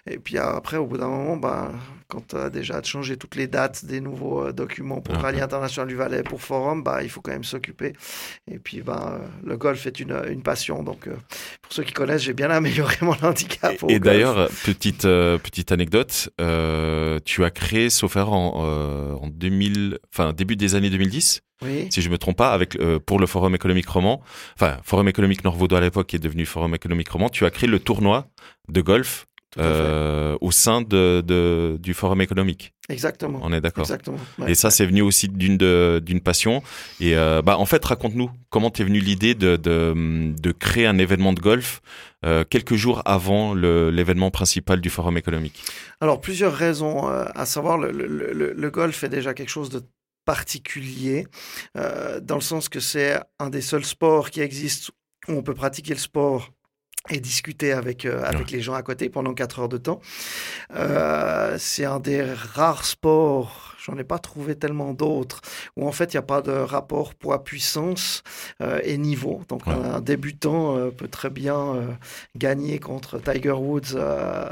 Et 0.10 0.18
puis 0.18 0.38
après, 0.38 0.78
au 0.78 0.86
bout 0.86 0.98
d'un 0.98 1.10
moment, 1.10 1.36
bah, 1.38 1.72
quand 2.08 2.26
tu 2.28 2.36
as 2.38 2.50
déjà 2.50 2.82
changé 2.82 3.18
toutes 3.18 3.36
les 3.36 3.48
dates 3.48 3.84
des 3.84 4.00
nouveaux 4.00 4.52
documents 4.54 5.02
pour 5.02 5.16
Rallye 5.16 5.42
international 5.42 5.88
du 5.90 5.96
Valais, 5.96 6.24
pour 6.24 6.42
Forum, 6.42 6.82
bah, 6.84 7.04
il 7.04 7.10
faut 7.10 7.22
quand 7.22 7.32
même 7.32 7.44
s'occuper. 7.44 7.94
Et 8.50 8.60
puis, 8.60 8.82
bah, 8.82 9.20
le 9.44 9.58
golf 9.58 9.86
est 9.86 10.00
une, 10.00 10.18
une 10.30 10.44
passion. 10.44 10.82
Donc, 10.84 11.08
euh, 11.08 11.16
ceux 11.76 11.84
qui 11.84 11.94
connaissent, 11.94 12.22
j'ai 12.24 12.34
bien 12.34 12.50
amélioré 12.50 12.96
mon 13.02 13.16
handicap. 13.22 13.76
Et 13.90 14.00
d'ailleurs, 14.00 14.48
petite 14.66 15.06
euh, 15.06 15.38
petite 15.38 15.72
anecdote, 15.72 16.30
euh, 16.42 17.20
tu 17.26 17.44
as 17.44 17.52
créé, 17.52 17.90
sauf 17.90 18.16
erreur, 18.16 18.34
en, 18.34 18.64
euh, 18.66 19.14
en 19.14 19.28
2000, 19.28 20.00
enfin 20.14 20.34
début 20.34 20.56
des 20.56 20.76
années 20.76 20.90
2010, 20.90 21.42
Oui. 21.64 21.88
si 21.92 22.02
je 22.02 22.10
me 22.10 22.18
trompe 22.18 22.38
pas, 22.38 22.52
avec 22.54 22.78
pour 23.06 23.20
le 23.20 23.28
Forum 23.28 23.56
économique 23.56 23.88
roman, 23.90 24.22
enfin 24.58 24.78
Forum 24.84 25.08
économique 25.08 25.44
Nord-Vaudois 25.44 25.80
à 25.80 25.82
l'époque 25.82 26.08
qui 26.08 26.16
est 26.16 26.20
devenu 26.20 26.46
Forum 26.46 26.74
économique 26.76 27.10
roman, 27.10 27.30
tu 27.30 27.46
as 27.46 27.50
créé 27.52 27.68
le 27.70 27.80
tournoi 27.80 28.28
de 28.70 28.82
golf 28.82 29.26
euh, 29.58 30.38
au 30.42 30.52
sein 30.52 30.82
de, 30.82 31.24
de- 31.26 31.78
du 31.80 31.94
Forum 31.94 32.22
économique. 32.22 32.74
Exactement. 32.88 33.40
On 33.42 33.52
est 33.52 33.62
d'accord. 33.62 33.84
Exactement. 33.86 34.18
ouais. 34.40 34.52
Et 34.52 34.56
ça, 34.56 34.70
c'est 34.70 34.86
venu 34.86 35.02
aussi 35.02 35.28
d'une 35.28 36.22
passion. 36.24 36.62
Et 37.00 37.16
euh, 37.18 37.42
bah, 37.42 37.58
en 37.58 37.66
fait, 37.66 37.84
raconte-nous 37.84 38.30
comment 38.50 38.70
t'es 38.70 38.84
venu 38.84 39.00
l'idée 39.00 39.34
de, 39.34 39.56
de, 39.56 40.34
de 40.40 40.52
créer 40.52 40.86
un 40.86 40.98
événement 41.00 41.34
de 41.34 41.40
golf 41.40 41.82
euh, 42.26 42.44
quelques 42.48 42.76
jours 42.76 43.02
avant 43.06 43.54
l'événement 43.56 44.30
principal 44.32 44.82
du 44.82 44.90
Forum 44.92 45.18
économique? 45.18 45.64
Alors, 46.00 46.22
plusieurs 46.22 46.54
raisons. 46.54 47.10
euh, 47.10 47.26
à 47.34 47.46
savoir, 47.46 47.78
le, 47.80 47.92
le- 47.92 48.08
le- 48.34 48.54
le 48.54 48.70
golf 48.70 49.04
est 49.04 49.10
déjà 49.10 49.34
quelque 49.34 49.50
chose 49.50 49.70
de 49.70 49.82
particulier, 50.26 51.28
euh, 51.78 52.20
dans 52.20 52.36
le 52.36 52.42
sens 52.42 52.68
que 52.68 52.80
c'est 52.80 53.20
un 53.40 53.50
des 53.50 53.62
seuls 53.62 53.86
sports 53.86 54.30
qui 54.32 54.42
existent 54.42 54.92
où 55.28 55.34
on 55.34 55.44
peut 55.44 55.54
pratiquer 55.54 55.94
le 55.94 56.00
sport 56.00 56.52
et 57.10 57.20
discuter 57.20 57.72
avec, 57.72 58.06
euh, 58.06 58.24
avec 58.24 58.52
les 58.52 58.62
gens 58.62 58.74
à 58.74 58.82
côté 58.82 59.10
pendant 59.10 59.34
4 59.34 59.60
heures 59.60 59.70
de 59.70 59.78
temps. 59.78 60.00
Euh, 60.76 61.56
c'est 61.60 61.86
un 61.86 62.00
des 62.00 62.24
rares 62.24 62.86
sports, 62.86 63.76
j'en 63.84 63.98
ai 63.98 64.04
pas 64.04 64.18
trouvé 64.20 64.56
tellement 64.56 64.94
d'autres, 64.94 65.42
où 65.78 65.88
en 65.88 65.92
fait 65.92 66.14
il 66.14 66.18
n'y 66.18 66.20
a 66.20 66.24
pas 66.24 66.42
de 66.42 66.52
rapport 66.52 67.14
poids-puissance 67.14 68.24
euh, 68.62 68.80
et 68.84 68.98
niveau. 68.98 69.42
Donc 69.50 69.68
Ouais. 69.68 69.74
un 69.74 70.02
débutant 70.02 70.90
peut 70.92 71.08
très 71.08 71.30
bien 71.30 71.98
gagner 72.36 72.80
contre 72.80 73.20
Tiger 73.20 73.52
Woods 73.52 73.96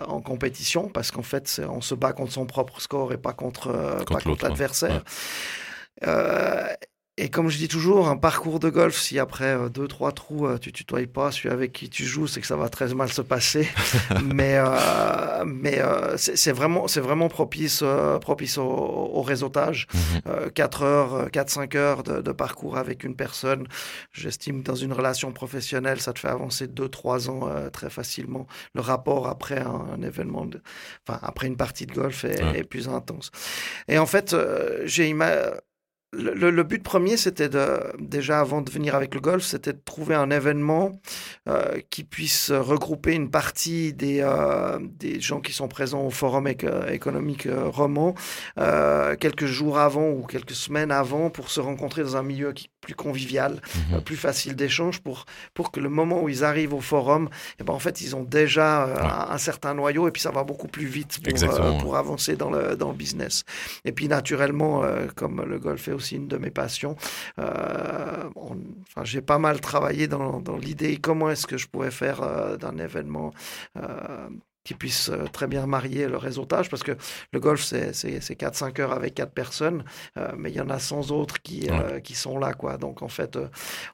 en 0.08 0.22
compétition, 0.22 0.90
parce 0.90 1.12
qu'en 1.12 1.24
fait 1.24 1.62
on 1.70 1.82
se 1.82 1.96
bat 1.96 2.14
contre 2.14 2.34
son 2.34 2.46
propre 2.46 2.82
score 2.82 3.14
et 3.14 3.18
pas 3.18 3.34
contre, 3.34 4.04
Contre 4.06 4.44
l'adversaire. 4.44 5.04
Et 7.18 7.30
comme 7.30 7.48
je 7.50 7.58
dis 7.60 7.68
toujours, 7.68 8.08
un 8.08 8.18
parcours 8.18 8.60
de 8.60 8.70
golf, 8.72 8.98
si 8.98 9.20
après 9.20 9.54
euh, 9.56 9.70
deux, 9.70 9.88
trois 9.88 10.12
trous, 10.12 10.48
euh, 10.48 10.58
tu 10.58 10.72
tutoies 10.72 11.06
pas 11.06 11.32
celui 11.32 11.50
avec 11.50 11.72
qui 11.72 11.88
tu 11.88 12.06
joues, 12.06 12.26
c'est 12.26 12.42
que 12.42 12.48
ça 12.48 12.56
va 12.56 12.70
très 12.70 12.92
mal 12.96 13.08
se 13.14 13.22
passer. 13.22 13.68
mais 14.24 14.56
euh, 14.58 15.44
mais 15.46 15.80
euh, 15.80 16.18
c'est 16.18 16.52
vraiment, 16.52 16.88
c'est 16.88 17.02
vraiment 17.02 17.28
propice, 17.30 17.82
euh, 17.84 18.18
propice 18.18 18.58
au, 18.58 18.64
au 18.64 19.22
réseautage. 19.22 19.86
Euh, 20.26 20.50
4 20.50 20.82
heures, 20.82 21.14
euh, 21.14 21.28
4-5 21.28 21.78
heures 21.78 22.02
de, 22.02 22.20
de 22.22 22.32
parcours 22.32 22.78
avec 22.78 23.04
une 23.04 23.16
personne, 23.16 23.68
j'estime 24.12 24.64
que 24.64 24.68
dans 24.72 24.76
une 24.76 24.92
relation 24.94 25.32
professionnelle, 25.32 26.02
ça 26.02 26.14
te 26.14 26.20
fait 26.20 26.30
avancer 26.30 26.66
2-3 26.66 27.30
ans 27.30 27.48
euh, 27.48 27.70
très 27.70 27.92
facilement. 27.92 28.48
Le 28.74 28.82
rapport 28.82 29.28
après 29.28 29.60
un, 29.60 29.86
un 29.98 30.02
événement, 30.02 30.46
de, 30.48 30.64
enfin 31.08 31.20
après 31.22 31.46
une 31.46 31.58
partie 31.58 31.86
de 31.86 31.94
golf 31.94 32.24
est, 32.26 32.42
Ouais. 32.44 32.60
est 32.62 32.64
plus 32.64 32.90
intense. 32.90 33.30
Et 33.88 34.00
en 34.00 34.08
fait, 34.08 34.34
euh, 34.34 34.82
j'ai 34.86 35.08
ima- 35.14 35.54
le, 36.14 36.34
le- 36.34 36.52
le 36.52 36.64
but 36.64 36.84
premier, 36.84 37.18
c'était 37.18 37.50
de, 37.50 37.80
déjà 38.00 38.40
avant 38.40 38.62
de 38.62 38.70
venir 38.70 38.94
avec 38.96 39.14
le 39.16 39.20
golf, 39.20 39.44
c'était 39.44 39.74
de 39.74 39.82
trouver 39.84 40.14
un 40.16 40.30
événement 40.30 40.92
euh, 41.50 41.80
qui 41.90 42.04
puisse 42.04 42.52
regrouper 42.52 43.14
une 43.14 43.30
partie 43.32 43.94
des, 43.94 44.20
euh, 44.22 44.78
des 45.00 45.20
gens 45.20 45.42
qui 45.42 45.54
sont 45.54 45.68
présents 45.68 46.04
au 46.06 46.12
forum 46.12 46.48
éco- 46.48 46.68
économique 46.92 47.48
euh, 47.48 47.68
roman 47.68 48.14
euh, 48.60 49.16
quelques 49.16 49.46
jours 49.48 49.80
avant 49.80 50.10
ou 50.12 50.24
quelques 50.24 50.52
semaines 50.56 50.92
avant 50.92 51.30
pour 51.32 51.50
se 51.50 51.60
rencontrer 51.60 52.04
dans 52.04 52.16
un 52.16 52.24
milieu 52.24 52.54
qui, 52.54 52.70
plus 52.80 52.96
convivial, 52.96 53.62
Mhm. 53.92 54.02
plus 54.02 54.18
facile 54.18 54.56
d'échange 54.56 55.00
pour, 55.02 55.26
pour 55.54 55.72
que 55.72 55.80
le 55.80 55.90
moment 55.90 56.22
où 56.22 56.30
ils 56.30 56.44
arrivent 56.44 56.74
au 56.74 56.82
forum, 56.82 57.30
eh 57.60 57.64
ben, 57.64 57.74
en 57.74 57.80
fait, 57.80 58.02
ils 58.02 58.16
ont 58.16 58.24
déjà 58.24 58.86
Ouais. 58.86 59.02
un, 59.02 59.34
un 59.34 59.38
certain 59.38 59.74
noyau 59.74 60.08
et 60.08 60.12
puis 60.12 60.22
ça 60.22 60.32
va 60.32 60.44
beaucoup 60.44 60.68
plus 60.68 60.86
vite 60.86 61.20
pour, 61.80 61.96
avancer 61.96 62.36
dans 62.36 62.50
le, 62.52 62.76
dans 62.76 62.90
le 62.90 62.96
business. 62.98 63.44
Et 63.86 63.92
puis 63.94 64.08
naturellement, 64.08 64.84
comme 65.16 65.42
le 65.48 65.58
golf 65.60 65.88
est 65.88 65.94
aussi 65.94 66.03
une 66.12 66.28
de 66.28 66.38
mes 66.38 66.52
passions, 66.52 66.96
euh, 67.40 68.30
j'ai 69.04 69.22
pas 69.22 69.40
mal 69.40 69.62
travaillé 69.62 70.08
dans, 70.08 70.40
dans 70.40 70.58
l'idée 70.58 70.98
comment 70.98 71.30
est-ce 71.30 71.48
que 71.48 71.58
je 71.58 71.68
pourrais 71.68 71.92
faire 71.92 72.22
euh, 72.22 72.58
d'un 72.58 72.78
événement 72.78 73.34
euh, 73.78 74.30
qui 74.64 74.74
puisse 74.74 75.10
euh, 75.10 75.26
très 75.32 75.48
bien 75.48 75.66
marier 75.66 76.08
le 76.08 76.18
réseautage, 76.18 76.70
parce 76.70 76.84
que 76.84 76.94
le 77.32 77.40
golf, 77.40 77.62
c'est 77.64 77.94
c'est- 77.94 78.22
c'est 78.22 78.36
4-5 78.36 78.80
heures 78.80 78.94
avec 78.94 79.14
4 79.16 79.32
personnes, 79.34 79.84
euh, 80.18 80.32
mais 80.38 80.52
il 80.52 80.56
y 80.56 80.62
en 80.62 80.70
a 80.70 80.80
100 80.80 81.12
autres 81.12 81.42
qui, 81.42 81.70
euh, 81.70 82.00
qui 82.00 82.16
sont 82.16 82.38
là. 82.40 82.54
Quoi. 82.54 82.78
Donc 82.78 83.02
en 83.02 83.08
fait, 83.10 83.36
euh, 83.36 83.48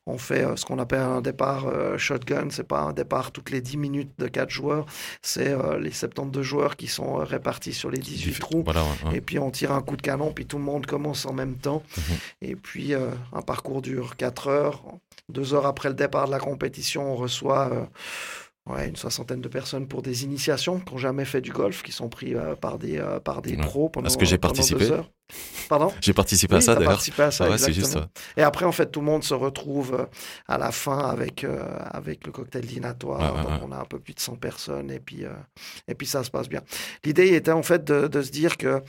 on 0.06 0.18
fait 0.18 0.44
euh, 0.46 0.56
ce 0.56 0.66
qu'on 0.66 0.78
appelle 0.80 1.02
un 1.02 1.22
départ 1.22 1.66
euh, 1.68 1.98
shotgun, 1.98 2.48
c'est 2.52 2.68
pas 2.68 2.82
un 2.82 2.94
départ 2.94 3.32
toutes 3.32 3.50
les 3.50 3.62
10 3.62 3.78
minutes 3.78 4.12
de 4.20 4.28
4 4.28 4.50
joueurs, 4.50 4.86
c'est 5.22 5.56
les 5.80 5.92
72 5.92 6.44
joueurs 6.44 6.76
qui 6.78 6.88
sont 6.88 7.16
répartis 7.16 7.74
sur 7.74 7.90
les 7.90 7.98
18 8.00 8.40
trous. 8.40 8.62
Voilà, 8.64 8.84
ouais, 8.84 9.10
ouais. 9.10 9.18
Et 9.18 9.22
puis 9.22 9.40
on 9.40 9.52
tire 9.52 9.72
un 9.72 9.82
coup 9.82 9.96
de 9.98 10.02
canon, 10.02 10.32
puis 10.34 10.46
tout 10.46 10.58
le 10.58 10.64
monde 10.64 10.86
commence 10.86 11.26
en 11.26 11.34
même 11.34 11.56
temps. 11.56 11.84
Mhm. 11.98 12.04
Et 12.42 12.56
puis 12.56 12.94
un 12.94 13.42
parcours 13.42 13.82
dure 13.82 14.16
4 14.18 14.48
heures. 14.48 14.84
Deux 15.30 15.54
heures 15.54 15.66
après 15.68 15.90
le 15.90 15.96
départ 15.96 16.26
de 16.28 16.32
la 16.32 16.40
compétition, 16.40 17.14
on 17.14 17.16
reçoit 17.16 17.90
ouais, 18.68 18.88
une 18.90 18.96
soixantaine 18.96 19.42
de 19.42 19.48
personnes 19.48 19.88
pour 19.88 20.02
des 20.02 20.24
initiations 20.24 20.80
qui 20.80 20.92
n'ont 20.94 20.98
jamais 20.98 21.26
fait 21.26 21.42
du 21.42 21.52
golf, 21.52 21.84
qui 21.84 21.92
sont 21.92 22.10
pris 22.10 22.36
euh, 22.36 22.56
par 22.56 22.78
des, 22.80 22.98
euh, 23.00 23.20
par 23.20 23.42
des 23.42 23.56
Ouais. 23.56 23.58
pros 23.58 23.90
pendant, 23.90 24.04
Parce 24.06 24.18
que 24.18 24.26
j'ai 24.26 24.38
pendant 24.38 24.54
deux 24.54 24.58
participé. 24.60 24.92
heures. 24.92 25.12
Pardon? 25.70 25.94
J'ai 26.02 26.14
participé 26.14 26.56
à 26.56 26.58
Oui, 26.58 26.64
ça 26.64 26.74
d'ailleurs. 26.74 26.90
participé 26.92 27.22
à 27.24 27.30
ça, 27.32 27.46
Ah 27.46 27.52
ouais, 27.52 27.74
juste 27.74 27.92
ça. 27.92 28.10
Et 28.36 28.42
après, 28.42 28.66
en 28.66 28.72
fait, 28.72 28.88
tout 28.92 29.00
le 29.00 29.06
monde 29.06 29.24
se 29.24 29.36
retrouve 29.36 29.94
euh, 29.94 30.06
à 30.48 30.58
la 30.58 30.72
fin 30.72 30.98
avec, 30.98 31.44
euh, 31.44 31.64
avec 31.92 32.26
le 32.26 32.32
cocktail 32.32 32.66
dînatoire. 32.66 33.44
Donc, 33.44 33.62
on 33.64 33.72
a 33.72 33.78
un 33.78 33.86
peu 33.86 34.00
plus 34.00 34.16
de 34.16 34.20
100 34.20 34.38
personnes 34.38 34.90
et 34.90 35.00
puis, 35.00 35.26
euh, 35.26 35.30
et 35.88 35.94
puis 35.94 36.08
ça 36.08 36.24
se 36.24 36.32
passe 36.32 36.50
bien. 36.50 36.62
L'idée 37.04 37.36
était 37.36 37.52
en 37.52 37.62
fait 37.64 37.84
de, 37.84 38.08
de 38.08 38.22
se 38.24 38.32
dire 38.32 38.58
que 38.58 38.82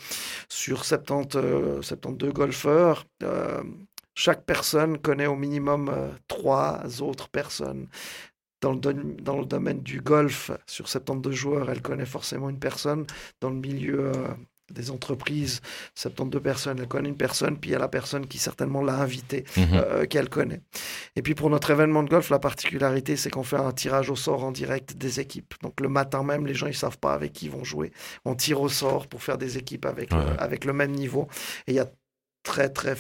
sur 0.49 0.85
70, 0.87 1.37
euh, 1.37 1.83
72 1.83 2.33
golfeurs, 2.33 3.05
euh, 3.23 3.63
chaque 4.15 4.45
personne 4.45 4.99
connaît 4.99 5.27
au 5.27 5.37
minimum 5.37 5.89
euh, 5.91 6.09
trois 6.29 6.81
autres 7.03 7.29
personnes. 7.29 7.89
Dans 8.61 8.73
le, 8.73 8.79
dans 8.79 9.38
le 9.38 9.46
domaine 9.46 9.81
du 9.81 10.01
golf, 10.01 10.51
sur 10.66 10.87
72 10.88 11.35
joueurs, 11.35 11.70
elle 11.70 11.81
connaît 11.81 12.05
forcément 12.07 12.51
une 12.51 12.59
personne. 12.59 13.07
Dans 13.40 13.49
le 13.51 13.57
milieu 13.57 14.12
euh, 14.14 14.29
des 14.70 14.90
entreprises, 14.90 15.61
72 15.94 16.42
personnes, 16.42 16.79
elle 16.79 16.87
connaît 16.87 17.09
une 17.09 17.16
personne, 17.16 17.57
puis 17.59 17.70
il 17.70 17.73
y 17.73 17.77
a 17.77 17.79
la 17.79 17.88
personne 17.88 18.27
qui 18.27 18.38
certainement 18.38 18.83
l'a 18.83 19.01
invitée, 19.01 19.44
Mhm. 19.57 19.64
euh, 19.73 20.07
qu'elle 20.07 20.29
connaît. 20.29 20.61
Et 21.16 21.23
puis 21.23 21.35
pour 21.35 21.49
notre 21.51 21.70
événement 21.70 22.03
de 22.03 22.11
golf, 22.11 22.29
la 22.31 22.38
particularité, 22.38 23.16
c'est 23.16 23.31
qu'on 23.31 23.42
fait 23.42 23.57
un 23.57 23.73
tirage 23.73 24.11
au 24.11 24.16
sort 24.16 24.44
en 24.44 24.53
direct 24.53 24.96
des 24.96 25.20
équipes. 25.20 25.55
Donc 25.62 25.81
le 25.81 25.88
matin 25.88 26.23
même, 26.23 26.46
les 26.46 26.55
gens, 26.55 26.66
ils 26.68 26.75
savent 26.77 26.99
pas 26.99 27.14
avec 27.14 27.33
qui 27.33 27.46
ils 27.46 27.51
vont 27.51 27.64
jouer. 27.64 27.90
On 28.25 28.35
tire 28.35 28.61
au 28.61 28.68
sort 28.68 29.09
pour 29.09 29.23
faire 29.23 29.38
des 29.38 29.57
équipes 29.59 29.87
avec, 29.87 30.12
Ouais. 30.12 30.18
euh, 30.18 30.37
avec 30.38 30.64
le 30.66 30.73
même 30.75 30.92
niveau. 30.92 31.27
Et 31.66 31.73
il 31.73 31.75
y 31.77 31.81
a 31.81 31.90
très, 32.44 32.68
très 32.68 32.94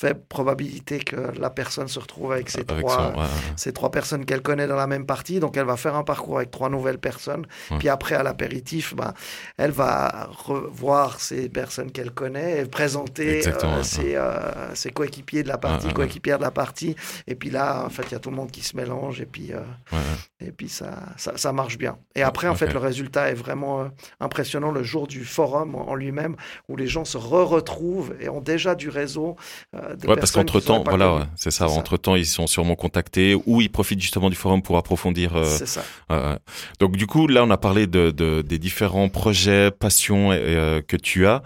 faible 0.00 0.20
probabilité 0.30 0.98
que 1.00 1.16
la 1.38 1.50
personne 1.50 1.86
se 1.86 1.98
retrouve 1.98 2.32
avec 2.32 2.48
ces 2.48 2.60
Avec 2.66 2.78
trois, 2.86 2.96
son- 2.96 3.18
ouais, 3.18 3.24
ouais. 3.24 3.28
ces 3.56 3.72
trois 3.74 3.90
personnes 3.90 4.24
qu'elle 4.24 4.40
connaît 4.40 4.66
dans 4.66 4.76
la 4.76 4.86
même 4.86 5.04
partie. 5.04 5.40
Donc, 5.40 5.58
elle 5.58 5.66
va 5.66 5.76
faire 5.76 5.94
un 5.94 6.04
parcours 6.04 6.38
avec 6.38 6.50
trois 6.50 6.70
nouvelles 6.70 6.98
personnes. 6.98 7.46
Ouais. 7.70 7.76
Puis 7.78 7.88
après, 7.90 8.14
à 8.14 8.22
l'apéritif, 8.22 8.94
ben, 8.96 9.12
elle 9.58 9.72
va 9.72 10.30
revoir 10.32 11.20
ces 11.20 11.50
personnes 11.50 11.90
qu'elle 11.92 12.12
connaît 12.12 12.60
et 12.62 12.64
présenter 12.64 13.46
euh, 13.46 13.82
ses, 13.82 14.16
euh, 14.16 14.74
ses 14.74 14.90
coéquipiers 14.90 15.42
de 15.42 15.48
la 15.48 15.58
partie, 15.58 15.88
Ouais, 15.88 15.92
coéquipières 15.92 16.38
de 16.38 16.44
la 16.44 16.50
partie. 16.50 16.96
Et 17.26 17.34
puis 17.34 17.50
là, 17.50 17.84
en 17.84 17.90
fait, 17.90 18.04
il 18.08 18.12
y 18.12 18.14
a 18.14 18.20
tout 18.20 18.30
le 18.30 18.36
monde 18.36 18.50
qui 18.50 18.62
se 18.62 18.76
mélange 18.78 19.20
et 19.20 19.26
puis, 19.26 19.52
euh, 19.52 19.60
et 20.40 20.50
puis 20.50 20.70
ça, 20.70 20.94
ça, 21.18 21.32
ça 21.36 21.52
marche 21.52 21.76
bien. 21.76 21.98
Et 22.14 22.22
après, 22.22 22.48
en 22.48 22.54
fait, 22.54 22.72
le 22.72 22.78
résultat 22.78 23.28
est 23.30 23.34
vraiment 23.34 23.90
impressionnant 24.18 24.70
le 24.70 24.82
jour 24.82 25.06
du 25.06 25.26
forum 25.26 25.74
en, 25.74 25.90
en 25.90 25.94
lui-même, 25.94 26.36
où 26.70 26.76
les 26.76 26.86
gens 26.86 27.04
se 27.04 27.18
re-retrouvent 27.18 28.14
et 28.18 28.30
ont 28.30 28.40
déjà 28.40 28.74
du 28.74 28.88
réseau. 28.88 29.36
euh, 29.74 29.89
de 29.94 30.06
Ouais, 30.06 30.16
parce 30.16 30.30
qu'entre 30.32 30.60
temps, 30.60 30.82
voilà, 30.84 31.14
ouais, 31.14 31.22
c'est 31.36 31.50
ça. 31.50 31.68
Entre 31.68 31.96
temps, 31.96 32.14
ils 32.16 32.26
sont 32.26 32.46
sûrement 32.46 32.74
contactés 32.76 33.36
ou 33.46 33.60
ils 33.60 33.70
profitent 33.70 34.00
justement 34.00 34.30
du 34.30 34.36
forum 34.36 34.62
pour 34.62 34.76
approfondir. 34.76 35.36
euh, 35.36 35.44
C'est 35.44 35.66
ça. 35.66 35.82
Ouais. 36.10 36.36
Donc 36.78 36.96
du 36.96 37.06
coup, 37.06 37.26
là, 37.26 37.44
on 37.44 37.50
a 37.50 37.56
parlé 37.58 37.86
de, 37.86 38.10
de- 38.10 38.42
des 38.42 38.58
différents 38.58 39.08
projets, 39.08 39.70
passions 39.70 40.30
euh, 40.32 40.80
que 40.86 40.96
tu 40.96 41.26
as. 41.26 41.42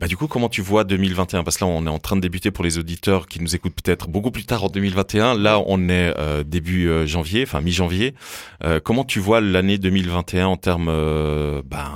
Bah, 0.00 0.08
du 0.08 0.16
coup, 0.16 0.26
comment 0.26 0.48
tu 0.48 0.60
vois 0.60 0.82
2021 0.82 1.44
Parce 1.44 1.56
que 1.56 1.64
là, 1.64 1.70
on 1.70 1.86
est 1.86 1.88
en 1.90 2.00
train 2.00 2.16
de 2.16 2.20
débuter 2.20 2.50
pour 2.50 2.64
les 2.64 2.78
auditeurs 2.78 3.26
qui 3.26 3.40
nous 3.40 3.54
écoutent 3.54 3.76
peut-être 3.80 4.08
beaucoup 4.08 4.32
plus 4.32 4.44
tard 4.44 4.64
en 4.64 4.68
2021. 4.68 5.38
Là, 5.38 5.60
on 5.66 5.88
est 5.88 6.12
euh, 6.18 6.42
début 6.42 6.88
euh, 6.88 7.06
janvier, 7.06 7.44
enfin 7.44 7.60
mi-janvier. 7.60 8.12
Euh, 8.64 8.80
comment 8.82 9.04
tu 9.04 9.20
vois 9.20 9.40
l'année 9.40 9.78
2021 9.78 10.46
en 10.48 10.56
termes 10.56 10.88
euh, 10.90 11.62
ben, 11.64 11.92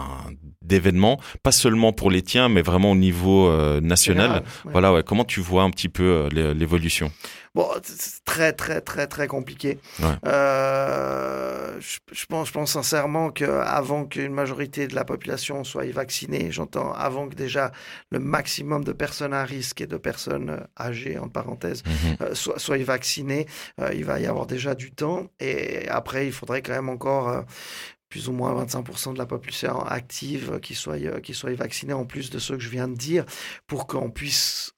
d'événements 0.68 1.18
Pas 1.42 1.50
seulement 1.52 1.92
pour 1.92 2.10
les 2.10 2.22
tiens, 2.22 2.48
mais 2.48 2.62
vraiment 2.62 2.92
au 2.92 2.96
niveau 2.96 3.48
euh, 3.48 3.80
national. 3.80 4.26
Général, 4.26 4.42
ouais. 4.66 4.72
Voilà, 4.72 4.92
ouais. 4.92 5.02
Comment 5.02 5.24
tu 5.24 5.40
vois 5.40 5.64
un 5.64 5.70
petit 5.70 5.88
peu 5.88 6.02
euh, 6.04 6.28
l'é- 6.30 6.54
l'évolution? 6.54 7.10
Bon, 7.54 7.66
c'est 7.82 8.22
très, 8.24 8.52
très, 8.52 8.80
très, 8.80 9.06
très 9.08 9.26
compliqué. 9.26 9.78
Ouais. 10.00 10.06
Euh, 10.26 11.76
je, 11.80 11.98
je 12.12 12.26
pense, 12.26 12.48
je 12.48 12.52
pense 12.52 12.72
sincèrement 12.72 13.30
qu'avant 13.30 14.04
qu'une 14.04 14.32
majorité 14.32 14.86
de 14.86 14.94
la 14.94 15.04
population 15.04 15.64
soit 15.64 15.90
vaccinée, 15.90 16.48
j'entends 16.50 16.92
avant 16.92 17.26
que 17.28 17.34
déjà 17.34 17.72
le 18.10 18.18
maximum 18.18 18.84
de 18.84 18.92
personnes 18.92 19.32
à 19.32 19.44
risque 19.44 19.80
et 19.80 19.86
de 19.86 19.96
personnes 19.96 20.60
âgées, 20.78 21.18
en 21.18 21.28
parenthèse, 21.28 21.82
Mhm. 21.86 22.34
soient, 22.34 22.58
soient 22.58 22.78
vaccinées, 22.84 23.46
il 23.94 24.04
va 24.04 24.20
y 24.20 24.26
avoir 24.26 24.46
déjà 24.46 24.74
du 24.74 24.90
temps. 24.92 25.26
Et 25.40 25.88
après, 25.88 26.26
il 26.26 26.32
faudrait 26.32 26.62
quand 26.62 26.72
même 26.74 26.88
encore... 26.90 27.44
plus 28.08 28.28
ou 28.28 28.32
moins 28.32 28.54
25% 28.64 29.12
de 29.12 29.18
la 29.18 29.26
population 29.26 29.80
active 29.84 30.60
qui 30.60 30.74
soit, 30.74 30.96
euh, 30.96 31.20
qui 31.20 31.34
soit 31.34 31.54
vaccinée, 31.54 31.92
en 31.92 32.04
plus 32.06 32.30
de 32.30 32.38
ceux 32.38 32.56
que 32.56 32.62
je 32.62 32.68
viens 32.70 32.88
de 32.88 32.96
dire, 32.96 33.24
pour 33.66 33.86
qu'on 33.86 34.10
puisse 34.10 34.72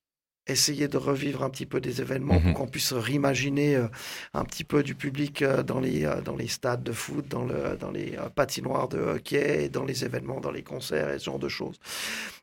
essayer 0.46 0.88
de 0.88 0.96
revivre 0.96 1.44
un 1.44 1.50
petit 1.50 1.66
peu 1.66 1.80
des 1.80 2.00
événements, 2.00 2.34
Mhm. 2.40 2.42
pour 2.42 2.54
qu'on 2.54 2.66
puisse 2.66 2.92
réimaginer 2.92 3.76
euh, 3.76 3.86
un 4.34 4.44
petit 4.44 4.64
peu 4.64 4.82
du 4.82 4.96
public 4.96 5.42
euh, 5.42 5.62
dans, 5.62 5.78
les, 5.78 6.04
euh, 6.04 6.22
dans 6.22 6.34
les 6.34 6.48
stades 6.48 6.82
de 6.82 6.90
foot, 6.92 7.28
dans, 7.28 7.44
le, 7.44 7.76
dans 7.78 7.92
les 7.92 8.18
patinoires 8.34 8.88
de 8.88 8.98
hockey, 8.98 9.68
dans 9.68 9.84
les 9.84 10.04
événements, 10.04 10.40
dans 10.40 10.50
les 10.50 10.64
concerts 10.64 11.10
et 11.10 11.18
ce 11.20 11.26
genre 11.26 11.38
de 11.38 11.48
choses. 11.48 11.78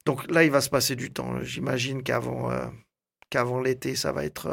Donc 0.05 0.29
là, 0.31 0.45
il 0.45 0.51
va 0.51 0.61
se 0.61 0.69
passer 0.69 0.95
du 0.95 1.11
temps. 1.11 1.41
J'imagine 1.41 2.01
qu'avant 2.01 2.49
qu'avant 3.29 3.59
l'été, 3.59 3.95
ça 3.97 4.13
va 4.13 4.23
être, 4.23 4.47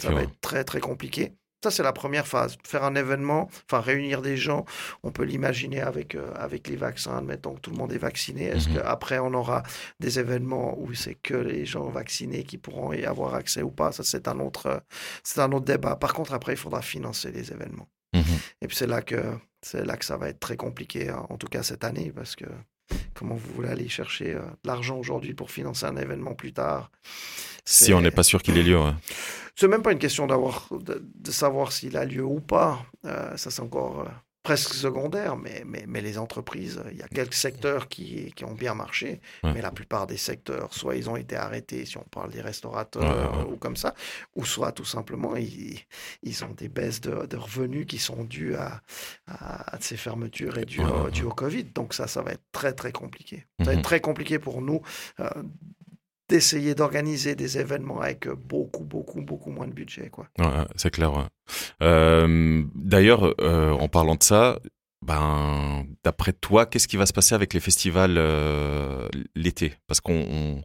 ça 0.00 0.08
va 0.14 0.22
être 0.22 0.40
très, 0.40 0.64
très 0.64 0.80
compliqué. 0.80 1.34
Ça, 1.64 1.70
c'est 1.70 1.82
la 1.82 1.94
première 1.94 2.26
phase. 2.26 2.58
Faire 2.62 2.84
un 2.84 2.94
événement, 2.94 3.48
enfin 3.64 3.80
réunir 3.80 4.20
des 4.20 4.36
gens, 4.36 4.66
on 5.02 5.10
peut 5.10 5.22
l'imaginer 5.24 5.80
avec, 5.80 6.14
euh, 6.14 6.30
avec 6.34 6.68
les 6.68 6.76
vaccins, 6.76 7.16
admettons 7.16 7.54
que 7.54 7.60
tout 7.60 7.70
le 7.70 7.78
monde 7.78 7.90
est 7.90 7.96
vacciné. 7.96 8.44
Est-ce 8.48 8.68
Mhm. 8.68 8.74
qu'après, 8.82 9.18
on 9.18 9.32
aura 9.32 9.62
des 9.98 10.18
événements 10.18 10.78
où 10.78 10.92
c'est 10.92 11.14
que 11.14 11.32
les 11.32 11.64
gens 11.64 11.88
vaccinés 11.88 12.44
qui 12.44 12.58
pourront 12.58 12.92
y 12.92 13.06
avoir 13.06 13.34
accès 13.34 13.62
ou 13.62 13.70
pas? 13.70 13.92
Ça, 13.92 14.04
c'est 14.04 14.28
un, 14.28 14.40
autre, 14.40 14.66
euh, 14.66 14.78
c'est 15.22 15.40
un 15.40 15.50
autre 15.52 15.64
débat. 15.64 15.96
Par 15.96 16.12
contre, 16.12 16.34
après, 16.34 16.52
il 16.52 16.58
faudra 16.58 16.82
financer 16.82 17.32
les 17.32 17.50
événements. 17.50 17.88
Mhm. 18.12 18.22
Et 18.60 18.66
puis, 18.66 18.76
c'est 18.76 18.86
là, 18.86 19.00
que, 19.00 19.22
c'est 19.62 19.86
là 19.86 19.96
que 19.96 20.04
ça 20.04 20.18
va 20.18 20.28
être 20.28 20.40
très 20.40 20.58
compliqué, 20.58 21.08
hein, 21.08 21.24
en 21.30 21.38
tout 21.38 21.46
cas 21.48 21.62
cette 21.62 21.84
année, 21.84 22.12
parce 22.14 22.36
que 22.36 22.44
comment 23.14 23.34
vous 23.34 23.52
voulez 23.54 23.68
aller 23.68 23.88
chercher 23.88 24.34
euh, 24.34 24.40
de 24.40 24.68
l'argent 24.68 24.96
aujourd'hui 24.96 25.34
pour 25.34 25.50
financer 25.50 25.86
un 25.86 25.96
événement 25.96 26.34
plus 26.34 26.52
tard? 26.52 26.90
Si 27.64 27.94
on 27.94 28.00
n'est 28.00 28.10
pas 28.10 28.22
sûr 28.22 28.42
qu'il 28.42 28.58
ait 28.58 28.62
lieu. 28.62 28.78
ouais. 28.78 28.92
c'est 29.56 29.68
même 29.68 29.82
pas 29.82 29.92
une 29.92 29.98
question 29.98 30.26
d'avoir 30.26 30.68
de, 30.70 31.02
de 31.14 31.30
savoir 31.30 31.72
s'il 31.72 31.96
a 31.96 32.04
lieu 32.04 32.24
ou 32.24 32.40
pas. 32.40 32.84
Euh, 33.04 33.36
ça, 33.36 33.50
c'est 33.50 33.62
encore 33.62 34.00
euh, 34.00 34.10
presque 34.44 34.74
secondaire. 34.74 35.36
Mais, 35.36 35.64
mais, 35.66 35.84
mais 35.88 36.00
les 36.00 36.16
entreprises, 36.18 36.80
il 36.92 36.98
y 36.98 37.02
a 37.02 37.08
quelques 37.08 37.34
secteurs 37.34 37.88
qui, 37.88 38.32
qui 38.36 38.44
ont 38.44 38.54
bien 38.54 38.74
marché. 38.74 39.20
Ouais. 39.42 39.52
Mais 39.54 39.60
la 39.62 39.72
plupart 39.72 40.06
des 40.06 40.16
secteurs, 40.16 40.72
soit 40.72 40.94
ils 40.94 41.10
ont 41.10 41.16
été 41.16 41.34
arrêtés, 41.34 41.84
si 41.86 41.98
on 41.98 42.04
parle 42.04 42.30
des 42.30 42.40
restaurateurs 42.40 43.02
Ouais, 43.02 43.08
ouais, 43.38 43.44
ouais. 43.46 43.52
ou 43.52 43.56
comme 43.56 43.74
ça, 43.76 43.94
ou 44.36 44.44
soit 44.44 44.70
tout 44.70 44.84
simplement, 44.84 45.34
ils, 45.34 45.80
ils 46.22 46.44
ont 46.44 46.52
des 46.56 46.68
baisses 46.68 47.00
de, 47.00 47.26
de 47.26 47.36
revenus 47.36 47.86
qui 47.86 47.98
sont 47.98 48.22
dues 48.22 48.54
à, 48.54 48.80
à, 49.26 49.74
à 49.74 49.80
ces 49.80 49.96
fermetures 49.96 50.58
et 50.58 50.64
dues, 50.66 50.80
au, 50.84 51.04
ouais, 51.06 51.10
dues 51.10 51.24
au 51.24 51.30
Covid. 51.32 51.64
Donc 51.64 51.94
ça, 51.94 52.06
ça 52.06 52.22
va 52.22 52.32
être 52.32 52.44
très, 52.52 52.72
très 52.74 52.92
compliqué. 52.92 53.46
Ça 53.58 53.64
va 53.64 53.72
Mhm. 53.72 53.78
être 53.78 53.84
très 53.84 54.00
compliqué 54.00 54.38
pour 54.38 54.60
nous. 54.62 54.80
euh, 55.20 55.28
d'essayer 56.28 56.74
d'organiser 56.74 57.34
des 57.34 57.58
événements 57.58 58.00
avec 58.00 58.28
beaucoup, 58.28 58.84
beaucoup, 58.84 59.20
beaucoup 59.22 59.50
moins 59.50 59.66
de 59.68 59.72
budget. 59.74 60.10
C'est 60.76 60.90
clair. 60.90 61.28
Euh, 61.82 62.62
D'ailleurs, 62.74 63.34
euh, 63.40 63.72
en 63.72 63.88
parlant 63.88 64.14
de 64.14 64.22
ça, 64.22 64.58
ben, 65.02 65.86
d'après 66.02 66.32
toi, 66.32 66.64
qu'est-ce 66.66 66.88
qui 66.88 66.96
va 66.96 67.04
se 67.06 67.12
passer 67.12 67.34
avec 67.34 67.52
les 67.52 67.60
festivals 67.60 68.16
euh, 68.16 69.08
l'été? 69.34 69.74
Parce 69.86 70.00
qu'on, 70.00 70.14
on- 70.14 70.62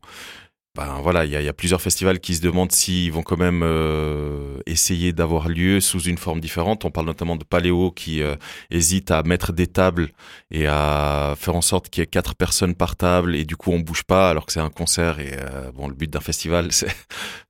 ben 0.75 0.99
voilà, 1.01 1.25
il 1.25 1.31
y, 1.31 1.43
y 1.43 1.47
a 1.47 1.53
plusieurs 1.53 1.81
festivals 1.81 2.19
qui 2.19 2.35
se 2.35 2.41
demandent 2.41 2.71
s'ils 2.71 3.11
vont 3.11 3.23
quand 3.23 3.37
même 3.37 3.61
euh, 3.63 4.59
essayer 4.65 5.13
d'avoir 5.13 5.49
lieu 5.49 5.79
sous 5.81 6.01
une 6.01 6.17
forme 6.17 6.39
différente. 6.39 6.85
On 6.85 6.91
parle 6.91 7.07
notamment 7.07 7.35
de 7.35 7.43
Paléo 7.43 7.91
qui 7.91 8.21
euh, 8.21 8.35
hésite 8.69 9.11
à 9.11 9.23
mettre 9.23 9.51
des 9.51 9.67
tables 9.67 10.11
et 10.51 10.67
à 10.67 11.35
faire 11.37 11.55
en 11.55 11.61
sorte 11.61 11.89
qu'il 11.89 12.01
y 12.01 12.03
ait 12.03 12.07
quatre 12.07 12.35
personnes 12.35 12.75
par 12.75 12.95
table 12.95 13.35
et 13.35 13.45
du 13.45 13.57
coup 13.57 13.71
on 13.71 13.79
bouge 13.79 14.03
pas 14.03 14.29
alors 14.29 14.45
que 14.45 14.53
c'est 14.53 14.59
un 14.59 14.69
concert 14.69 15.19
et 15.19 15.31
euh, 15.33 15.71
bon 15.71 15.87
le 15.87 15.95
but 15.95 16.09
d'un 16.09 16.19
festival 16.19 16.71
c'est 16.71 16.91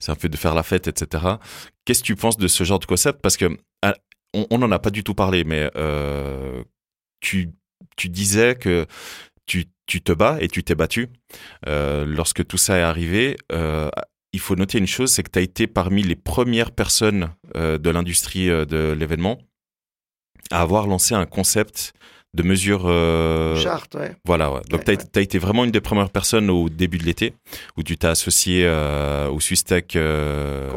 un 0.10 0.16
peu 0.16 0.30
de 0.30 0.38
faire 0.38 0.56
la 0.56 0.64
fête 0.64 0.88
etc. 0.88 1.24
Qu'est-ce 1.86 2.02
que 2.02 2.08
tu 2.08 2.16
penses 2.16 2.38
de 2.38 2.48
ce 2.48 2.64
genre 2.64 2.80
de 2.80 2.86
concept? 2.86 3.22
Parce 3.22 3.38
que 3.38 3.58
ah, 3.82 3.96
on 4.34 4.58
n'en 4.58 4.72
a 4.72 4.80
pas 4.80 4.92
du 4.92 5.04
tout 5.04 5.16
parlé, 5.16 5.44
mais 5.44 5.70
euh, 5.76 6.64
tu, 7.20 7.52
tu 7.98 8.10
disais 8.10 8.56
que 8.56 8.86
tu, 9.46 9.66
tu 9.90 10.02
te 10.02 10.12
bats 10.12 10.38
et 10.40 10.48
tu 10.48 10.64
t'es 10.64 10.76
battu. 10.76 11.10
Euh, 11.68 12.06
lorsque 12.06 12.46
tout 12.46 12.58
ça 12.58 12.78
est 12.78 12.84
arrivé, 12.84 13.38
euh, 13.52 13.90
il 14.32 14.40
faut 14.40 14.56
noter 14.56 14.78
une 14.78 14.88
chose, 14.88 15.12
c'est 15.12 15.24
que 15.24 15.32
tu 15.32 15.40
as 15.40 15.42
été 15.42 15.66
parmi 15.66 16.04
les 16.04 16.16
premières 16.16 16.72
personnes 16.72 17.32
euh, 17.58 17.80
de 17.80 17.90
l'industrie 17.90 18.48
de 18.48 18.96
l'événement 18.98 19.40
à 20.52 20.62
avoir 20.62 20.86
lancé 20.86 21.16
un 21.16 21.26
concept 21.26 21.94
de 22.36 22.44
mesure... 22.44 22.84
euh, 22.86 23.56
Charte, 23.56 23.96
ouais. 23.96 24.16
voilà, 24.24 24.52
ouais. 24.52 24.62
Donc, 24.70 24.80
Ouais, 24.88 24.98
tu 24.98 25.20
as, 25.20 25.22
été 25.22 25.40
vraiment 25.40 25.66
une 25.66 25.72
des 25.72 25.82
premières 25.82 26.12
personnes 26.12 26.50
au 26.50 26.70
début 26.70 27.00
de 27.00 27.04
l'été 27.04 27.34
où 27.76 27.84
tu 27.84 27.98
t'es 27.98 28.08
associé 28.08 28.64
euh, 28.66 29.30
au 29.30 29.40
Swiss 29.40 29.64
Tech. 29.64 29.86
euh, 29.96 30.70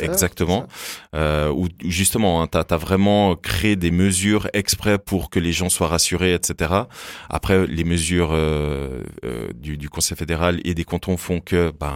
exactement. 0.00 0.66
Euh, 1.14 1.50
où 1.50 1.68
justement, 1.84 2.46
tu 2.48 2.58
as, 2.58 2.76
vraiment 2.76 3.36
créé 3.36 3.76
des 3.76 3.92
mesures 3.92 4.48
exprès 4.52 4.98
pour 4.98 5.30
que 5.30 5.38
les 5.38 5.52
gens 5.52 5.68
soient 5.68 5.86
rassurés, 5.86 6.34
etc. 6.34 6.72
Après, 7.30 7.66
les 7.66 7.84
mesures 7.84 8.36
du, 9.54 9.76
du 9.76 9.88
Conseil 9.88 10.16
fédéral 10.16 10.60
et 10.64 10.74
des 10.74 10.84
cantons 10.84 11.16
font 11.16 11.40
que 11.40 11.72
ben, 11.78 11.94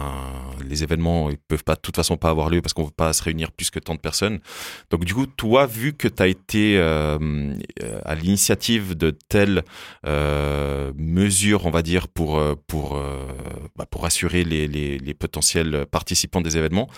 les 0.67 0.83
événements 0.83 1.29
ils 1.29 1.37
peuvent 1.37 1.63
pas 1.63 1.75
de 1.75 1.81
toute 1.81 1.95
façon 1.95 2.17
pas 2.17 2.29
avoir 2.29 2.49
lieu 2.49 2.61
parce 2.61 2.73
qu'on 2.73 2.83
ne 2.83 2.87
veut 2.87 2.93
pas 2.95 3.13
se 3.13 3.23
réunir 3.23 3.51
plus 3.51 3.69
que 3.69 3.79
tant 3.79 3.95
de 3.95 3.99
personnes. 3.99 4.39
Donc, 4.89 5.03
du 5.03 5.13
coup, 5.13 5.25
toi, 5.25 5.65
vu 5.65 5.93
que 5.93 6.07
tu 6.07 6.23
as 6.23 6.27
été 6.27 6.79
à 6.79 8.15
l'initiative 8.15 8.92
de 8.95 9.11
telles 9.11 9.63
euh, 10.05 10.91
mesures, 10.95 11.65
on 11.65 11.71
va 11.71 11.81
dire, 11.81 12.07
pour, 12.07 12.37
euh, 12.37 12.55
pour, 12.67 12.95
euh, 12.95 13.25
bah, 13.75 13.85
pour 13.85 14.05
assurer 14.05 14.43
les, 14.43 14.67
les, 14.67 15.13
potentiels 15.13 15.85
participants 15.91 16.41
des 16.41 16.57
événements. 16.57 16.89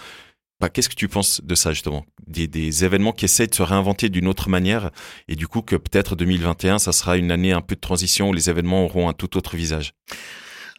Bah, 0.60 0.70
Qu'est-ce 0.70 0.90
que 0.90 0.96
tu 0.96 1.08
penses 1.08 1.42
de 1.44 1.56
ça 1.56 1.74
justement? 1.74 2.06
Des, 2.28 2.48
des 2.48 2.86
événements 2.86 3.12
qui 3.12 3.26
essaient 3.26 3.48
de 3.48 3.56
se 3.56 3.64
réinventer 3.64 4.10
d'une 4.10 4.28
autre 4.28 4.50
manière 4.50 4.92
et 5.28 5.36
du 5.36 5.48
coup 5.48 5.62
que 5.62 5.76
peut-être 5.76 6.16
2021, 6.16 6.80
ça 6.80 6.92
sera 6.92 7.18
une 7.18 7.32
année 7.32 7.52
un 7.52 7.62
peu 7.62 7.76
de 7.76 7.82
transition 7.82 8.30
où 8.30 8.34
les 8.34 8.50
événements 8.50 8.86
auront 8.86 9.10
un 9.10 9.14
tout 9.14 9.38
autre 9.38 9.58
visage? 9.58 9.94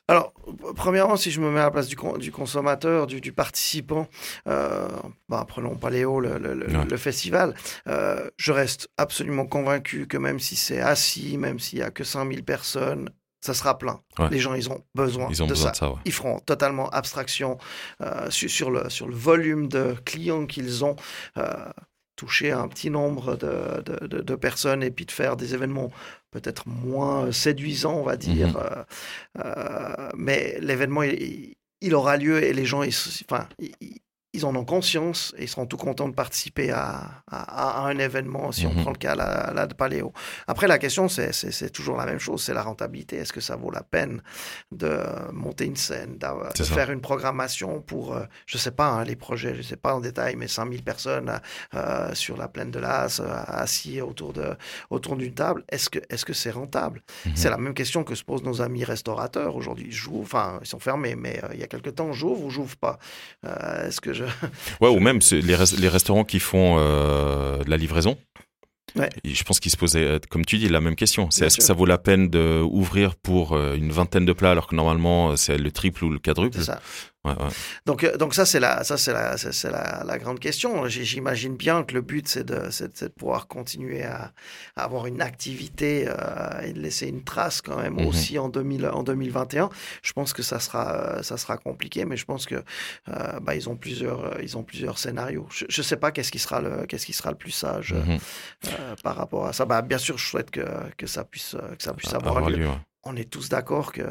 Alors, 0.08 0.32
premièrement, 0.76 1.16
si 1.16 1.32
je 1.32 1.40
me 1.40 1.50
mets 1.50 1.58
à 1.58 1.64
la 1.64 1.70
place 1.72 1.88
du, 1.88 1.96
con- 1.96 2.16
du 2.16 2.30
consommateur, 2.30 3.08
du, 3.08 3.20
du 3.20 3.32
participant, 3.32 4.06
euh, 4.46 4.88
bah, 5.28 5.44
prenons 5.48 5.74
Paléo, 5.74 6.20
le, 6.20 6.38
le- 6.38 6.54
le- 6.54 6.66
Ouais. 6.78 6.84
le 6.84 6.96
festival, 6.96 7.54
euh, 7.88 8.30
je 8.36 8.52
reste 8.52 8.88
absolument 8.98 9.46
convaincu 9.46 10.06
que 10.06 10.16
même 10.16 10.38
si 10.38 10.54
c'est 10.54 10.80
assis, 10.80 11.38
même 11.38 11.58
s'il 11.58 11.80
y 11.80 11.82
a 11.82 11.90
que 11.90 12.04
5000 12.04 12.44
personnes, 12.44 13.10
ça 13.40 13.52
sera 13.52 13.78
plein. 13.78 14.00
Ouais. 14.18 14.28
Les 14.30 14.38
gens, 14.38 14.54
ils 14.54 14.70
ont 14.70 14.84
besoin, 14.94 15.26
Ils 15.30 15.42
ont 15.42 15.46
de, 15.46 15.50
besoin 15.50 15.66
ça. 15.66 15.72
de 15.72 15.76
ça, 15.76 15.90
ouais. 15.90 15.98
Ils 16.04 16.12
feront 16.12 16.38
totalement 16.38 16.88
abstraction 16.90 17.58
euh, 18.00 18.30
sur, 18.30 18.48
sur 18.50 18.70
le, 18.70 18.88
sur 18.90 19.08
le 19.08 19.14
volume 19.14 19.66
de 19.68 19.96
clients 20.04 20.46
qu'ils 20.46 20.84
ont. 20.84 20.94
Toucher 22.16 22.50
un 22.52 22.68
petit 22.68 22.90
nombre 22.90 23.36
de, 23.36 23.82
de- 23.82 24.06
de- 24.06 24.22
de 24.22 24.34
personnes 24.36 24.82
et 24.82 24.90
puis 24.90 25.04
de 25.06 25.12
faire 25.12 25.36
des 25.36 25.54
événements 25.54 25.90
peut-être 26.30 26.68
moins 26.68 27.30
séduisants, 27.32 27.96
on 27.98 28.02
va 28.02 28.16
dire. 28.16 28.48
Mhm. 28.48 28.56
Euh, 28.56 28.84
euh, 29.44 30.10
mais 30.16 30.58
l'événement, 30.60 31.02
il, 31.02 31.54
il 31.80 31.94
aura 31.94 32.16
lieu 32.16 32.42
et 32.42 32.52
les 32.52 32.64
gens, 32.64 32.82
ils, 32.82 32.94
enfin, 33.30 33.48
ils, 33.58 34.00
ils 34.32 34.44
en 34.44 34.54
ont 34.54 34.64
conscience 34.64 35.34
et 35.38 35.44
ils 35.44 35.48
seront 35.48 35.66
tout 35.66 35.76
contents 35.78 36.08
de 36.08 36.14
participer 36.14 36.70
à, 36.70 37.22
à- 37.30 37.80
à 37.80 37.88
un 37.88 37.98
événement, 37.98 38.52
si 38.52 38.66
on 38.66 38.72
Mhm. 38.74 38.82
prend 38.82 38.90
le 38.90 38.98
cas 38.98 39.14
là, 39.14 39.52
là 39.54 39.66
de 39.66 39.74
Paléo. 39.74 40.12
Après, 40.46 40.66
la 40.68 40.78
question, 40.78 41.08
c'est- 41.08 41.32
c'est 41.32 41.50
c'est 41.52 41.70
toujours 41.70 41.96
la 41.96 42.04
même 42.06 42.18
chose, 42.18 42.42
c'est 42.42 42.52
la 42.54 42.62
rentabilité. 42.62 43.16
Est-ce 43.16 43.32
que 43.32 43.40
ça 43.40 43.56
vaut 43.56 43.70
la 43.70 43.82
peine 43.82 44.22
de 44.72 44.98
monter 45.32 45.64
une 45.64 45.76
scène, 45.76 46.18
C'est 46.54 46.62
de 46.62 46.64
ça. 46.68 46.74
faire 46.74 46.90
une 46.90 47.00
programmation 47.00 47.80
pour, 47.80 48.14
euh, 48.14 48.24
je 48.46 48.58
sais 48.58 48.70
pas, 48.72 48.88
hein, 48.88 49.04
les 49.04 49.16
projets, 49.16 49.54
je 49.54 49.62
sais 49.62 49.76
pas 49.76 49.94
en 49.94 50.00
détail, 50.00 50.36
mais 50.36 50.48
5000 50.48 50.82
personnes 50.82 51.40
euh, 51.74 52.14
sur 52.14 52.36
la 52.36 52.48
plaine 52.48 52.70
de 52.70 52.78
l'As, 52.78 53.20
euh, 53.20 53.26
assis 53.46 54.00
autour 54.00 54.32
de 54.32 54.54
autour 54.90 55.16
d'une 55.16 55.34
table, 55.34 55.64
est-ce 55.70 55.88
que 55.88 55.98
est-ce 56.10 56.24
que 56.24 56.32
c'est 56.34 56.50
rentable? 56.50 57.02
Mhm. 57.24 57.32
C'est 57.36 57.50
la 57.50 57.58
même 57.58 57.74
question 57.74 58.04
que 58.04 58.14
se 58.14 58.24
posent 58.24 58.42
nos 58.42 58.60
amis 58.60 58.84
restaurateurs 58.84 59.56
aujourd'hui. 59.56 59.94
Enfin, 60.20 60.58
ils 60.60 60.66
sont 60.66 60.78
fermés, 60.78 61.14
mais 61.16 61.40
il 61.54 61.60
y 61.60 61.62
a 61.62 61.66
quelque 61.68 61.90
temps, 61.90 62.12
j'ouvre 62.12 62.44
ou 62.44 62.50
j'ouvre 62.50 62.76
pas? 62.76 62.98
Est-ce 63.44 64.00
que 64.00 64.12
je 64.16 64.24
Ouais, 64.80 64.88
ou 64.88 64.98
même 64.98 65.20
les, 65.32 65.54
res- 65.56 65.78
les 65.80 65.88
restaurants 65.88 66.24
qui 66.24 66.40
font 66.40 66.76
euh, 66.78 67.62
de 67.62 67.70
la 67.70 67.76
livraison. 67.76 68.16
Ouais. 68.94 69.10
Je 69.24 69.42
pense 69.44 69.60
qu'ils 69.60 69.70
se 69.72 69.76
posaient, 69.76 70.04
euh, 70.04 70.18
comme 70.30 70.44
tu 70.46 70.56
dis, 70.56 70.68
la 70.70 70.80
même 70.80 70.96
question. 70.96 71.30
C'est 71.30 71.44
est-ce 71.46 71.58
que 71.58 71.62
ça 71.62 71.74
vaut 71.74 71.84
la 71.84 71.98
peine 71.98 72.28
d'ouvrir 72.30 73.14
pour 73.16 73.52
euh, 73.52 73.74
une 73.74 73.92
vingtaine 73.92 74.24
de 74.24 74.32
plats 74.32 74.50
alors 74.52 74.66
que 74.68 74.74
normalement 74.74 75.36
c'est 75.36 75.58
le 75.58 75.70
triple 75.70 76.04
ou 76.04 76.10
le 76.10 76.18
quadruple? 76.18 76.60
Ça 76.62 76.80
Ouais, 77.26 77.32
ouais. 77.44 77.50
Donc, 77.86 78.04
euh, 78.04 78.16
donc 78.16 78.34
ça, 78.34 78.46
c'est 78.46 78.60
la, 78.60 78.84
ça, 78.84 78.96
c'est 78.96 79.12
la, 79.12 79.36
c'est 79.36 79.70
la, 79.70 80.02
la 80.04 80.18
grande 80.18 80.38
question. 80.40 80.86
J'imagine 80.88 81.56
bien 81.56 81.82
que 81.84 81.94
le 81.94 82.00
but, 82.02 82.28
c'est 82.28 82.44
de, 82.44 82.54
de- 82.56 83.08
pouvoir 83.08 83.46
continuer 83.48 84.04
à, 84.04 84.32
à 84.76 84.84
avoir 84.84 85.06
une 85.06 85.20
activité 85.20 86.06
euh, 86.08 86.60
et 86.62 86.72
de 86.72 86.80
laisser 86.80 87.06
une 87.08 87.24
trace 87.24 87.60
quand 87.62 87.76
même 87.76 87.94
Mhm. 87.96 88.06
aussi 88.06 88.38
en, 88.38 88.48
2000, 88.48 88.86
en 88.86 89.02
2021. 89.02 89.70
Je 90.02 90.12
pense 90.12 90.32
que 90.32 90.42
ça 90.42 90.60
sera, 90.60 90.92
euh, 90.92 91.22
ça 91.22 91.36
sera 91.36 91.56
compliqué, 91.56 92.04
mais 92.04 92.16
je 92.16 92.24
pense 92.24 92.46
que 92.46 92.56
euh, 92.56 93.40
bah, 93.40 93.54
ils 93.54 93.68
ont 93.68 93.76
plusieurs, 93.76 94.40
ils 94.42 94.56
ont 94.56 94.62
plusieurs 94.62 94.98
scénarios. 94.98 95.46
Je, 95.50 95.64
je 95.68 95.82
sais 95.82 95.96
pas 95.96 96.12
qu'est-ce 96.12 96.30
qui 96.32 96.38
sera 96.38 96.60
le, 96.60 96.86
qu'est-ce 96.86 97.06
qui 97.06 97.12
sera 97.12 97.30
le 97.30 97.36
plus 97.36 97.50
sage 97.52 97.94
euh, 97.94 98.94
par 99.02 99.16
rapport 99.16 99.46
à 99.46 99.52
ça. 99.52 99.64
Bah, 99.64 99.82
bien 99.82 99.98
sûr, 99.98 100.18
je 100.18 100.26
souhaite 100.26 100.50
que, 100.50 100.64
que 100.96 101.06
ça 101.06 101.24
puisse, 101.24 101.56
que 101.76 101.82
ça 101.82 101.92
puisse 101.94 102.12
avoir, 102.14 102.36
Avoir 102.36 102.50
lieu 102.50 102.56
lieu, 102.56 102.68
on 103.04 103.16
est 103.16 103.30
tous 103.30 103.48
d'accord 103.48 103.92
que 103.92 104.02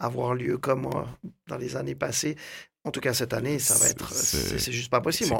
avoir 0.00 0.34
lieu 0.34 0.58
comme 0.58 0.86
euh, 0.86 1.28
dans 1.48 1.56
les 1.58 1.76
années 1.76 1.94
passées, 1.94 2.36
en 2.84 2.90
tout 2.90 3.00
cas 3.00 3.12
cette 3.12 3.34
année, 3.34 3.58
ça 3.58 3.74
va 3.74 3.90
être, 3.90 4.10
c'est- 4.10 4.58
c'est 4.58 4.72
juste 4.72 4.90
pas 4.90 5.02
possible. 5.02 5.34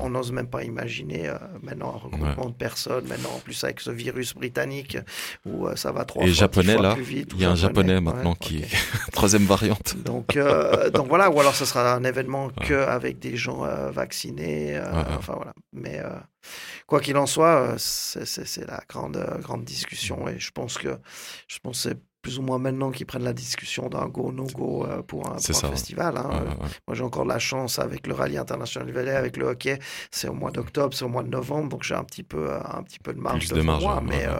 On- 0.00 0.08
n'ose 0.10 0.30
même 0.30 0.48
pas 0.48 0.62
imaginer 0.62 1.28
euh, 1.28 1.34
maintenant 1.60 1.88
un 1.94 1.98
regroupement 1.98 2.48
de 2.50 2.54
personnes, 2.54 3.04
maintenant 3.08 3.32
en 3.34 3.40
plus 3.40 3.64
avec 3.64 3.80
ce 3.80 3.90
virus 3.90 4.32
britannique 4.34 4.96
où 5.44 5.66
euh, 5.66 5.74
ça 5.74 5.90
va 5.90 6.04
trois 6.04 6.22
Et 6.22 6.26
fois, 6.28 6.34
japonais, 6.34 6.74
fois 6.74 6.82
là, 6.82 6.94
plus 6.94 7.02
vite. 7.02 7.32
il 7.34 7.40
y 7.40 7.44
a 7.44 7.50
un 7.50 7.56
japonais 7.56 7.94
ouais, 7.94 8.00
maintenant 8.00 8.36
qui 8.36 8.58
ok. 8.62 9.10
troisième 9.12 9.44
variante. 9.44 9.96
Donc, 10.04 10.36
euh, 10.36 10.88
donc 10.90 11.08
voilà, 11.08 11.30
ou 11.30 11.40
alors 11.40 11.56
ce 11.56 11.64
sera 11.64 11.92
un 11.92 12.04
événement 12.04 12.46
Ouais. 12.46 12.66
que 12.66 12.74
avec 12.74 13.18
des 13.18 13.36
gens 13.36 13.64
euh, 13.64 13.90
vaccinés. 13.90 14.76
euh, 14.76 14.88
Ouais, 14.92 14.98
ouais. 14.98 15.14
Enfin 15.18 15.32
voilà. 15.34 15.52
Mais 15.72 15.98
euh, 15.98 16.10
quoi 16.86 17.00
qu'il 17.00 17.16
en 17.16 17.26
soit, 17.26 17.72
euh, 17.72 17.74
c'est 17.78 18.66
la 18.68 18.80
grande, 18.88 19.16
euh, 19.16 19.38
grande 19.38 19.64
discussion. 19.64 20.28
Et 20.28 20.38
je 20.38 20.52
pense 20.52 20.78
que 20.78 20.96
je 21.48 21.58
pense 21.58 21.88
que 21.88 21.94
plus 22.26 22.40
ou 22.40 22.42
moins 22.42 22.58
maintenant 22.58 22.90
qu'ils 22.90 23.06
prennent 23.06 23.22
la 23.22 23.32
discussion 23.32 23.88
d'un 23.88 24.06
go, 24.08 24.32
no 24.32 24.46
go 24.52 24.84
euh, 24.84 25.00
pour 25.02 25.28
un, 25.28 25.34
pour 25.36 25.40
ça, 25.40 25.68
festival. 25.68 26.16
hein. 26.16 26.28
Ouais, 26.28 26.34
ouais, 26.40 26.48
ouais. 26.48 26.68
Moi, 26.88 26.96
j'ai 26.96 27.04
encore 27.04 27.24
la 27.24 27.38
chance 27.38 27.78
avec 27.78 28.04
le 28.08 28.14
rallye 28.14 28.36
international 28.36 28.84
du 28.88 28.92
Valais, 28.92 29.14
avec 29.14 29.36
le 29.36 29.46
hockey. 29.46 29.78
C'est 30.10 30.26
au 30.28 30.32
mois 30.32 30.50
d'octobre, 30.50 30.92
c'est 30.92 31.04
au 31.04 31.08
mois 31.08 31.22
de 31.22 31.28
novembre, 31.28 31.68
donc 31.68 31.84
j'ai 31.84 31.94
un 31.94 32.02
petit 32.02 32.24
peu, 32.24 32.50
euh, 32.50 32.58
un 32.64 32.82
petit 32.82 32.98
peu 32.98 33.12
de 33.14 33.20
marge 33.20 33.46
de 33.48 33.60
marge, 33.62 33.84
moi. 33.84 34.02
mais, 34.04 34.24
euh, 34.26 34.34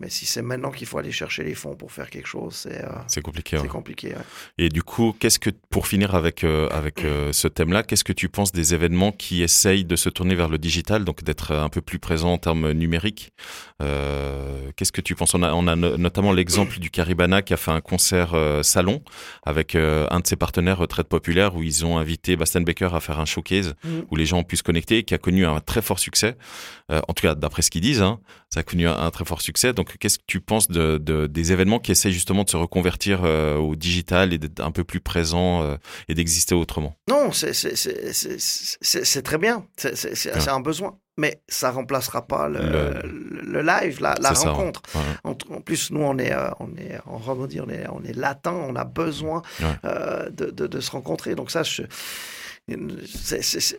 mais 0.00 0.10
si 0.10 0.26
c'est 0.26 0.42
maintenant 0.42 0.70
qu'il 0.70 0.86
faut 0.86 0.98
aller 0.98 1.12
chercher 1.12 1.44
les 1.44 1.54
fonds 1.54 1.76
pour 1.76 1.92
faire 1.92 2.10
quelque 2.10 2.28
chose, 2.28 2.54
c'est 2.54 2.84
euh, 2.84 2.88
C'est 3.06 3.22
compliqué. 3.22 3.56
c'est 3.58 3.68
compliqué. 3.68 4.12
Et 4.58 4.68
du 4.68 4.82
coup, 4.82 5.16
qu'est-ce 5.18 5.38
que 5.38 5.48
pour 5.70 5.86
finir 5.86 6.14
avec 6.14 6.44
euh, 6.44 6.68
avec 6.70 7.00
ce 7.32 7.48
thème-là, 7.48 7.82
qu'est-ce 7.84 8.04
que 8.04 8.12
tu 8.12 8.28
penses 8.28 8.52
des 8.52 8.74
événements 8.74 9.12
qui 9.12 9.42
essayent 9.42 9.86
de 9.86 9.96
se 9.96 10.10
tourner 10.10 10.34
vers 10.34 10.50
le 10.50 10.58
digital, 10.58 11.04
donc 11.06 11.22
d'être 11.22 11.52
un 11.52 11.70
peu 11.70 11.80
plus 11.80 11.98
présents 11.98 12.32
en 12.34 12.38
termes 12.38 12.72
numériques 12.72 13.32
Qu'est-ce 14.76 14.92
que 14.92 15.00
tu 15.00 15.14
penses? 15.14 15.34
On 15.34 15.42
a 15.42 15.52
on 15.54 15.66
a 15.68 15.76
no- 15.76 15.96
notamment 15.96 16.32
l'exemple 16.32 16.78
du 16.78 16.90
Caribana 17.14 17.42
qui 17.42 17.54
a 17.54 17.56
fait 17.56 17.70
un 17.70 17.80
concert 17.80 18.34
euh, 18.34 18.62
salon 18.62 19.02
avec 19.44 19.74
euh, 19.76 20.06
un 20.10 20.20
de 20.20 20.26
ses 20.26 20.36
partenaires 20.36 20.78
Retraite 20.78 21.06
Populaire 21.08 21.54
où 21.54 21.62
ils 21.62 21.86
ont 21.86 21.96
invité 21.98 22.36
Bastian 22.36 22.62
Baker 22.62 22.88
à 22.92 23.00
faire 23.00 23.20
un 23.20 23.24
showcase 23.24 23.74
Mhm. 23.84 24.06
où 24.10 24.16
les 24.16 24.26
gens 24.26 24.38
ont 24.38 24.44
pu 24.44 24.56
se 24.56 24.62
connecter 24.62 24.98
et 24.98 25.02
qui 25.04 25.14
a 25.14 25.18
connu 25.18 25.46
un 25.46 25.60
très 25.60 25.80
fort 25.82 25.98
succès. 25.98 26.36
Euh, 26.90 27.00
en 27.08 27.12
tout 27.14 27.22
cas, 27.22 27.34
d'après 27.34 27.62
ce 27.62 27.70
qu'ils 27.70 27.80
disent, 27.82 28.02
hein, 28.02 28.18
ça 28.52 28.60
a 28.60 28.62
connu 28.62 28.88
un, 28.88 28.96
un 28.98 29.10
très 29.10 29.24
fort 29.24 29.40
succès. 29.40 29.72
Donc, 29.72 29.96
qu'est-ce 29.98 30.18
que 30.18 30.24
tu 30.26 30.40
penses 30.40 30.68
de, 30.68 30.98
de- 30.98 31.26
des 31.26 31.52
événements 31.52 31.78
qui 31.78 31.92
essayent 31.92 32.12
justement 32.12 32.44
de 32.44 32.50
se 32.50 32.56
reconvertir 32.56 33.20
euh, 33.24 33.56
au 33.56 33.76
digital 33.76 34.32
et 34.32 34.38
d'être 34.38 34.60
un 34.60 34.70
peu 34.70 34.84
plus 34.84 35.00
présents 35.00 35.62
euh, 35.62 35.76
et 36.08 36.14
d'exister 36.14 36.54
autrement? 36.54 36.96
Non, 37.08 37.30
c'est- 37.32 37.52
très 39.22 39.38
bien. 39.38 39.66
C'est 39.76 40.48
un 40.48 40.60
besoin. 40.60 40.98
Mais 41.16 41.40
ça 41.48 41.70
remplacera 41.70 42.26
pas 42.26 42.48
le, 42.48 42.58
Le- 42.58 43.02
le- 43.04 43.40
le 43.52 43.62
live, 43.62 44.00
la, 44.00 44.14
la 44.20 44.30
C'est 44.30 44.42
ça, 44.42 44.50
rencontre. 44.50 44.82
ouais. 44.96 45.00
En, 45.22 45.30
en 45.54 45.60
plus, 45.60 45.92
nous, 45.92 46.02
on 46.02 46.18
est, 46.18 46.32
euh, 46.32 46.48
on 46.58 46.68
est, 46.76 46.98
on 47.06 47.18
on 47.60 47.68
est, 47.70 47.86
on 47.88 48.02
est 48.02 48.16
latin, 48.16 48.52
on 48.52 48.74
a 48.74 48.84
besoin 48.84 49.42
Ouais. 49.60 49.66
euh, 49.84 50.28
de, 50.30 50.46
de- 50.50 50.66
de 50.66 50.80
se 50.80 50.90
rencontrer. 50.90 51.36
Donc 51.36 51.52
ça, 51.52 51.62
je, 51.62 51.82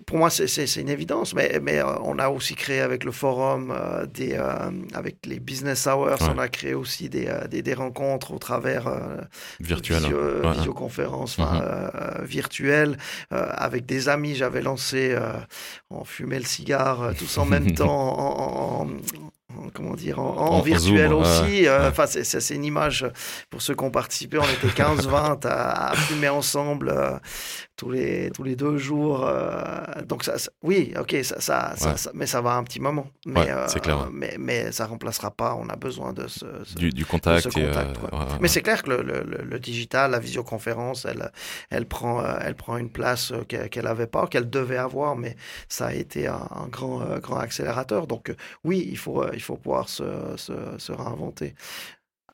pour 0.05 0.17
moi, 0.17 0.29
c'est- 0.29 0.47
une 0.81 0.89
évidence. 0.89 1.33
Mais, 1.33 1.59
mais 1.61 1.79
euh, 1.79 1.97
on 2.03 2.19
a 2.19 2.29
aussi 2.29 2.53
créé 2.55 2.81
avec 2.81 3.03
le 3.03 3.11
forum, 3.11 3.73
euh, 3.75 4.05
des, 4.05 4.33
euh, 4.33 4.69
avec 4.93 5.25
les 5.25 5.39
business 5.39 5.87
hours, 5.87 6.21
Ouais. 6.21 6.27
on 6.35 6.37
a 6.37 6.47
créé 6.47 6.73
aussi 6.75 7.09
des, 7.09 7.27
des, 7.49 7.61
des 7.63 7.73
rencontres 7.73 8.31
au 8.31 8.37
travers 8.37 8.87
euh, 8.87 9.17
Virtuel. 9.59 10.03
visio- 10.03 10.19
hein. 10.19 10.41
Ouais, 10.41 10.47
enfin, 10.49 10.61
Mhm. 12.19 12.25
virtuelle 12.25 12.97
euh, 13.33 13.47
avec 13.51 13.85
des 13.87 14.07
amis. 14.09 14.35
J'avais 14.35 14.61
lancé, 14.61 15.15
on 15.89 16.03
fumait 16.03 16.39
le 16.39 16.45
cigare 16.45 17.13
tous 17.17 17.37
en 17.39 17.45
même 17.45 17.71
temps, 17.73 17.89
en, 18.19 18.83
en- 18.83 18.87
en- 18.87 18.89
comment 19.73 19.93
dire, 19.95 20.19
en, 20.19 20.35
en 20.37 20.61
virtuel 20.61 21.09
Zoom, 21.09 21.21
aussi. 21.21 21.67
Euh, 21.67 21.79
ouais. 21.81 21.87
Enfin, 21.87 22.05
c'est- 22.07 22.55
une 22.55 22.65
image 22.65 23.05
pour 23.49 23.61
ceux 23.61 23.75
qui 23.75 23.83
ont 23.83 23.91
participé. 23.91 24.37
On 24.37 24.43
était 24.43 24.67
15-20 24.73 25.45
à, 25.47 25.91
à 25.91 25.95
fumer 25.95 26.29
ensemble. 26.29 26.89
euh, 26.89 27.17
tous 27.77 27.91
les, 27.91 28.31
tous 28.31 28.43
les 28.43 28.55
deux 28.55 28.77
jours. 28.77 29.25
euh, 29.27 29.59
donc, 30.07 30.23
ça, 30.23 30.37
ça- 30.37 30.49
oui, 30.63 30.93
ok, 30.97 31.13
ça, 31.23 31.41
ça, 31.41 31.73
ça- 31.75 31.89
Ouais. 31.91 31.97
ça- 31.97 32.11
mais 32.13 32.25
ça 32.25 32.39
va 32.39 32.53
un 32.53 32.63
petit 32.63 32.79
moment. 32.79 33.07
Mais, 33.25 33.41
Ouais, 33.41 33.53
c'est 33.67 33.81
clair, 33.81 33.99
ouais. 33.99 34.05
mais, 34.13 34.35
mais 34.39 34.71
ça 34.71 34.85
remplacera 34.85 35.29
pas. 35.31 35.55
On 35.55 35.67
a 35.67 35.75
besoin 35.75 36.13
de 36.13 36.25
ce, 36.27 36.45
ce- 36.63 36.75
Du, 36.75 36.89
du 36.91 37.05
contact. 37.05 37.45
de 37.47 37.51
ce 37.51 37.59
euh, 37.59 37.83
mais 38.39 38.47
c'est 38.47 38.61
clair 38.61 38.81
que 38.81 38.91
le, 38.91 39.01
le- 39.03 39.59
digital, 39.59 40.11
la 40.11 40.19
visioconférence, 40.19 41.05
elle, 41.05 41.31
elle, 41.69 41.85
prend, 41.85 42.21
euh, 42.23 42.37
elle 42.41 42.55
prend 42.55 42.77
une 42.77 42.89
place 42.89 43.31
euh, 43.31 43.43
qu'elle 43.43 43.83
n'avait 43.85 44.07
pas, 44.07 44.27
qu'elle 44.27 44.49
devait 44.49 44.77
avoir, 44.77 45.15
mais 45.17 45.35
ça 45.67 45.87
a 45.87 45.93
été 45.93 46.27
un, 46.27 46.47
un 46.51 46.67
grand, 46.67 47.01
euh, 47.01 47.19
grand 47.19 47.37
accélérateur. 47.39 48.07
Donc 48.07 48.29
euh, 48.29 48.35
oui, 48.63 48.87
il 48.89 48.97
faut, 48.97 49.21
euh, 49.21 49.31
il 49.33 49.41
faut 49.41 49.54
pouvoir 49.57 49.89
se, 49.89 50.03
se, 50.37 50.53
se 50.77 50.91
réinventer. 50.91 51.55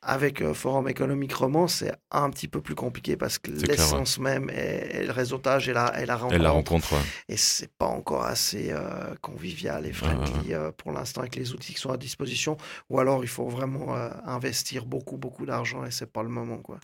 Avec 0.04 0.42
euh, 0.42 0.56
Forum 0.56 0.90
économique 0.90 1.32
roman, 1.34 1.68
c'est 1.68 1.92
un 2.10 2.32
petit 2.32 2.48
peu 2.48 2.60
plus 2.60 2.74
compliqué 2.74 3.16
parce 3.18 3.38
que 3.38 3.52
ouais. 3.52 3.68
l'essence 3.68 4.18
même 4.18 4.50
est, 4.50 4.96
est 4.96 5.06
le 5.06 5.12
réseautage 5.12 5.70
et 5.70 5.74
la, 5.74 6.02
et 6.02 6.08
la 6.08 6.16
rencontre. 6.16 6.36
Et 6.36 6.40
la 6.40 6.50
rencontre, 6.50 6.94
ouais. 6.94 7.00
Et 7.30 7.38
c'est 7.38 7.72
pas 7.72 7.86
encore 7.86 8.24
assez 8.26 8.72
euh, 8.72 9.14
convivial 9.22 9.86
et 9.86 9.94
friendly 9.94 10.54
euh, 10.56 10.72
pour 10.76 10.92
l'instant 10.92 11.22
avec 11.22 11.36
les 11.36 11.54
outils 11.54 11.76
qui 11.76 11.80
sont 11.80 11.92
à 11.92 11.98
disposition. 11.98 12.58
Ou 12.90 13.00
alors 13.00 13.24
il 13.24 13.28
faut 13.28 13.48
vraiment 13.48 13.96
euh, 13.96 14.10
investir 14.26 14.86
beaucoup, 14.88 15.18
beaucoup 15.18 15.46
d'argent 15.46 15.86
et 15.86 15.92
c'est 15.92 16.12
pas 16.12 16.24
le 16.24 16.30
moment. 16.30 16.58
Quoi. 16.58 16.80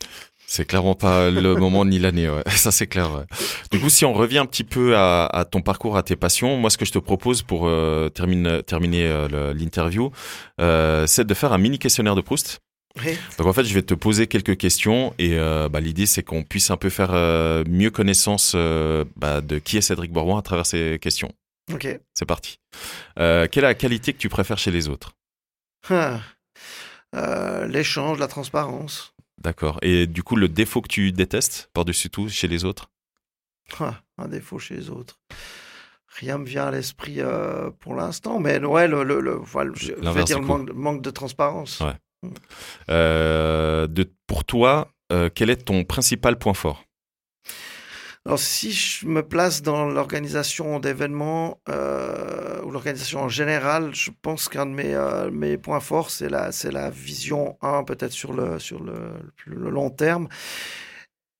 C'est 0.45 0.65
clairement 0.65 0.93
pas 0.93 1.32
le 1.32 1.56
moment 1.60 1.86
ni 1.86 1.97
l'année, 1.97 2.30
ouais. 2.30 2.43
ça 2.51 2.71
c'est 2.71 2.86
clair. 2.88 3.12
ouais. 3.15 3.25
Du 3.71 3.80
coup, 3.80 3.89
si 3.89 4.06
on 4.06 4.13
revient 4.13 4.38
un 4.38 4.45
petit 4.45 4.63
peu 4.63 4.95
à, 4.95 5.25
à 5.25 5.43
ton 5.43 5.62
parcours, 5.62 5.97
à 5.97 6.03
tes 6.03 6.15
passions, 6.15 6.56
moi 6.58 6.69
ce 6.69 6.77
que 6.77 6.86
je 6.86 6.91
te 6.91 6.99
propose 6.99 7.41
pour 7.41 7.67
euh, 7.67 8.10
termine- 8.10 8.62
terminer 8.62 9.08
euh, 9.08 9.53
l'interview, 9.56 10.12
euh, 10.62 11.08
c'est 11.08 11.25
de 11.25 11.34
faire 11.34 11.51
un 11.51 11.58
mini 11.58 11.80
questionnaire 11.80 12.13
de 12.13 12.21
Proust. 12.21 12.60
Oui. 13.06 13.18
Donc 13.38 13.48
en 13.48 13.54
fait, 13.54 13.64
je 13.66 13.74
vais 13.74 13.82
te 13.84 13.94
poser 13.94 14.28
quelques 14.28 14.58
questions 14.58 15.14
et 15.20 15.38
euh, 15.38 15.70
bah, 15.70 15.80
l'idée 15.80 16.06
c'est 16.06 16.24
qu'on 16.24 16.44
puisse 16.44 16.72
un 16.72 16.78
peu 16.78 16.90
faire 16.90 17.12
euh, 17.14 17.64
mieux 17.68 17.92
connaissance 17.92 18.54
euh, 18.56 19.06
bah, 19.16 19.42
de 19.42 19.60
qui 19.60 19.78
est 19.78 19.82
Cédric 19.82 20.12
Bourbon 20.12 20.38
à 20.38 20.42
travers 20.42 20.66
ces 20.66 20.98
questions. 21.00 21.32
Ok. 21.74 21.88
C'est 22.14 22.26
parti. 22.26 22.60
Quelle 23.16 23.50
est 23.54 23.62
la 23.62 23.74
qualité 23.76 24.14
que 24.14 24.18
tu 24.18 24.30
préfères 24.30 24.58
chez 24.58 24.72
les 24.72 24.88
autres? 24.88 25.14
Ah. 25.90 26.20
L'échange, 27.68 28.20
la 28.20 28.28
transparence. 28.28 29.14
D'accord. 29.40 29.78
Et 29.82 30.08
du 30.08 30.24
coup, 30.24 30.36
le 30.36 30.48
défaut 30.48 30.82
que 30.82 30.88
tu 30.88 31.12
détestes 31.12 31.70
par-dessus 31.74 32.10
tout 32.10 32.30
chez 32.30 32.48
les 32.48 32.66
autres? 32.66 32.90
Ah, 33.80 34.02
un 34.18 34.28
défaut 34.28 34.60
chez 34.60 34.76
les 34.76 34.90
autres. 34.90 35.20
Rien 36.08 36.38
me 36.38 36.46
vient 36.46 36.68
à 36.68 36.72
l'esprit 36.72 37.18
euh, 37.20 37.70
pour 37.80 37.94
l'instant, 37.94 38.40
mais 38.40 38.58
ouais, 38.64 38.88
le, 38.88 39.04
le, 39.04 39.20
le- 39.20 39.36
voilà, 39.36 39.72
je 39.76 39.94
vais 39.94 40.24
dire 40.24 40.40
le 40.40 40.46
manque, 40.46 40.68
de- 40.68 40.74
manque 40.74 41.02
de 41.02 41.12
transparence. 41.12 41.80
Ouais. 41.82 41.94
Euh, 42.89 43.88
de, 43.88 44.12
pour 44.27 44.43
toi, 44.43 44.91
euh, 45.12 45.30
quel 45.34 45.49
est 45.49 45.65
ton 45.65 45.84
principal 45.84 46.38
point 46.38 46.53
fort? 46.53 46.84
Alors, 48.25 48.39
si 48.39 48.73
je 48.73 49.08
me 49.08 49.23
place 49.23 49.62
dans 49.62 49.86
l'organisation 49.86 50.80
d'événements 50.80 51.62
euh, 51.69 52.62
ou 52.63 52.71
l'organisation 52.71 53.21
en 53.21 53.30
général, 53.30 53.95
je 53.95 54.12
pense 54.21 54.49
qu'un 54.49 54.65
de 54.65 55.30
mes, 55.30 55.58
points 55.58 55.80
forts, 55.80 56.10
c'est 56.10 56.27
la, 56.27 56.49
la 56.69 56.89
vision, 56.89 57.58
un, 57.62 57.86
peut-être 57.86 58.12
sur 58.12 58.34
le, 58.34 58.58
le 59.45 59.69
long 59.69 59.89
terme. 59.89 60.27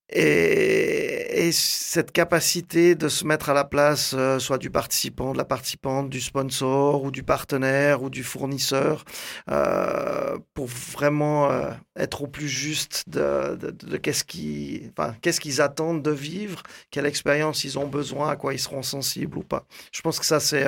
Et, 0.10 1.48
et 1.48 1.52
cette 1.52 2.12
capacité 2.12 2.96
de 2.96 3.10
se 3.10 3.26
mettre 3.26 3.50
à 3.50 3.54
la 3.54 3.64
place, 3.64 4.16
euh, 4.18 4.40
soit 4.40 4.58
du 4.58 4.70
participant, 4.70 5.34
de 5.34 5.38
la 5.38 5.46
participante, 5.46 6.10
du 6.10 6.22
sponsor 6.22 7.04
ou 7.04 7.12
du 7.12 7.24
partenaire 7.24 8.02
ou 8.02 8.10
du 8.10 8.24
fournisseur, 8.24 9.06
euh, 9.50 10.38
pour 10.54 10.66
vraiment 10.68 11.52
euh, 11.52 11.72
être 11.96 12.24
au 12.24 12.28
plus 12.28 12.48
juste 12.48 13.04
de, 13.08 13.58
qu'est-ce 13.98 14.24
qu'ils 14.24 15.62
attendent 15.62 16.02
de 16.02 16.12
vivre, 16.12 16.64
quelle 16.90 17.06
expérience 17.06 17.64
ils 17.64 17.78
ont 17.78 17.88
besoin, 17.88 18.30
à 18.30 18.36
quoi 18.36 18.54
ils 18.54 18.60
seront 18.60 18.84
sensibles 18.84 19.38
ou 19.38 19.44
pas. 19.44 19.66
Je 19.92 20.02
pense 20.02 20.20
que 20.20 20.26
ça, 20.26 20.40
c'est 20.40 20.66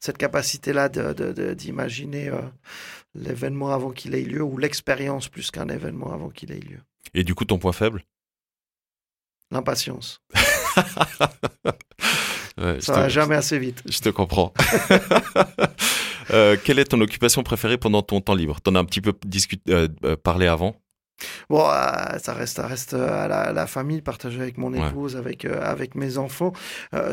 cette 0.00 0.18
capacité-là 0.18 0.88
d'imaginer 0.88 2.30
l'événement 3.14 3.72
avant 3.72 3.90
qu'il 3.90 4.14
ait 4.14 4.22
lieu 4.22 4.42
ou 4.42 4.58
l'expérience 4.58 5.28
plus 5.28 5.50
qu'un 5.50 5.68
événement 5.68 6.12
avant 6.12 6.30
qu'il 6.30 6.52
ait 6.52 6.60
lieu. 6.60 6.80
Et 7.14 7.24
du 7.24 7.34
coup, 7.34 7.44
ton 7.44 7.58
point 7.58 7.72
faible? 7.72 8.04
L'impatience. 9.52 10.22
ouais, 12.58 12.80
Ça 12.80 12.94
va 12.94 13.08
jamais 13.10 13.34
assez 13.34 13.58
vite. 13.58 13.82
Je 13.86 13.98
te 13.98 14.08
comprends. 14.08 14.54
euh, 16.30 16.56
quelle 16.64 16.78
est 16.78 16.86
ton 16.86 17.00
occupation 17.02 17.42
préférée 17.42 17.76
pendant 17.76 18.00
ton 18.00 18.22
temps 18.22 18.34
libre? 18.34 18.62
T'en 18.62 18.74
as 18.76 18.78
un 18.78 18.86
petit 18.86 19.02
peu 19.02 19.12
discuté, 19.26 19.70
euh, 19.70 19.88
euh, 20.06 20.16
parlé 20.16 20.46
avant? 20.46 20.74
Bon, 21.50 21.68
euh, 21.68 22.18
ça 22.18 22.32
reste, 22.32 22.56
ça 22.56 22.66
reste 22.66 22.94
à 22.94 23.28
la, 23.28 23.52
la, 23.52 23.66
famille, 23.66 24.00
partager 24.00 24.40
avec 24.40 24.56
mon 24.56 24.72
épouse, 24.72 25.14
ouais. 25.16 25.20
avec, 25.20 25.44
avec 25.44 25.96
mes 25.96 26.16
enfants. 26.16 26.54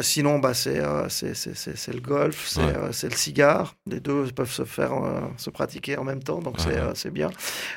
Sinon, 0.01 0.39
bah, 0.39 0.53
c'est 0.53 0.81
c'est 1.09 1.93
le 1.93 1.99
golf, 1.99 2.47
c'est 2.47 2.61
ouais. 2.61 2.73
le 3.03 3.15
cigare. 3.15 3.75
Les 3.85 3.99
deux 3.99 4.27
peuvent 4.31 4.49
se 4.49 4.63
faire, 4.63 4.93
se 5.35 5.49
pratiquer 5.49 5.97
en 5.97 6.05
même 6.05 6.23
temps, 6.23 6.39
donc 6.39 6.55
c'est 6.95 7.11
bien. 7.11 7.29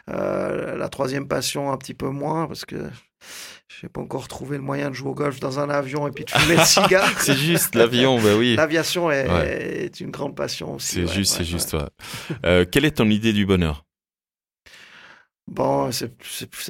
la 0.06 0.88
troisième 0.88 1.26
passion, 1.26 1.72
un 1.72 1.76
petit 1.76 1.94
peu 1.94 2.08
moins, 2.08 2.46
parce 2.46 2.64
que 2.64 2.76
je 3.80 3.86
n'ai 3.86 3.90
pas 3.90 4.00
encore 4.00 4.28
trouvé 4.28 4.56
le 4.56 4.62
moyen 4.62 4.90
de 4.90 4.94
jouer 4.94 5.10
au 5.10 5.14
golf 5.14 5.40
dans 5.40 5.58
un 5.58 5.70
avion 5.70 6.06
et 6.06 6.10
puis 6.10 6.24
de 6.24 6.30
fumer 6.30 6.56
le 6.56 6.64
cigare. 6.64 7.08
c'est 7.20 7.36
juste 7.36 7.74
l'avion, 7.74 8.20
bah 8.20 8.36
oui. 8.36 8.56
L'aviation 8.56 9.10
est, 9.10 9.28
ouais. 9.28 9.84
est, 9.84 10.00
une 10.00 10.10
grande 10.10 10.36
passion 10.36 10.74
aussi. 10.74 10.94
C'est 10.94 11.04
ouais, 11.04 11.12
juste, 11.12 11.34
c'est 11.34 11.44
juste. 11.44 11.76
Euh, 12.44 12.64
quelle 12.70 12.84
est 12.84 12.96
ton 12.96 13.08
idée 13.08 13.32
du 13.32 13.46
bonheur? 13.46 13.84
Bon, 15.46 15.90
c'est 15.90 16.08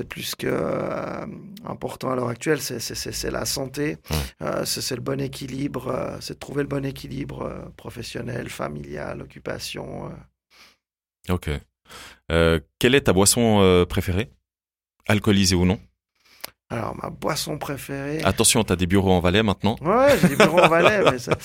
plus 0.09 0.35
que 0.35 0.47
euh, 0.47 1.27
important 1.65 2.11
à 2.11 2.17
l'heure 2.17 2.29
actuelle, 2.29 2.61
c'est 2.61 3.31
la 3.31 3.45
santé, 3.45 3.99
euh, 4.41 4.65
c'est 4.65 4.95
le 4.97 5.03
bon 5.03 5.21
équilibre, 5.21 6.17
c'est 6.21 6.35
de 6.35 6.39
trouver 6.39 6.63
le 6.63 6.69
bon 6.69 6.85
équilibre 6.85 7.71
professionnel, 7.77 8.49
familial, 8.49 9.21
occupation. 9.21 10.11
Ok. 11.29 11.51
quelle 12.29 12.95
est 12.95 13.03
ta 13.03 13.13
boisson 13.13 13.85
préférée? 13.89 14.31
Alcoolisée 15.07 15.57
ou 15.57 15.67
non? 15.67 15.79
Alors, 16.73 16.97
ma 17.03 17.11
boisson 17.11 17.59
préférée. 17.59 18.23
Attention, 18.25 18.65
tu 18.65 18.73
as 18.73 18.77
des 18.77 18.87
bureaux 18.87 19.13
en 19.13 19.21
Valais 19.21 19.43
maintenant 19.43 19.77
Ouais, 19.83 20.17
j'ai 20.23 20.29
des 20.29 20.37
bureaux 20.37 20.61
en 20.61 20.69
Valais. 20.69 21.03
Mais 21.11 21.19
ça... 21.19 21.37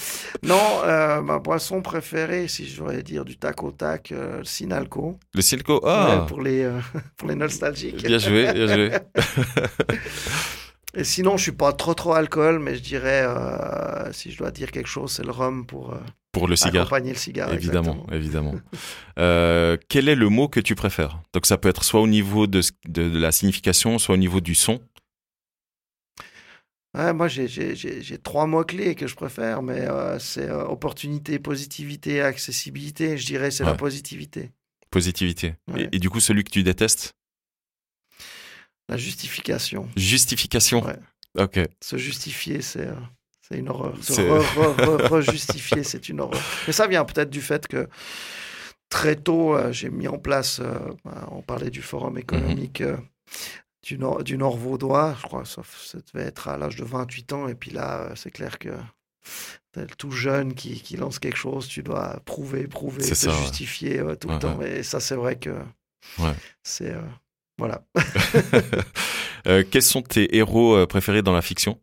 Non, 0.42 0.62
euh, 0.86 1.22
ma 1.22 1.40
boisson 1.40 1.82
préférée, 1.82 2.48
si 2.48 2.66
je 2.66 2.82
voulais 2.82 3.04
dire 3.04 3.26
du 3.26 3.36
tac 3.36 3.62
au 3.62 3.72
tac, 3.72 4.14
euh, 4.14 4.38
le 4.38 4.46
Sinalco. 4.46 5.20
Le 5.34 5.42
Sinalco 5.42 5.82
Ah 5.86 6.22
ouais, 6.22 6.26
pour, 6.28 6.42
les, 6.42 6.64
euh, 6.64 6.80
pour 7.18 7.28
les 7.28 7.36
nostalgiques. 7.36 8.06
Bien 8.06 8.20
joué, 8.20 8.54
bien 8.54 8.68
joué. 8.68 8.92
Et 10.96 11.04
sinon, 11.04 11.36
je 11.36 11.44
suis 11.44 11.52
pas 11.52 11.74
trop 11.74 11.94
trop 11.94 12.14
alcool, 12.14 12.60
mais 12.60 12.76
je 12.76 12.82
dirais, 12.82 13.28
si 14.14 14.32
je 14.32 14.38
dois 14.38 14.52
dire 14.52 14.72
quelque 14.72 14.88
chose, 14.88 15.12
c'est 15.12 15.26
le 15.26 15.32
rhum 15.32 15.66
pour. 15.66 15.94
pour 16.32 16.48
le 16.48 16.56
cigare. 16.56 16.84
Accompagner 16.84 17.12
le 17.12 17.18
cigare. 17.18 17.54
Évidemment, 17.54 18.08
évidemment. 18.14 18.56
quel 19.18 20.08
est 20.08 20.16
le 20.16 20.30
mot 20.30 20.48
que 20.48 20.62
tu 20.62 20.74
préfères? 20.74 21.20
Donc 21.34 21.46
ça 21.46 21.58
peut 21.58 21.68
être 21.68 21.84
soit 21.84 22.00
au 22.00 22.08
niveau 22.08 22.48
de, 22.48 22.62
de, 22.88 23.10
de 23.10 23.20
la 23.20 23.34
signification, 23.34 24.00
soit 24.00 24.16
au 24.16 24.18
niveau 24.18 24.40
du 24.40 24.56
son. 24.56 24.80
Ouais, 26.94 27.14
moi, 27.14 27.28
j'ai 27.28 28.18
trois 28.24 28.48
mots-clés 28.48 28.96
que 28.96 29.08
je 29.08 29.16
préfère, 29.16 29.62
mais 29.62 29.82
euh, 29.82 30.18
c'est 30.20 30.50
euh, 30.50 30.64
opportunité, 30.66 31.38
positivité, 31.38 32.22
accessibilité. 32.22 33.18
Je 33.18 33.26
dirais 33.26 33.52
c'est 33.52 33.64
ouais. 33.64 33.72
la 33.72 33.76
positivité. 33.76 34.52
Positivité. 34.90 35.56
Ouais. 35.68 35.84
Et, 35.92 35.98
et, 35.98 36.00
du 36.00 36.10
coup, 36.10 36.20
celui 36.20 36.44
que 36.44 36.50
tu 36.50 36.64
détestes? 36.64 37.14
La 38.90 38.98
justification. 38.98 39.90
Justification. 39.98 40.84
Ok. 41.38 41.60
Se 41.82 41.98
justifier, 41.98 42.62
c'est 42.62 42.88
euh, 42.88 42.96
une 43.52 43.70
horreur. 43.70 44.02
Se 44.02 44.22
rejustifier, 45.12 45.76
re, 45.76 45.80
re, 45.80 45.82
re, 45.82 45.84
c'est 45.84 46.10
une 46.10 46.22
horreur. 46.22 46.42
Mais 46.66 46.74
ça 46.74 46.88
vient 46.88 47.04
peut-être 47.04 47.30
du 47.30 47.42
fait 47.42 47.68
que 47.68 47.90
très 48.90 49.18
tôt, 49.18 49.58
j'ai 49.72 49.90
mis 49.90 50.08
en 50.08 50.18
place, 50.18 50.62
euh, 50.62 50.80
on 51.32 51.42
parlait 51.42 51.70
du 51.70 51.82
forum 51.82 52.18
économique. 52.18 52.82
Mm 52.82 52.96
-hmm 52.96 53.04
du 53.88 53.98
nord, 53.98 54.22
du 54.24 54.38
nord 54.38 54.58
vaudois, 54.58 55.16
je 55.18 55.24
crois 55.24 55.44
que 55.44 55.48
ça, 55.48 55.62
ça 55.64 55.98
devait 56.12 56.26
être 56.26 56.50
à 56.50 56.58
l'âge 56.58 56.76
de 56.76 56.84
28 56.84 57.32
ans, 57.32 57.48
et 57.48 57.56
puis 57.56 57.72
là, 57.72 58.12
c'est 58.16 58.32
clair 58.32 58.60
que 58.60 58.70
tout 59.98 60.12
jeune 60.12 60.56
qui, 60.56 60.82
qui, 60.82 60.98
lance 60.98 61.20
quelque 61.20 61.38
chose, 61.38 61.68
tu 61.68 61.84
dois 61.84 62.20
prouver, 62.26 62.68
prouver, 62.68 63.08
te 63.08 63.14
ça, 63.14 63.32
justifier 63.32 64.02
ouais. 64.02 64.18
tout 64.18 64.28
le 64.28 64.34
ouais, 64.34 64.40
temps, 64.40 64.58
ouais. 64.58 64.80
et 64.80 64.84
ça, 64.84 65.00
c'est 65.00 65.16
vrai 65.16 65.38
que 65.38 65.56
c'est... 66.64 66.92
Euh, 66.92 67.02
voilà. 67.58 67.82
euh, 69.48 69.64
quels 69.70 69.84
sont 69.84 70.02
tes 70.02 70.36
héros 70.36 70.76
euh, 70.76 70.86
préférés 70.86 71.22
dans 71.22 71.34
la 71.34 71.42
fiction? 71.42 71.80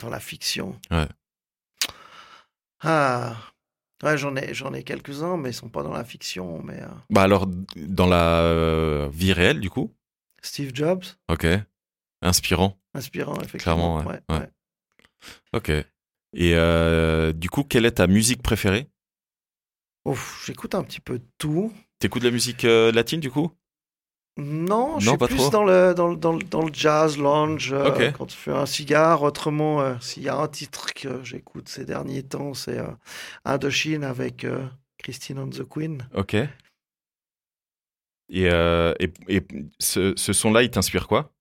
Dans 0.00 0.10
la 0.10 0.20
fiction? 0.20 0.78
Ouais. 0.90 1.08
Ah... 2.82 3.36
Ouais, 4.02 4.18
j'en 4.18 4.36
ai, 4.36 4.52
j'en 4.52 4.74
ai 4.74 4.82
quelques-uns, 4.82 5.38
mais 5.38 5.50
ils 5.50 5.54
sont 5.54 5.70
pas 5.70 5.82
dans 5.82 5.92
la 5.92 6.04
fiction. 6.04 6.60
Mais 6.62 6.82
euh... 6.82 6.88
Bah 7.08 7.22
alors, 7.22 7.46
dans 7.76 8.06
la 8.06 8.42
euh, 8.42 9.08
vie 9.10 9.32
réelle, 9.32 9.60
du 9.60 9.70
coup? 9.70 9.94
Steve 10.44 10.72
Jobs. 10.74 11.04
Ok. 11.28 11.46
Inspirant. 12.22 12.78
Inspirant, 12.94 13.34
effectivement. 13.36 13.58
Clairement, 13.58 13.96
ouais. 13.98 14.20
ouais, 14.28 14.36
ouais. 14.36 14.50
Ok. 15.52 15.70
Et 15.70 16.54
euh, 16.54 17.32
du 17.32 17.48
coup, 17.48 17.64
quelle 17.64 17.86
est 17.86 17.92
ta 17.92 18.06
musique 18.06 18.42
préférée? 18.42 18.88
J'écoute 20.44 20.74
un 20.74 20.82
petit 20.82 21.00
peu 21.00 21.18
de 21.18 21.26
tout. 21.38 21.72
T'écoutes 21.98 22.22
de 22.22 22.28
la 22.28 22.32
musique 22.32 22.64
euh, 22.64 22.92
latine, 22.92 23.20
du 23.20 23.30
coup? 23.30 23.50
Non, 24.36 24.98
je 24.98 25.08
suis 25.08 25.16
plus 25.16 25.36
trop. 25.36 25.50
dans 25.50 25.64
le, 25.64 25.94
dans, 25.94 26.08
le, 26.08 26.16
dans, 26.16 26.32
le, 26.32 26.42
dans 26.42 26.62
le 26.62 26.72
jazz, 26.74 27.16
lounge, 27.16 27.72
euh, 27.72 27.88
okay. 27.88 28.12
quand 28.12 28.26
tu 28.26 28.36
fais 28.36 28.50
un 28.50 28.66
cigare. 28.66 29.22
Autrement, 29.22 29.80
euh, 29.80 29.94
s'il 30.00 30.24
y 30.24 30.28
a 30.28 30.36
un 30.36 30.48
titre 30.48 30.92
que 30.92 31.22
j'écoute 31.22 31.68
ces 31.68 31.84
derniers 31.84 32.24
temps, 32.24 32.52
c'est 32.52 32.78
euh, 32.78 32.90
Indochine 33.44 34.02
avec 34.02 34.44
Christine 34.98 35.38
and 35.38 35.50
the 35.50 35.62
Queen. 35.68 36.06
Ok. 36.14 36.36
Et, 38.30 38.44
et, 38.44 39.12
et 39.28 39.42
ce, 39.78 40.14
ce 40.16 40.32
son-là, 40.32 40.62
il 40.62 40.70
t'inspire 40.70 41.06
quoi? 41.06 41.32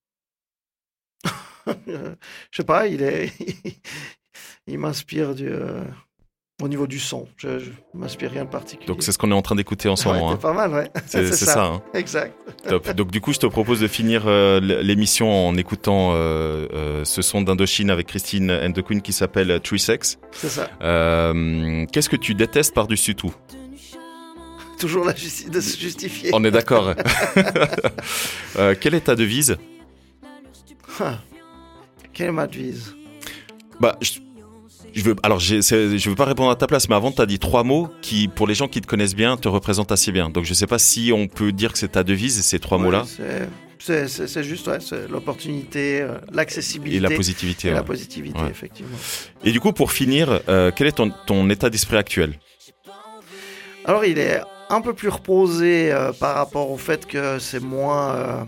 Je 1.88 2.16
sais 2.52 2.64
pas, 2.64 2.88
il 2.88 3.02
est. 3.02 3.32
il 4.68 4.78
m'inspire 4.80 5.34
du 5.34 5.50
au 6.62 6.68
niveau 6.68 6.88
du 6.88 7.00
son. 7.00 7.28
Je, 7.38 7.50
ne 7.50 7.60
m'inspire 7.94 8.32
rien 8.32 8.46
de 8.46 8.50
particulier. 8.50 8.88
Donc 8.88 9.04
c'est 9.04 9.12
ce 9.12 9.18
qu'on 9.18 9.32
est 9.32 9.36
en 9.36 9.42
train 9.42 9.56
d'écouter 9.56 9.90
en 9.90 9.96
ce 9.96 10.08
moment. 10.08 10.30
Ouais, 10.30 10.34
hein. 10.34 10.38
pas 10.38 10.54
mal, 10.54 10.72
ouais. 10.72 10.90
C'est 11.06 11.32
ça. 11.34 11.46
ça 11.46 11.66
hein. 11.66 11.82
Exact. 11.94 12.34
Top. 12.68 12.90
Donc 12.94 13.12
du 13.12 13.22
coup, 13.22 13.34
je 13.34 13.40
te 13.40 13.46
propose 13.48 13.82
de 13.82 13.88
finir 13.88 14.24
euh, 14.28 14.60
l'émission 14.60 15.48
en 15.48 15.58
écoutant 15.58 16.12
euh, 16.14 16.68
euh, 16.74 17.06
ce 17.06 17.22
son 17.22 17.42
d'Indochine 17.42 17.90
avec 17.90 18.08
Christine 18.08 18.52
and 18.52 18.72
the 18.72 18.82
Queen 18.82 19.02
qui 19.02 19.14
s'appelle 19.14 19.60
Tree 19.62 19.80
Sex. 19.80 20.20
C'est 20.32 20.50
ça. 20.50 20.70
Euh, 20.82 21.86
Qu'est-ce 21.92 22.10
que 22.10 22.16
tu 22.16 22.34
détestes 22.34 22.74
par-dessus 22.74 23.16
tout? 23.16 23.34
Toujours 24.84 25.06
de 25.06 25.62
se 25.62 25.80
justifier. 25.80 26.32
On 26.34 26.44
est 26.44 26.52
d'accord. 26.52 26.94
Euh, 28.56 28.76
quelle 28.80 28.94
est 28.94 29.06
ta 29.06 29.16
devise? 29.16 29.58
Quelle 32.14 32.28
est 32.28 32.32
ma 32.32 32.46
devise? 32.46 32.94
Bah, 33.80 33.98
je 34.00 34.20
je 34.94 35.02
veux, 35.02 35.16
alors, 35.24 35.40
je 35.40 36.10
veux 36.10 36.16
pas 36.16 36.26
répondre 36.26 36.52
à 36.52 36.56
ta 36.56 36.68
place, 36.68 36.88
mais 36.88 36.96
avant, 36.96 37.12
tu 37.12 37.20
as 37.20 37.26
dit 37.26 37.40
trois 37.40 37.64
mots 37.64 37.90
qui, 38.04 38.28
pour 38.28 38.46
les 38.46 38.54
gens 38.54 38.68
qui 38.68 38.80
te 38.80 38.86
connaissent 38.86 39.16
bien, 39.16 39.38
te 39.38 39.48
représentent 39.48 39.92
assez 39.92 40.12
bien. 40.12 40.30
Donc, 40.30 40.46
je 40.46 40.54
sais 40.54 40.68
pas 40.68 40.78
si 40.78 41.12
on 41.12 41.28
peut 41.28 41.52
dire 41.52 41.72
que 41.72 41.80
c'est 41.80 41.94
ta 41.94 42.04
devise, 42.04 42.42
ces 42.42 42.60
trois 42.60 42.78
ouais, 42.78 42.84
mots-là. 42.84 43.06
C'est 43.80 44.44
juste, 44.44 44.68
ouais, 44.68 44.78
l'opportunité, 45.10 46.02
euh, 46.02 46.20
l'accessibilité. 46.32 46.98
Et 46.98 47.00
la 47.00 47.10
positivité. 47.10 47.68
Et 47.70 47.72
ouais. 47.72 47.78
la 47.78 47.84
positivité, 47.84 48.40
ouais. 48.40 48.50
effectivement. 48.52 48.98
Et 49.44 49.52
du 49.52 49.60
coup, 49.60 49.72
pour 49.72 49.92
finir, 49.92 50.42
euh, 50.48 50.70
quel 50.76 50.86
est 50.86 50.98
ton, 50.98 51.12
ton 51.26 51.50
état 51.50 51.72
d'esprit 51.72 51.98
actuel? 51.98 52.38
Alors, 53.86 54.06
il 54.06 54.20
est 54.20 54.42
un 54.74 54.82
peu 54.82 54.94
plus 54.94 55.10
reposé 55.10 55.92
euh, 55.92 56.12
par 56.12 56.36
rapport 56.36 56.70
au 56.72 56.78
fait 56.78 57.06
que 57.06 57.40
c'est 57.40 57.62
moins 57.62 58.46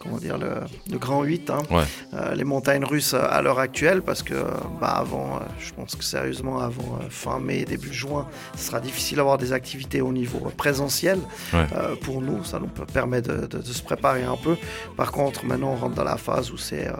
comment 0.00 0.16
dire, 0.16 0.38
le, 0.38 0.52
le 0.90 0.96
grand 0.98 1.22
8, 1.22 1.50
hein. 1.50 1.58
Ouais. 1.70 1.82
Euh, 2.14 2.34
les 2.34 2.44
montagnes 2.44 2.84
russes 2.84 3.12
à 3.12 3.42
l'heure 3.42 3.58
actuelle, 3.58 4.00
parce 4.00 4.22
que 4.22 4.32
bah, 4.80 4.88
avant, 4.96 5.36
euh, 5.36 5.40
je 5.60 5.70
pense 5.74 5.94
que 5.96 6.02
sérieusement, 6.02 6.60
avant 6.60 6.98
euh, 7.02 7.10
fin 7.10 7.38
mai, 7.38 7.66
début 7.66 7.92
juin, 7.92 8.26
ce 8.56 8.64
sera 8.68 8.80
difficile 8.80 9.18
d'avoir 9.18 9.36
des 9.36 9.52
activités 9.52 10.00
au 10.00 10.12
niveau 10.14 10.38
présentiel. 10.56 11.18
Ouais. 11.52 11.66
Euh, 11.76 11.94
pour 11.96 12.22
nous, 12.22 12.42
ça 12.42 12.58
nous 12.58 12.68
permet 12.68 13.20
de, 13.20 13.46
de- 13.46 13.58
de 13.58 13.62
se 13.62 13.82
préparer 13.82 14.24
un 14.24 14.36
peu. 14.36 14.56
Par 14.96 15.12
contre, 15.12 15.44
maintenant, 15.44 15.72
on 15.72 15.76
rentre 15.76 15.94
dans 15.96 16.04
la 16.04 16.16
phase 16.16 16.50
où 16.50 16.56
c'est, 16.56 16.88
euh, 16.88 16.92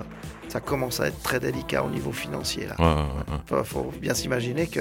ça 0.48 0.60
commence 0.60 1.00
à 1.00 1.08
être 1.08 1.22
très 1.22 1.38
délicat 1.40 1.82
au 1.84 1.90
niveau 1.90 2.12
financier. 2.12 2.66
Là. 2.66 2.74
Ouais, 2.78 3.02
ouais, 3.02 3.58
ouais. 3.58 3.64
Faut, 3.64 3.92
bien 4.00 4.14
s'imaginer 4.14 4.66
que, 4.66 4.80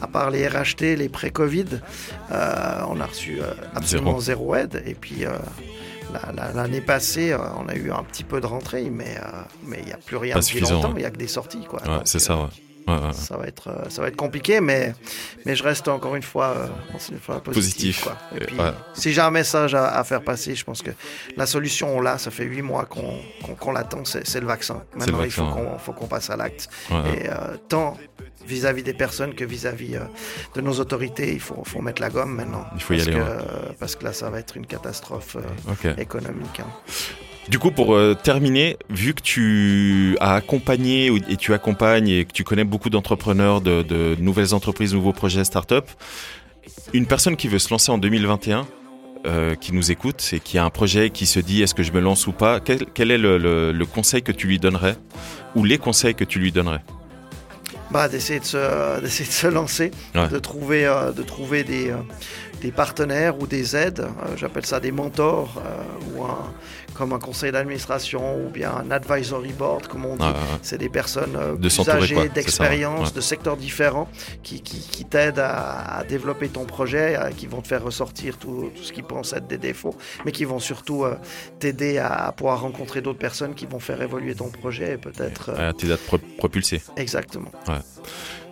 à 0.00 0.06
part 0.06 0.30
les 0.30 0.46
RHT, 0.48 0.96
les 0.96 1.08
pré-Covid, 1.08 1.66
euh, 2.32 2.80
on 2.88 3.00
a 3.00 3.06
reçu 3.06 3.38
euh, 3.40 3.52
absolument 3.74 4.18
zéro. 4.20 4.54
aide. 4.54 4.82
Et 4.86 4.94
puis 4.94 5.24
euh, 5.26 5.30
la- 6.12 6.32
la- 6.32 6.52
l'année 6.52 6.80
passée, 6.80 7.36
on 7.58 7.68
a 7.68 7.74
eu 7.74 7.90
un 7.90 8.02
petit 8.04 8.24
peu 8.24 8.40
de 8.40 8.46
rentrée, 8.46 8.88
mais 8.90 9.16
mais 9.64 9.78
il 9.80 9.86
n'y 9.86 9.92
a 9.92 9.98
plus 9.98 10.16
rien 10.16 10.34
Pas 10.34 10.40
depuis 10.40 10.60
longtemps. 10.60 10.92
Il 10.96 10.98
n'y 11.00 11.04
a 11.04 11.10
que 11.10 11.16
des 11.18 11.26
sorties, 11.28 11.64
quoi. 11.68 11.80
C'est 12.04 12.18
ça, 12.20 12.48
ouais. 12.88 13.12
Ça 13.12 13.36
va 13.36 13.46
être 13.46 13.68
euh, 13.68 13.88
ça 13.88 14.02
va 14.02 14.08
être 14.08 14.16
compliqué, 14.16 14.60
mais 14.60 14.94
mais 15.44 15.54
je 15.56 15.62
reste 15.62 15.88
encore 15.88 16.14
une 16.16 16.22
fois, 16.22 16.54
une 17.10 17.18
fois 17.18 17.42
Positif. 17.42 18.02
positif. 18.02 18.04
quoi. 18.04 18.16
Et 18.38 18.42
Et 18.42 18.46
puis, 18.46 18.58
ouais. 18.58 18.72
si 18.94 19.12
j'ai 19.12 19.20
un 19.20 19.30
message 19.30 19.74
à, 19.74 19.88
à 19.98 20.04
faire 20.04 20.22
passer, 20.22 20.54
je 20.54 20.64
pense 20.64 20.82
que 20.82 20.90
la 21.36 21.46
solution 21.46 21.96
on 21.96 22.00
l'a. 22.00 22.18
Ça 22.18 22.30
fait 22.30 22.44
huit 22.44 22.62
mois 22.62 22.84
qu'on 22.86 23.18
qu'on- 23.58 23.72
l'attend. 23.72 24.04
C'est 24.04 24.40
le 24.40 24.46
vaccin. 24.46 24.82
le 24.94 24.98
Maintenant, 25.00 25.18
vaccin, 25.18 25.26
il 25.26 25.30
faut 25.32 25.54
qu'on 25.54 25.78
faut 25.78 25.92
qu'on 25.92 26.06
passe 26.06 26.30
à 26.30 26.36
l'acte. 26.36 26.68
Et 26.90 27.28
euh, 27.28 27.56
tant 27.68 27.96
vis-à-vis 28.46 28.84
des 28.84 28.94
personnes 28.94 29.34
que 29.34 29.44
vis-à-vis 29.44 29.96
euh, 29.96 30.00
de 30.54 30.60
nos 30.60 30.74
autorités, 30.78 31.32
il 31.32 31.40
faut, 31.40 31.64
faut 31.64 31.80
mettre 31.82 32.00
la 32.00 32.10
gomme 32.10 32.32
maintenant. 32.36 32.64
Il 32.76 32.80
faut 32.82 32.94
y 32.94 32.98
parce 32.98 33.08
aller, 33.08 33.16
Que, 33.16 33.22
ouais. 33.22 33.74
parce 33.80 33.96
que 33.96 34.04
là, 34.04 34.12
ça 34.12 34.30
va 34.30 34.38
être 34.38 34.56
une 34.56 34.66
catastrophe 34.66 35.36
euh, 35.36 35.94
économique. 35.98 36.60
hein. 36.60 36.70
Du 37.48 37.60
coup, 37.60 37.70
pour 37.70 37.94
euh, 37.94 38.14
terminer, 38.14 38.76
vu 38.90 39.14
que 39.14 39.22
tu 39.22 40.16
as 40.20 40.34
accompagné 40.34 41.12
et 41.28 41.36
tu 41.36 41.54
accompagnes 41.54 42.08
et 42.08 42.24
que 42.24 42.32
tu 42.32 42.42
connais 42.42 42.64
beaucoup 42.64 42.90
d'entrepreneurs, 42.90 43.60
de, 43.60 44.16
nouvelles 44.18 44.52
entreprises, 44.52 44.94
nouveaux 44.94 45.12
projets, 45.12 45.44
start-up, 45.44 45.88
une 46.92 47.06
personne 47.06 47.36
qui 47.36 47.46
veut 47.46 47.60
se 47.60 47.70
lancer 47.70 47.92
en 47.92 47.98
2021, 47.98 48.66
euh, 49.26 49.54
qui 49.54 49.72
nous 49.72 49.92
écoute 49.92 50.28
et 50.32 50.40
qui 50.40 50.58
a 50.58 50.64
un 50.64 50.70
projet 50.70 51.10
qui 51.10 51.26
se 51.26 51.38
dit 51.38 51.62
est-ce 51.62 51.74
que 51.74 51.84
je 51.84 51.92
me 51.92 52.00
lance 52.00 52.26
ou 52.26 52.32
pas, 52.32 52.58
quel, 52.58 53.10
est 53.10 53.18
le 53.18 53.84
conseil 53.84 54.22
que 54.22 54.32
tu 54.32 54.48
lui 54.48 54.58
donnerais 54.58 54.96
ou 55.54 55.64
les 55.64 55.78
conseils 55.78 56.14
que 56.14 56.24
tu 56.24 56.40
lui 56.40 56.50
donnerais? 56.50 56.82
D'essayer 58.08 58.40
de 58.40 58.44
se, 58.44 59.00
d'essayer 59.00 59.28
de 59.28 59.32
se 59.34 59.46
lancer, 59.46 59.90
Ouais. 60.14 60.28
de 60.28 60.38
trouver, 60.38 60.86
euh, 60.86 61.12
de 61.12 61.22
trouver 61.22 61.64
des, 61.64 61.90
euh, 61.90 61.96
des 62.60 62.70
partenaires 62.72 63.38
ou 63.40 63.46
des 63.46 63.74
aides. 63.76 64.00
euh, 64.00 64.36
j'appelle 64.36 64.64
ça 64.66 64.80
des 64.80 64.92
mentors 64.92 65.54
euh, 65.64 66.18
ou 66.18 66.24
un, 66.24 66.52
comme 66.94 67.12
un 67.12 67.18
conseil 67.18 67.52
d'administration 67.52 68.38
ou 68.44 68.48
bien 68.48 68.70
un 68.72 68.90
advisory 68.90 69.52
board, 69.52 69.86
comme 69.86 70.06
on 70.06 70.16
dit. 70.16 70.22
C'est 70.62 70.78
des 70.78 70.88
personnes 70.88 71.36
euh, 71.36 71.52
De 71.56 71.68
plus 71.68 71.88
âgées, 71.90 72.14
quoi, 72.14 72.22
c'est 72.22 72.28
ça, 72.28 72.34
d'expérience, 72.34 73.12
de 73.12 73.20
secteurs 73.20 73.56
différents 73.58 74.08
qui, 74.42 74.62
qui, 74.62 74.78
qui 74.80 75.04
t'aident 75.04 75.38
à, 75.40 75.98
à 75.98 76.04
développer 76.04 76.48
ton 76.48 76.64
projet, 76.64 77.16
euh, 77.18 77.30
qui 77.36 77.46
vont 77.46 77.60
te 77.60 77.68
faire 77.68 77.82
ressortir 77.84 78.38
tout, 78.38 78.70
tout 78.74 78.82
ce 78.82 78.92
qu'ils 78.94 79.04
pensent 79.04 79.34
être 79.34 79.46
des 79.46 79.58
défauts, 79.58 79.94
mais 80.24 80.32
qui 80.32 80.44
vont 80.46 80.58
surtout 80.58 81.04
euh, 81.04 81.16
t'aider 81.58 81.98
à, 81.98 82.08
à 82.28 82.32
pouvoir 82.32 82.60
rencontrer 82.62 83.02
d'autres 83.02 83.18
personnes 83.18 83.54
qui 83.54 83.66
vont 83.66 83.80
faire 83.80 84.00
évoluer 84.00 84.34
ton 84.34 84.48
projet 84.48 84.94
et 84.94 84.96
peut-être... 84.98 85.50
euh, 85.50 85.66
Ouais, 85.68 85.72
Tes 85.74 85.86
dates 85.88 86.00
pro- 86.06 86.18
propulsées. 86.38 86.80
Exactement. 86.96 87.50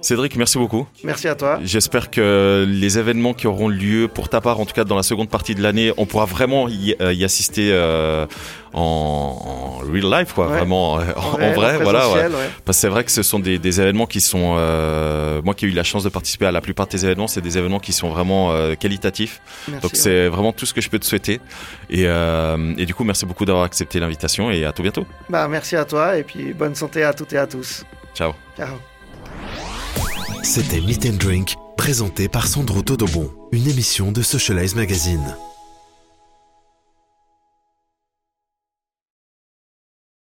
Cédric, 0.00 0.36
merci 0.36 0.58
beaucoup. 0.58 0.86
Merci 1.02 1.28
à 1.28 1.34
toi. 1.34 1.58
J'espère 1.62 2.10
que 2.10 2.66
les 2.68 2.98
événements 2.98 3.32
qui 3.32 3.46
auront 3.46 3.68
lieu, 3.68 4.06
pour 4.06 4.28
ta 4.28 4.42
part, 4.42 4.60
en 4.60 4.66
tout 4.66 4.74
cas 4.74 4.84
dans 4.84 4.96
la 4.96 5.02
seconde 5.02 5.30
partie 5.30 5.54
de 5.54 5.62
l'année, 5.62 5.94
on 5.96 6.04
pourra 6.04 6.26
vraiment 6.26 6.68
y, 6.68 6.94
euh, 7.00 7.14
y 7.14 7.24
assister 7.24 7.70
euh, 7.72 8.26
en, 8.74 9.80
en 9.82 9.90
real 9.90 10.10
life, 10.20 10.34
quoi, 10.34 10.48
Ouais. 10.48 10.58
vraiment 10.58 10.98
euh, 10.98 11.04
en, 11.16 11.20
en 11.20 11.36
réel, 11.36 11.54
vrai, 11.54 11.78
voilà. 11.78 12.00
ouais. 12.00 12.12
présentiel, 12.12 12.32
ouais. 12.32 12.50
Parce 12.66 12.76
que 12.76 12.80
c'est 12.82 12.88
vrai 12.88 13.04
que 13.04 13.10
ce 13.12 13.22
sont 13.22 13.38
des, 13.38 13.58
des 13.58 13.80
événements 13.80 14.04
qui 14.04 14.20
sont, 14.20 14.56
euh, 14.58 15.40
moi 15.42 15.54
qui 15.54 15.64
ai 15.64 15.68
eu 15.68 15.72
la 15.72 15.84
chance 15.84 16.04
de 16.04 16.10
participer 16.10 16.44
à 16.44 16.52
la 16.52 16.60
plupart 16.60 16.84
de 16.84 16.90
tes 16.90 17.02
événements, 17.06 17.26
c'est 17.26 17.40
des 17.40 17.56
événements 17.56 17.80
qui 17.80 17.94
sont 17.94 18.10
vraiment 18.10 18.52
euh, 18.52 18.74
qualitatifs. 18.74 19.40
Merci, 19.68 19.80
Donc 19.82 19.92
c'est 19.94 20.28
vraiment 20.28 20.52
tout 20.52 20.66
ce 20.66 20.74
que 20.74 20.82
je 20.82 20.90
peux 20.90 20.98
te 20.98 21.06
souhaiter. 21.06 21.40
Et, 21.88 22.02
euh, 22.06 22.74
et 22.76 22.84
du 22.84 22.92
coup, 22.94 23.04
merci 23.04 23.24
beaucoup 23.24 23.46
d'avoir 23.46 23.64
accepté 23.64 24.00
l'invitation 24.00 24.50
et 24.50 24.66
à 24.66 24.72
tout 24.72 24.82
bientôt. 24.82 25.06
Bah, 25.30 25.48
merci 25.48 25.76
à 25.76 25.86
toi 25.86 26.18
et 26.18 26.24
puis 26.24 26.52
bonne 26.52 26.74
santé 26.74 27.04
à 27.04 27.14
toutes 27.14 27.32
et 27.32 27.38
à 27.38 27.46
tous. 27.46 27.84
Ciao. 28.14 28.32
Ciao. 28.54 28.93
C'était 30.44 30.82
Meet 30.82 31.06
and 31.06 31.16
Drink, 31.16 31.54
présenté 31.78 32.28
par 32.28 32.46
Sandro 32.46 32.82
Todobon, 32.82 33.30
une 33.50 33.66
émission 33.66 34.12
de 34.12 34.20
Socialize 34.20 34.74
Magazine. 34.74 35.34